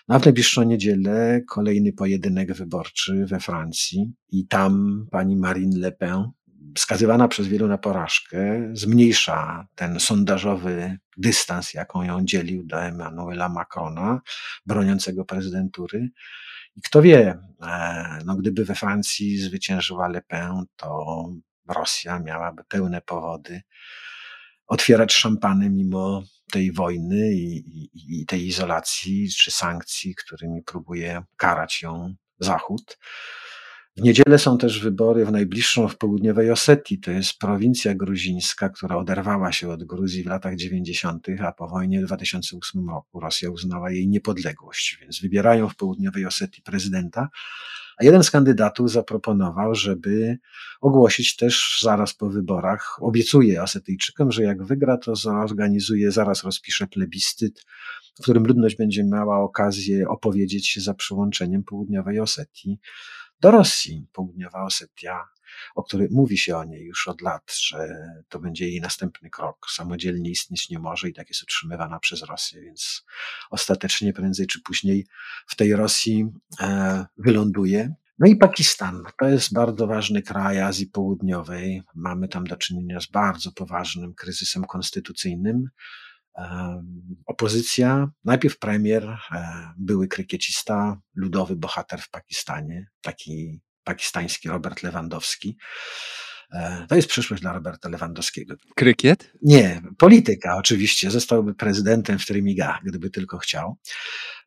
Na 0.08 0.20
w 0.20 0.26
najbliższą 0.26 0.64
niedzielę 0.64 1.42
kolejny 1.50 1.94
pojedynek 1.94 2.54
wyborczy 2.54 3.26
we 3.26 3.40
Francji 3.40 4.14
i 4.30 4.48
tam 4.48 5.06
pani 5.12 5.36
Marine 5.38 5.80
Le 5.80 5.92
Pen 5.92 6.32
skazywana 6.78 7.28
przez 7.28 7.48
wielu 7.48 7.68
na 7.68 7.78
porażkę, 7.78 8.70
zmniejsza 8.74 9.68
ten 9.76 10.00
sondażowy 10.00 10.98
dystans, 11.18 11.74
jaką 11.74 12.04
ją 12.04 12.26
dzielił 12.26 12.64
do 12.64 12.84
Emmanuela 12.84 13.50
Macrona, 13.50 14.22
broniącego 14.66 15.26
prezydentury. 15.26 16.10
I 16.76 16.82
kto 16.82 17.02
wie, 17.02 17.38
e, 17.62 18.20
no 18.26 18.36
gdyby 18.36 18.66
we 18.66 18.76
Francji 18.76 19.38
zwyciężyła 19.38 20.08
Le 20.08 20.22
Pen, 20.22 20.64
to 20.76 21.28
Rosja 21.68 22.20
miałaby 22.20 22.64
pełne 22.68 23.02
powody 23.02 23.62
otwierać 24.72 25.14
szampany 25.14 25.70
mimo 25.70 26.24
tej 26.52 26.72
wojny 26.72 27.34
i, 27.34 27.58
i, 27.58 28.22
i 28.22 28.26
tej 28.26 28.48
izolacji 28.48 29.30
czy 29.30 29.52
sankcji, 29.52 30.16
którymi 30.16 30.64
próbuje 30.64 31.24
karać 31.38 31.82
ją 31.82 32.16
Zachód. 32.40 32.98
W 33.98 34.02
niedzielę 34.02 34.40
są 34.40 34.58
też 34.58 34.80
wybory 34.80 35.26
w 35.26 35.32
najbliższą 35.32 35.88
w 35.88 35.98
południowej 35.98 36.52
Osetii. 36.52 37.00
To 37.00 37.12
jest 37.12 37.38
prowincja 37.38 37.96
gruzińska, 37.96 38.70
która 38.70 38.98
oderwała 38.98 39.52
się 39.52 39.70
od 39.70 39.84
Gruzji 39.84 40.24
w 40.24 40.28
latach 40.28 40.56
90., 40.56 41.28
a 41.46 41.52
po 41.52 41.68
wojnie 41.68 42.02
w 42.02 42.06
2008 42.06 42.90
roku 42.90 43.20
Rosja 43.20 43.50
uznała 43.50 43.92
jej 43.92 44.08
niepodległość, 44.08 44.98
więc 45.02 45.22
wybierają 45.22 45.70
w 45.70 45.76
południowej 45.76 46.26
Osetii 46.26 46.62
prezydenta. 46.62 47.30
A 47.98 48.04
jeden 48.04 48.24
z 48.24 48.32
kandydatów 48.32 48.92
zaproponował, 48.92 49.76
żeby 49.76 50.38
ogłosić 50.82 51.36
też 51.36 51.80
zaraz 51.82 52.14
po 52.14 52.30
wyborach, 52.30 52.98
obiecuje 53.02 53.64
Osetyjczykom, 53.64 54.32
że 54.32 54.44
jak 54.44 54.64
wygra, 54.64 54.98
to 54.98 55.16
zorganizuje, 55.16 56.12
zaraz 56.12 56.44
rozpisze 56.44 56.88
plebiscyt, 56.88 57.66
w 58.20 58.22
którym 58.24 58.44
ludność 58.44 58.76
będzie 58.76 59.04
miała 59.04 59.40
okazję 59.40 60.10
opowiedzieć 60.10 60.68
się 60.70 60.82
za 60.82 60.94
przyłączeniem 60.94 61.64
południowej 61.64 62.20
Osetii 62.20 62.80
do 63.42 63.52
Rosji. 63.52 64.08
Południowa 64.14 64.64
Osetia, 64.64 65.28
o 65.76 65.84
której 65.84 66.08
mówi 66.12 66.38
się 66.38 66.58
o 66.58 66.64
niej 66.64 66.86
już 66.86 67.08
od 67.08 67.22
lat, 67.22 67.56
że 67.62 67.88
to 68.30 68.40
będzie 68.40 68.70
jej 68.70 68.82
następny 68.82 69.30
krok. 69.30 69.68
Samodzielnie 69.70 70.30
istnieć 70.30 70.70
nie 70.70 70.80
może 70.80 71.10
i 71.10 71.14
tak 71.14 71.30
jest 71.30 71.44
utrzymywana 71.44 72.00
przez 72.00 72.22
Rosję, 72.22 72.62
więc 72.62 73.06
ostatecznie 73.50 74.14
prędzej 74.14 74.48
czy 74.48 74.62
później 74.62 75.08
w 75.48 75.56
tej 75.56 75.76
Rosji 75.76 76.26
e, 76.60 77.06
wyląduje. 77.18 77.96
No 78.20 78.28
i 78.28 78.36
Pakistan. 78.36 79.04
To 79.20 79.28
jest 79.28 79.54
bardzo 79.54 79.88
ważny 79.88 80.22
kraj 80.22 80.62
Azji 80.62 80.88
Południowej. 80.88 81.84
Mamy 81.96 82.28
tam 82.28 82.44
do 82.44 82.58
czynienia 82.58 83.00
z 83.00 83.08
bardzo 83.08 83.52
poważnym 83.52 84.14
kryzysem 84.14 84.64
konstytucyjnym. 84.64 85.70
Opozycja, 87.26 88.12
najpierw 88.26 88.60
premier, 88.60 89.04
e, 89.04 89.18
były 89.78 90.08
krykiecista, 90.08 91.02
ludowy 91.16 91.56
bohater 91.56 92.02
w 92.02 92.10
Pakistanie, 92.10 92.88
taki 93.02 93.62
pakistański 93.84 94.50
Robert 94.50 94.84
Lewandowski. 94.84 95.58
E, 96.54 96.86
to 96.90 96.96
jest 96.96 97.08
przyszłość 97.08 97.42
dla 97.42 97.54
Roberta 97.54 97.90
Lewandowskiego. 97.90 98.56
Krykiet? 98.76 99.34
Nie, 99.42 99.82
polityka 99.98 100.58
oczywiście. 100.58 101.12
Zostałby 101.12 101.56
prezydentem 101.56 102.20
w 102.20 102.26
Trymiga, 102.26 102.80
gdyby 102.86 103.10
tylko 103.10 103.38
chciał. 103.38 103.78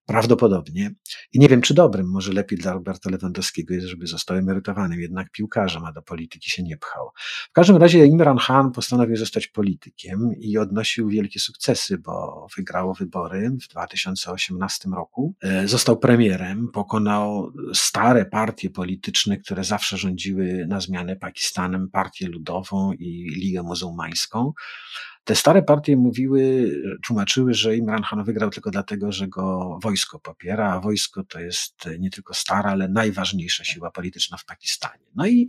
Prawdopodobnie. 0.06 0.94
I 1.32 1.38
nie 1.38 1.48
wiem, 1.48 1.60
czy 1.60 1.74
dobrym, 1.74 2.10
może 2.10 2.32
lepiej 2.32 2.58
dla 2.58 2.72
Roberta 2.72 3.10
Lewandowskiego 3.10 3.74
jest, 3.74 3.86
żeby 3.86 4.06
został 4.06 4.36
emerytowanym, 4.36 5.00
jednak 5.00 5.30
piłkarzem, 5.30 5.84
a 5.84 5.92
do 5.92 6.02
polityki 6.02 6.50
się 6.50 6.62
nie 6.62 6.76
pchał. 6.76 7.10
W 7.50 7.52
każdym 7.52 7.76
razie 7.76 8.06
Imran 8.06 8.38
Khan 8.38 8.72
postanowił 8.72 9.16
zostać 9.16 9.46
politykiem 9.46 10.30
i 10.38 10.58
odnosił 10.58 11.08
wielkie 11.08 11.40
sukcesy, 11.40 11.98
bo 11.98 12.46
wygrał 12.56 12.94
wybory 12.94 13.50
w 13.62 13.68
2018 13.68 14.88
roku. 14.88 15.34
E, 15.42 15.68
został 15.68 15.96
premierem, 15.96 16.68
pokonał 16.72 17.52
stare 17.74 18.24
partie 18.24 18.70
polityczne, 18.70 19.38
które 19.38 19.64
zawsze 19.64 19.96
rządziły 19.96 20.66
na 20.68 20.80
zmianę 20.80 21.16
Pakistanem, 21.16 21.90
Partię 21.90 22.28
Ludową 22.28 22.92
i 22.92 23.30
Ligę 23.36 23.62
Muzułmańską. 23.62 24.52
Te 25.24 25.34
stare 25.34 25.62
partie 25.62 25.96
mówiły, 25.96 26.70
tłumaczyły, 27.06 27.54
że 27.54 27.76
Imran 27.76 28.02
Khan 28.02 28.24
wygrał 28.24 28.50
tylko 28.50 28.70
dlatego, 28.70 29.12
że 29.12 29.28
go 29.28 29.78
wojsko 29.82 30.18
popiera, 30.18 30.72
a 30.72 30.80
wojsko 30.80 31.24
to 31.24 31.40
jest 31.40 31.74
nie 31.98 32.10
tylko 32.10 32.34
stara, 32.34 32.70
ale 32.70 32.88
najważniejsza 32.88 33.64
siła 33.64 33.90
polityczna 33.90 34.36
w 34.36 34.44
Pakistanie. 34.44 35.04
No 35.14 35.26
i 35.26 35.48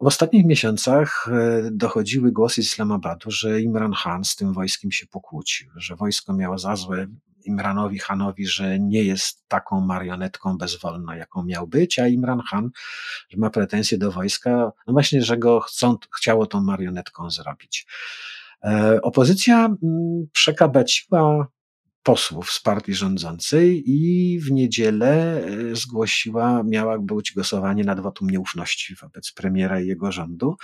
w 0.00 0.06
ostatnich 0.06 0.46
miesiącach 0.46 1.28
e, 1.28 1.70
dochodziły 1.72 2.32
głosy 2.32 2.62
z 2.62 2.66
Islamabadu, 2.66 3.30
że 3.30 3.60
Imran 3.60 3.92
Khan 3.92 4.24
z 4.24 4.36
tym 4.36 4.52
wojskiem 4.52 4.92
się 4.92 5.06
pokłócił, 5.06 5.70
że 5.76 5.96
wojsko 5.96 6.32
miało 6.32 6.58
za 6.58 6.76
złe 6.76 7.06
Imranowi 7.44 7.98
Hanowi, 7.98 8.46
że 8.46 8.78
nie 8.80 9.02
jest 9.02 9.48
taką 9.48 9.80
marionetką 9.80 10.58
bezwolną, 10.58 11.12
jaką 11.12 11.44
miał 11.44 11.66
być, 11.66 11.98
a 11.98 12.08
Imran 12.08 12.42
Khan, 12.50 12.70
że 13.28 13.38
ma 13.38 13.50
pretensje 13.50 13.98
do 13.98 14.12
wojska, 14.12 14.72
no 14.86 14.92
właśnie, 14.92 15.22
że 15.22 15.38
go 15.38 15.60
chcą, 15.60 15.96
chciało 16.16 16.46
tą 16.46 16.62
marionetką 16.62 17.30
zrobić. 17.30 17.86
E, 18.64 18.98
opozycja 19.02 19.64
mm, 19.64 20.26
przekabaciła 20.32 21.46
posłów 22.02 22.50
z 22.50 22.60
partii 22.62 22.94
rządzącej 22.94 23.82
i 23.86 24.40
w 24.40 24.50
niedzielę 24.50 25.42
e, 25.44 25.76
zgłosiła, 25.76 26.62
miała 26.62 26.98
być 26.98 27.32
głosowanie 27.32 27.84
nad 27.84 28.00
wotum 28.00 28.30
nieufności 28.30 28.94
wobec 29.02 29.32
premiera 29.32 29.80
i 29.80 29.86
jego 29.86 30.12
rządu. 30.12 30.56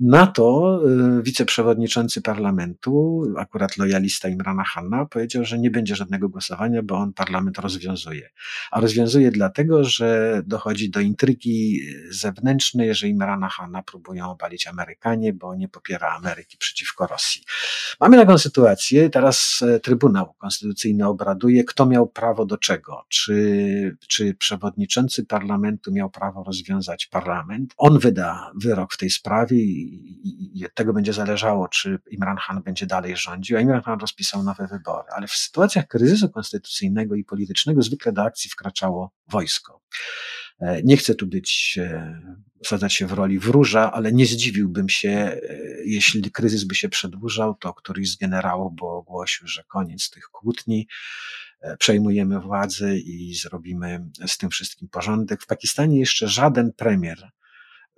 Na 0.00 0.26
to 0.26 0.80
y, 1.18 1.22
wiceprzewodniczący 1.22 2.22
parlamentu, 2.22 3.22
akurat 3.38 3.76
lojalista 3.76 4.28
Imrana 4.28 4.64
Hanna, 4.64 5.06
powiedział, 5.06 5.44
że 5.44 5.58
nie 5.58 5.70
będzie 5.70 5.96
żadnego 5.96 6.28
głosowania, 6.28 6.82
bo 6.82 6.94
on 6.96 7.12
parlament 7.12 7.58
rozwiązuje. 7.58 8.30
A 8.70 8.80
rozwiązuje 8.80 9.30
dlatego, 9.30 9.84
że 9.84 10.42
dochodzi 10.46 10.90
do 10.90 11.00
intrygi 11.00 11.80
zewnętrznej, 12.10 12.94
że 12.94 13.08
Imrana 13.08 13.48
Hanna 13.48 13.82
próbują 13.82 14.30
obalić 14.30 14.66
Amerykanie, 14.66 15.32
bo 15.32 15.54
nie 15.54 15.68
popiera 15.68 16.08
Ameryki 16.08 16.56
przeciwko 16.58 17.06
Rosji. 17.06 17.42
Mamy 18.00 18.16
taką 18.16 18.38
sytuację, 18.38 19.10
teraz 19.10 19.60
e, 19.62 19.80
Trybunał 19.80 20.34
Konstytucyjny 20.34 21.06
obraduje, 21.06 21.64
kto 21.64 21.86
miał 21.86 22.06
prawo 22.06 22.46
do 22.46 22.58
czego. 22.58 23.04
Czy, 23.08 23.96
czy 24.08 24.34
przewodniczący 24.34 25.26
parlamentu 25.26 25.92
miał 25.92 26.10
prawo 26.10 26.44
rozwiązać 26.44 27.06
parlament? 27.06 27.74
On 27.76 27.98
wyda 27.98 28.52
wyrok 28.62 28.94
w 28.94 28.96
tej 28.96 29.10
sprawie 29.10 29.87
i 30.58 30.66
od 30.66 30.74
tego 30.74 30.92
będzie 30.92 31.12
zależało, 31.12 31.68
czy 31.68 31.98
Imran 32.10 32.36
Khan 32.36 32.62
będzie 32.62 32.86
dalej 32.86 33.16
rządził, 33.16 33.56
a 33.56 33.60
Imran 33.60 33.82
Khan 33.82 34.00
rozpisał 34.00 34.42
nowe 34.42 34.66
wybory. 34.66 35.08
Ale 35.16 35.26
w 35.26 35.32
sytuacjach 35.32 35.86
kryzysu 35.86 36.28
konstytucyjnego 36.30 37.14
i 37.14 37.24
politycznego 37.24 37.82
zwykle 37.82 38.12
do 38.12 38.22
akcji 38.22 38.50
wkraczało 38.50 39.10
wojsko. 39.28 39.80
E, 40.60 40.82
nie 40.82 40.96
chcę 40.96 41.14
tu 41.14 41.26
być, 41.26 41.78
e, 41.82 42.20
wsadzać 42.64 42.94
się 42.94 43.06
w 43.06 43.12
roli 43.12 43.38
wróża, 43.38 43.92
ale 43.92 44.12
nie 44.12 44.26
zdziwiłbym 44.26 44.88
się, 44.88 45.10
e, 45.10 45.40
jeśli 45.84 46.30
kryzys 46.30 46.64
by 46.64 46.74
się 46.74 46.88
przedłużał, 46.88 47.54
to 47.54 47.74
któryś 47.74 48.10
z 48.10 48.16
generałów 48.16 48.74
by 48.74 48.86
ogłosił, 48.86 49.46
że 49.46 49.64
koniec 49.64 50.10
tych 50.10 50.24
kłótni, 50.24 50.88
przejmujemy 51.78 52.40
władzę 52.40 52.98
i 52.98 53.34
zrobimy 53.34 54.06
z 54.26 54.38
tym 54.38 54.50
wszystkim 54.50 54.88
porządek. 54.88 55.42
W 55.42 55.46
Pakistanie 55.46 55.98
jeszcze 55.98 56.28
żaden 56.28 56.72
premier 56.72 57.30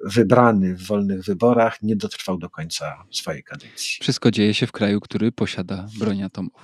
wybrany 0.05 0.75
w 0.75 0.87
wolnych 0.87 1.25
wyborach 1.25 1.83
nie 1.83 1.97
dotrwał 1.97 2.39
do 2.39 2.51
końca 2.51 3.05
swojej 3.11 3.45
kadencji. 3.45 3.99
Wszystko 4.03 4.31
dzieje 4.31 4.55
się 4.55 4.67
w 4.67 4.73
kraju, 4.73 5.01
który 5.01 5.33
posiada 5.33 5.89
broń 5.99 6.23
atomową. 6.23 6.59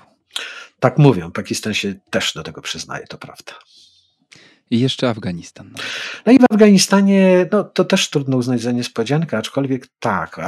Tak 0.81 0.99
mówią. 0.99 1.33
Pakistan 1.33 1.75
się 1.75 1.95
też 2.11 2.33
do 2.35 2.43
tego 2.43 2.63
przyznaje, 2.63 3.07
to 3.07 3.19
prawda. 3.19 3.53
I 4.71 4.81
jeszcze 4.81 5.09
Afganistan. 5.09 5.71
No 6.27 6.33
i 6.33 6.39
w 6.39 6.45
Afganistanie 6.51 7.49
no, 7.53 7.65
to 7.65 7.85
też 7.85 8.11
trudno 8.11 8.37
uznać 8.37 8.61
za 8.61 8.73
niespodziankę, 8.73 9.39
aczkolwiek 9.39 9.87
tak. 9.99 10.41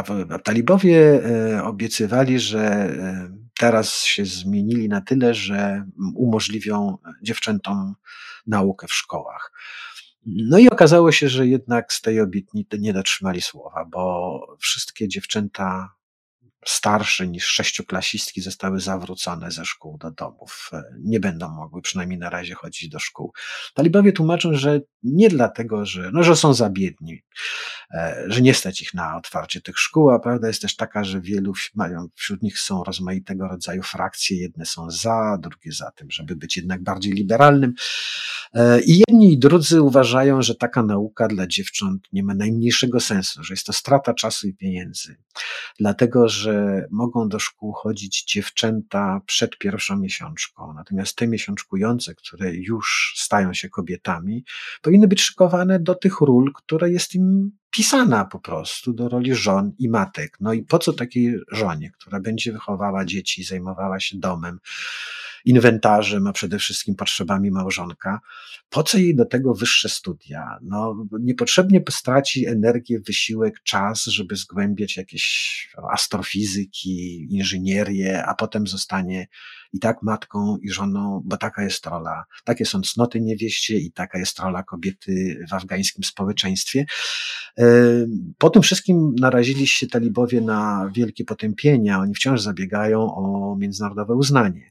Talibowie 0.45 1.25
e, 1.25 1.65
obiecywali, 1.65 2.41
że 2.41 2.61
e, 2.61 3.31
teraz 3.59 4.05
się 4.05 4.25
zmienili 4.25 4.89
na 4.89 5.01
tyle, 5.01 5.35
że 5.35 5.85
umożliwią 6.15 6.99
dziewczętom 7.23 7.95
naukę 8.47 8.87
w 8.87 8.95
szkołach. 8.95 9.53
No 10.37 10.59
i 10.59 10.69
okazało 10.69 11.13
się, 11.13 11.29
że 11.29 11.47
jednak 11.47 11.93
z 11.93 12.01
tej 12.01 12.21
obietnicy 12.21 12.79
nie 12.79 12.93
dotrzymali 12.93 13.41
słowa, 13.41 13.85
bo 13.85 14.41
wszystkie 14.59 15.09
dziewczęta 15.09 15.95
starsze 16.69 17.29
niż 17.29 17.45
sześcioklasistki 17.45 18.41
zostały 18.41 18.81
zawrócone 18.81 19.51
ze 19.51 19.65
szkół 19.65 19.99
do 19.99 20.11
domów. 20.11 20.71
Nie 21.01 21.21
będą 21.21 21.49
mogły 21.49 21.83
przynajmniej 21.83 22.19
na 22.19 22.31
razie 22.31 22.55
chodzić 22.55 22.89
do 22.89 22.99
szkół. 22.99 23.33
Talibowie 23.75 24.13
tłumaczą, 24.13 24.55
że 24.55 24.81
nie 25.03 25.29
dlatego, 25.29 25.87
że, 25.87 26.11
no, 26.13 26.23
że 26.23 26.37
są 26.37 26.55
za 26.55 26.71
biedni, 26.71 27.23
e, 27.95 28.25
że 28.27 28.41
nie 28.41 28.55
stać 28.55 28.83
ich 28.83 28.95
na 28.95 29.17
otwarcie 29.17 29.61
tych 29.61 29.79
szkół, 29.79 30.11
a 30.11 30.19
prawda 30.19 30.49
jest 30.49 30.63
też 30.63 30.77
taka, 30.77 31.05
że 31.05 31.21
wielu 31.21 31.53
mają, 31.75 32.07
wśród 32.15 32.43
nich 32.43 32.59
są 32.59 32.85
rozmaitego 32.85 33.49
rodzaju 33.49 33.83
frakcje, 33.83 34.37
jedne 34.37 34.67
są 34.67 34.91
za, 34.91 35.39
drugie 35.41 35.73
za 35.73 35.91
tym, 35.91 36.11
żeby 36.11 36.37
być 36.37 36.57
jednak 36.57 36.83
bardziej 36.83 37.13
liberalnym. 37.13 37.75
E, 38.55 38.81
I 38.81 39.03
jedni 39.09 39.33
i 39.33 39.39
drudzy 39.39 39.83
uważają, 39.83 40.43
że 40.43 40.55
taka 40.55 40.83
nauka 40.83 41.29
dla 41.29 41.47
dziewcząt 41.47 42.09
nie 42.13 42.23
ma 42.23 42.35
najmniejszego 42.35 43.01
sensu, 43.01 43.45
że 43.45 43.55
jest 43.55 43.67
to 43.67 43.73
strata 43.73 44.15
czasu 44.15 44.49
i 44.49 44.55
pieniędzy. 44.55 45.17
Dlatego, 45.79 46.29
że 46.29 46.58
mogą 46.91 47.29
do 47.29 47.39
szkół 47.39 47.73
chodzić 47.73 48.25
dziewczęta 48.25 49.21
przed 49.27 49.59
pierwszą 49.59 49.97
miesiączką, 49.97 50.73
natomiast 50.73 51.17
te 51.17 51.29
miesiączkujące, 51.29 52.15
które 52.15 52.55
już 52.55 53.15
stają 53.17 53.55
się 53.55 53.69
kobietami, 53.69 54.45
powinny 54.83 55.09
być 55.09 55.23
szykowane 55.23 55.81
do 55.81 55.95
tych 55.95 56.21
ról, 56.21 56.53
które 56.55 56.91
jest 56.91 57.15
im 57.15 57.51
pisana 57.71 58.25
po 58.25 58.39
prostu 58.39 58.93
do 58.93 59.09
roli 59.09 59.35
żon 59.35 59.73
i 59.79 59.89
matek. 59.89 60.37
No 60.41 60.53
i 60.53 60.63
po 60.63 60.79
co 60.79 60.93
takiej 60.93 61.41
żonie, 61.53 61.91
która 61.91 62.21
będzie 62.21 62.53
wychowała 62.53 63.05
dzieci, 63.05 63.45
zajmowała 63.45 64.01
się 64.01 64.19
domem, 64.19 64.59
inwentarzem, 65.49 66.27
a 66.27 66.33
przede 66.33 66.59
wszystkim 66.59 66.95
potrzebami 66.95 67.51
małżonka. 67.51 68.21
Po 68.71 68.83
co 68.83 68.99
jej 68.99 69.17
do 69.17 69.25
tego 69.25 69.55
wyższe 69.55 69.89
studia? 69.89 70.59
No, 70.63 71.07
niepotrzebnie 71.21 71.83
straci 71.91 72.47
energię, 72.47 73.01
wysiłek, 73.07 73.63
czas, 73.63 74.05
żeby 74.05 74.37
zgłębiać 74.37 74.97
jakieś 74.97 75.69
astrofizyki, 75.91 77.27
inżynierię, 77.31 78.25
a 78.25 78.35
potem 78.35 78.67
zostanie 78.67 79.29
i 79.73 79.79
tak 79.79 80.03
matką 80.03 80.59
i 80.63 80.71
żoną, 80.71 81.23
bo 81.25 81.37
taka 81.37 81.63
jest 81.63 81.87
rola. 81.87 82.25
Takie 82.45 82.65
są 82.65 82.81
cnoty 82.83 83.21
niewieście 83.21 83.79
i 83.79 83.93
taka 83.93 84.19
jest 84.19 84.39
rola 84.39 84.63
kobiety 84.63 85.45
w 85.51 85.55
afgańskim 85.55 86.05
społeczeństwie. 86.05 86.87
Po 88.39 88.51
tym 88.51 88.63
wszystkim 88.63 89.15
narazili 89.21 89.67
się 89.67 89.87
talibowie 89.87 90.41
na 90.41 90.91
wielkie 90.95 91.25
potępienia. 91.25 91.99
Oni 91.99 92.15
wciąż 92.15 92.41
zabiegają 92.41 93.15
o 93.15 93.57
międzynarodowe 93.59 94.15
uznanie. 94.15 94.71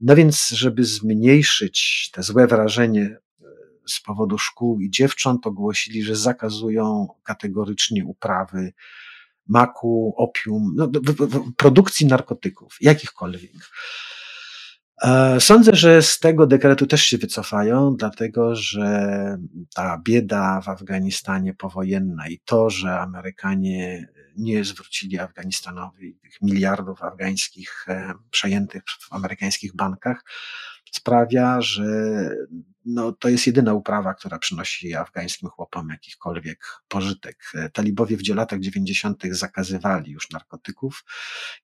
No 0.00 0.16
więc, 0.16 0.48
żeby 0.48 0.84
zmniejszyć 0.84 2.10
te 2.12 2.22
złe 2.22 2.46
wrażenie 2.46 3.02
e, 3.02 3.44
z 3.86 4.00
powodu 4.00 4.38
szkół 4.38 4.80
i 4.80 4.90
dziewcząt, 4.90 5.46
ogłosili, 5.46 6.02
że 6.02 6.16
zakazują 6.16 7.08
kategorycznie 7.22 8.04
uprawy 8.04 8.72
maku, 9.48 10.14
opium, 10.16 10.74
no, 10.76 10.90
produkcji 11.56 12.06
narkotyków, 12.06 12.76
jakichkolwiek. 12.80 13.52
E, 15.02 15.40
sądzę, 15.40 15.74
że 15.74 16.02
z 16.02 16.18
tego 16.18 16.46
dekretu 16.46 16.86
też 16.86 17.04
się 17.04 17.18
wycofają, 17.18 17.96
dlatego 17.96 18.56
że 18.56 19.38
ta 19.74 20.00
bieda 20.04 20.60
w 20.60 20.68
Afganistanie 20.68 21.54
powojenna 21.54 22.28
i 22.28 22.40
to, 22.44 22.70
że 22.70 23.00
Amerykanie 23.00 24.08
nie 24.36 24.64
zwrócili 24.64 25.18
Afganistanowi 25.18 26.14
tych 26.14 26.42
miliardów 26.42 27.02
afgańskich 27.02 27.84
e, 27.88 28.14
przejętych 28.30 28.82
w 29.00 29.12
amerykańskich 29.12 29.76
bankach, 29.76 30.24
sprawia, 30.92 31.60
że 31.60 31.84
no, 32.84 33.12
to 33.12 33.28
jest 33.28 33.46
jedyna 33.46 33.74
uprawa, 33.74 34.14
która 34.14 34.38
przynosi 34.38 34.94
afgańskim 34.94 35.48
chłopom 35.48 35.88
jakikolwiek 35.88 36.64
pożytek. 36.88 37.52
Talibowie 37.72 38.16
w 38.16 38.28
latach 38.34 38.60
90. 38.60 39.22
zakazywali 39.30 40.12
już 40.12 40.30
narkotyków 40.30 41.04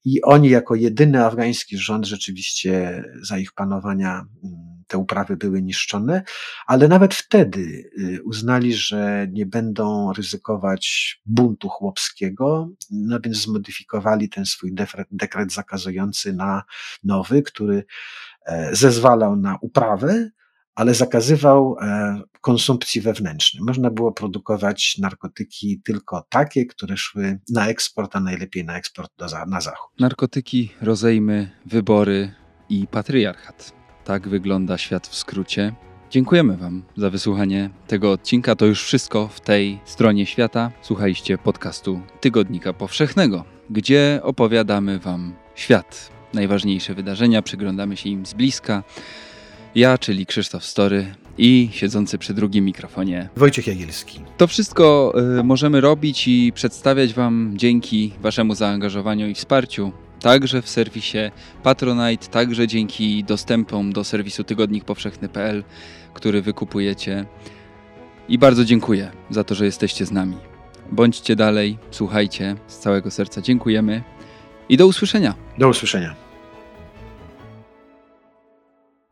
i 0.04 0.22
oni 0.22 0.50
jako 0.50 0.74
jedyny 0.74 1.24
afgański 1.24 1.78
rząd 1.78 2.06
rzeczywiście 2.06 3.04
za 3.22 3.38
ich 3.38 3.52
panowania 3.52 4.26
mm, 4.44 4.75
te 4.86 4.98
uprawy 4.98 5.36
były 5.36 5.62
niszczone, 5.62 6.22
ale 6.66 6.88
nawet 6.88 7.14
wtedy 7.14 7.90
uznali, 8.24 8.74
że 8.74 9.26
nie 9.32 9.46
będą 9.46 10.12
ryzykować 10.12 11.16
buntu 11.26 11.68
chłopskiego, 11.68 12.70
no 12.90 13.20
więc 13.20 13.36
zmodyfikowali 13.36 14.28
ten 14.28 14.46
swój 14.46 14.74
dekret 15.10 15.52
zakazujący 15.52 16.32
na 16.32 16.62
nowy, 17.04 17.42
który 17.42 17.84
zezwalał 18.72 19.36
na 19.36 19.58
uprawę, 19.60 20.30
ale 20.76 20.94
zakazywał 20.94 21.76
e, 21.80 22.20
konsumpcji 22.40 23.00
wewnętrznej. 23.00 23.62
Można 23.62 23.90
było 23.90 24.12
produkować 24.12 24.98
narkotyki 24.98 25.80
tylko 25.84 26.26
takie, 26.28 26.66
które 26.66 26.96
szły 26.96 27.38
na 27.50 27.68
eksport, 27.68 28.16
a 28.16 28.20
najlepiej 28.20 28.64
na 28.64 28.78
eksport 28.78 29.12
do, 29.18 29.26
na 29.46 29.60
zachód. 29.60 30.00
Narkotyki, 30.00 30.72
rozejmy, 30.80 31.50
wybory 31.66 32.34
i 32.68 32.86
patriarchat. 32.86 33.85
Tak 34.06 34.28
wygląda 34.28 34.78
świat 34.78 35.06
w 35.06 35.14
skrócie. 35.14 35.72
Dziękujemy 36.10 36.56
Wam 36.56 36.82
za 36.96 37.10
wysłuchanie 37.10 37.70
tego 37.86 38.12
odcinka. 38.12 38.56
To 38.56 38.66
już 38.66 38.84
wszystko 38.84 39.28
w 39.28 39.40
tej 39.40 39.78
stronie 39.84 40.26
świata. 40.26 40.70
Słuchaliście 40.82 41.38
podcastu 41.38 42.00
Tygodnika 42.20 42.72
Powszechnego, 42.72 43.44
gdzie 43.70 44.20
opowiadamy 44.22 44.98
Wam 44.98 45.32
świat. 45.54 46.10
Najważniejsze 46.34 46.94
wydarzenia, 46.94 47.42
przyglądamy 47.42 47.96
się 47.96 48.08
im 48.08 48.26
z 48.26 48.34
bliska 48.34 48.82
ja, 49.76 49.98
czyli 49.98 50.26
Krzysztof 50.26 50.64
Story 50.64 51.14
i 51.38 51.68
siedzący 51.72 52.18
przy 52.18 52.34
drugim 52.34 52.64
mikrofonie 52.64 53.28
Wojciech 53.36 53.66
Jagielski. 53.66 54.20
To 54.36 54.46
wszystko 54.46 55.14
y, 55.40 55.44
możemy 55.44 55.80
robić 55.80 56.28
i 56.28 56.52
przedstawiać 56.54 57.14
Wam 57.14 57.52
dzięki 57.54 58.12
Waszemu 58.22 58.54
zaangażowaniu 58.54 59.28
i 59.28 59.34
wsparciu. 59.34 59.92
Także 60.20 60.62
w 60.62 60.68
serwisie 60.68 61.18
Patronite, 61.62 62.26
także 62.26 62.68
dzięki 62.68 63.24
dostępom 63.24 63.92
do 63.92 64.04
serwisu 64.04 64.44
tygodnikpowszechny.pl, 64.44 65.64
który 66.14 66.42
wykupujecie. 66.42 67.26
I 68.28 68.38
bardzo 68.38 68.64
dziękuję 68.64 69.10
za 69.30 69.44
to, 69.44 69.54
że 69.54 69.64
jesteście 69.64 70.06
z 70.06 70.12
nami. 70.12 70.36
Bądźcie 70.92 71.36
dalej, 71.36 71.78
słuchajcie, 71.90 72.56
z 72.66 72.78
całego 72.78 73.10
serca 73.10 73.40
dziękujemy 73.42 74.02
i 74.68 74.76
do 74.76 74.86
usłyszenia. 74.86 75.34
Do 75.58 75.68
usłyszenia. 75.68 76.25